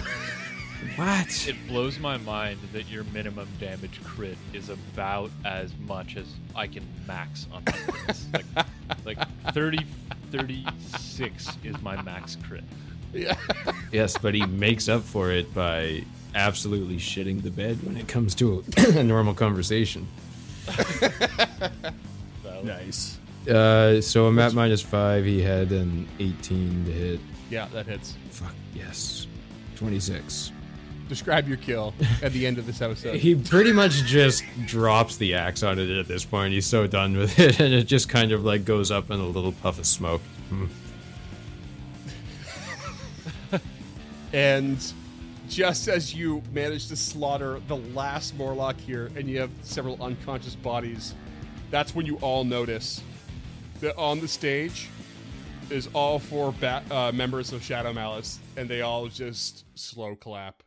[0.96, 1.46] What?
[1.48, 6.68] It blows my mind that your minimum damage crit is about as much as I
[6.68, 8.66] can max on my crits.
[9.06, 9.86] like, like 30,
[10.32, 12.64] 36 is my max crit.
[13.14, 13.36] yeah.
[13.92, 16.04] Yes, but he makes up for it by
[16.34, 20.08] absolutely shitting the bed when it comes to a, a normal conversation.
[22.64, 23.19] Nice.
[23.50, 25.26] Uh, so I'm at minus five.
[25.26, 27.20] He had an 18 to hit.
[27.50, 28.16] Yeah, that hits.
[28.30, 29.28] Fuck yes,
[29.76, 30.52] 26.
[31.08, 33.16] Describe your kill at the end of this episode.
[33.16, 36.54] He pretty much just drops the axe on it at this point.
[36.54, 39.26] He's so done with it, and it just kind of like goes up in a
[39.26, 40.22] little puff of smoke.
[40.50, 40.66] Hmm.
[44.32, 44.78] And
[45.48, 50.56] just as you manage to slaughter the last Morlock here, and you have several unconscious
[50.56, 51.16] bodies,
[51.72, 53.02] that's when you all notice
[53.82, 54.90] that on the stage
[55.70, 60.64] is all four ba- uh, members of Shadow Malice, and they all just slow clap.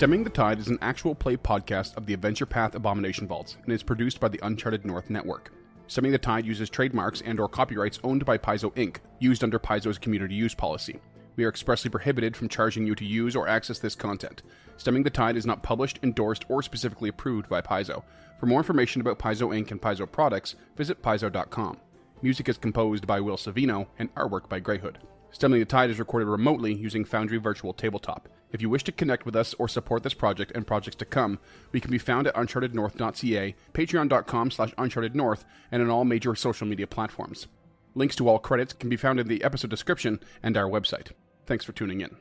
[0.00, 3.72] Stemming the Tide is an actual play podcast of the Adventure Path Abomination Vaults and
[3.74, 5.52] is produced by the Uncharted North Network.
[5.90, 9.98] Stemming the Tide uses trademarks and or copyrights owned by Paizo Inc., used under Paizo's
[9.98, 11.00] community use policy.
[11.34, 14.44] We are expressly prohibited from charging you to use or access this content.
[14.76, 18.04] Stemming the Tide is not published, endorsed, or specifically approved by Paizo.
[18.38, 19.72] For more information about Paizo Inc.
[19.72, 21.78] and Paizo products, visit paizo.com.
[22.22, 24.94] Music is composed by Will Savino and artwork by GrayHood.
[25.32, 28.28] Stemming the Tide is recorded remotely using Foundry Virtual Tabletop.
[28.52, 31.38] If you wish to connect with us or support this project and projects to come,
[31.72, 36.86] we can be found at unchartednorth.ca, patreon.com slash unchartednorth, and on all major social media
[36.86, 37.46] platforms.
[37.94, 41.12] Links to all credits can be found in the episode description and our website.
[41.46, 42.16] Thanks for tuning in.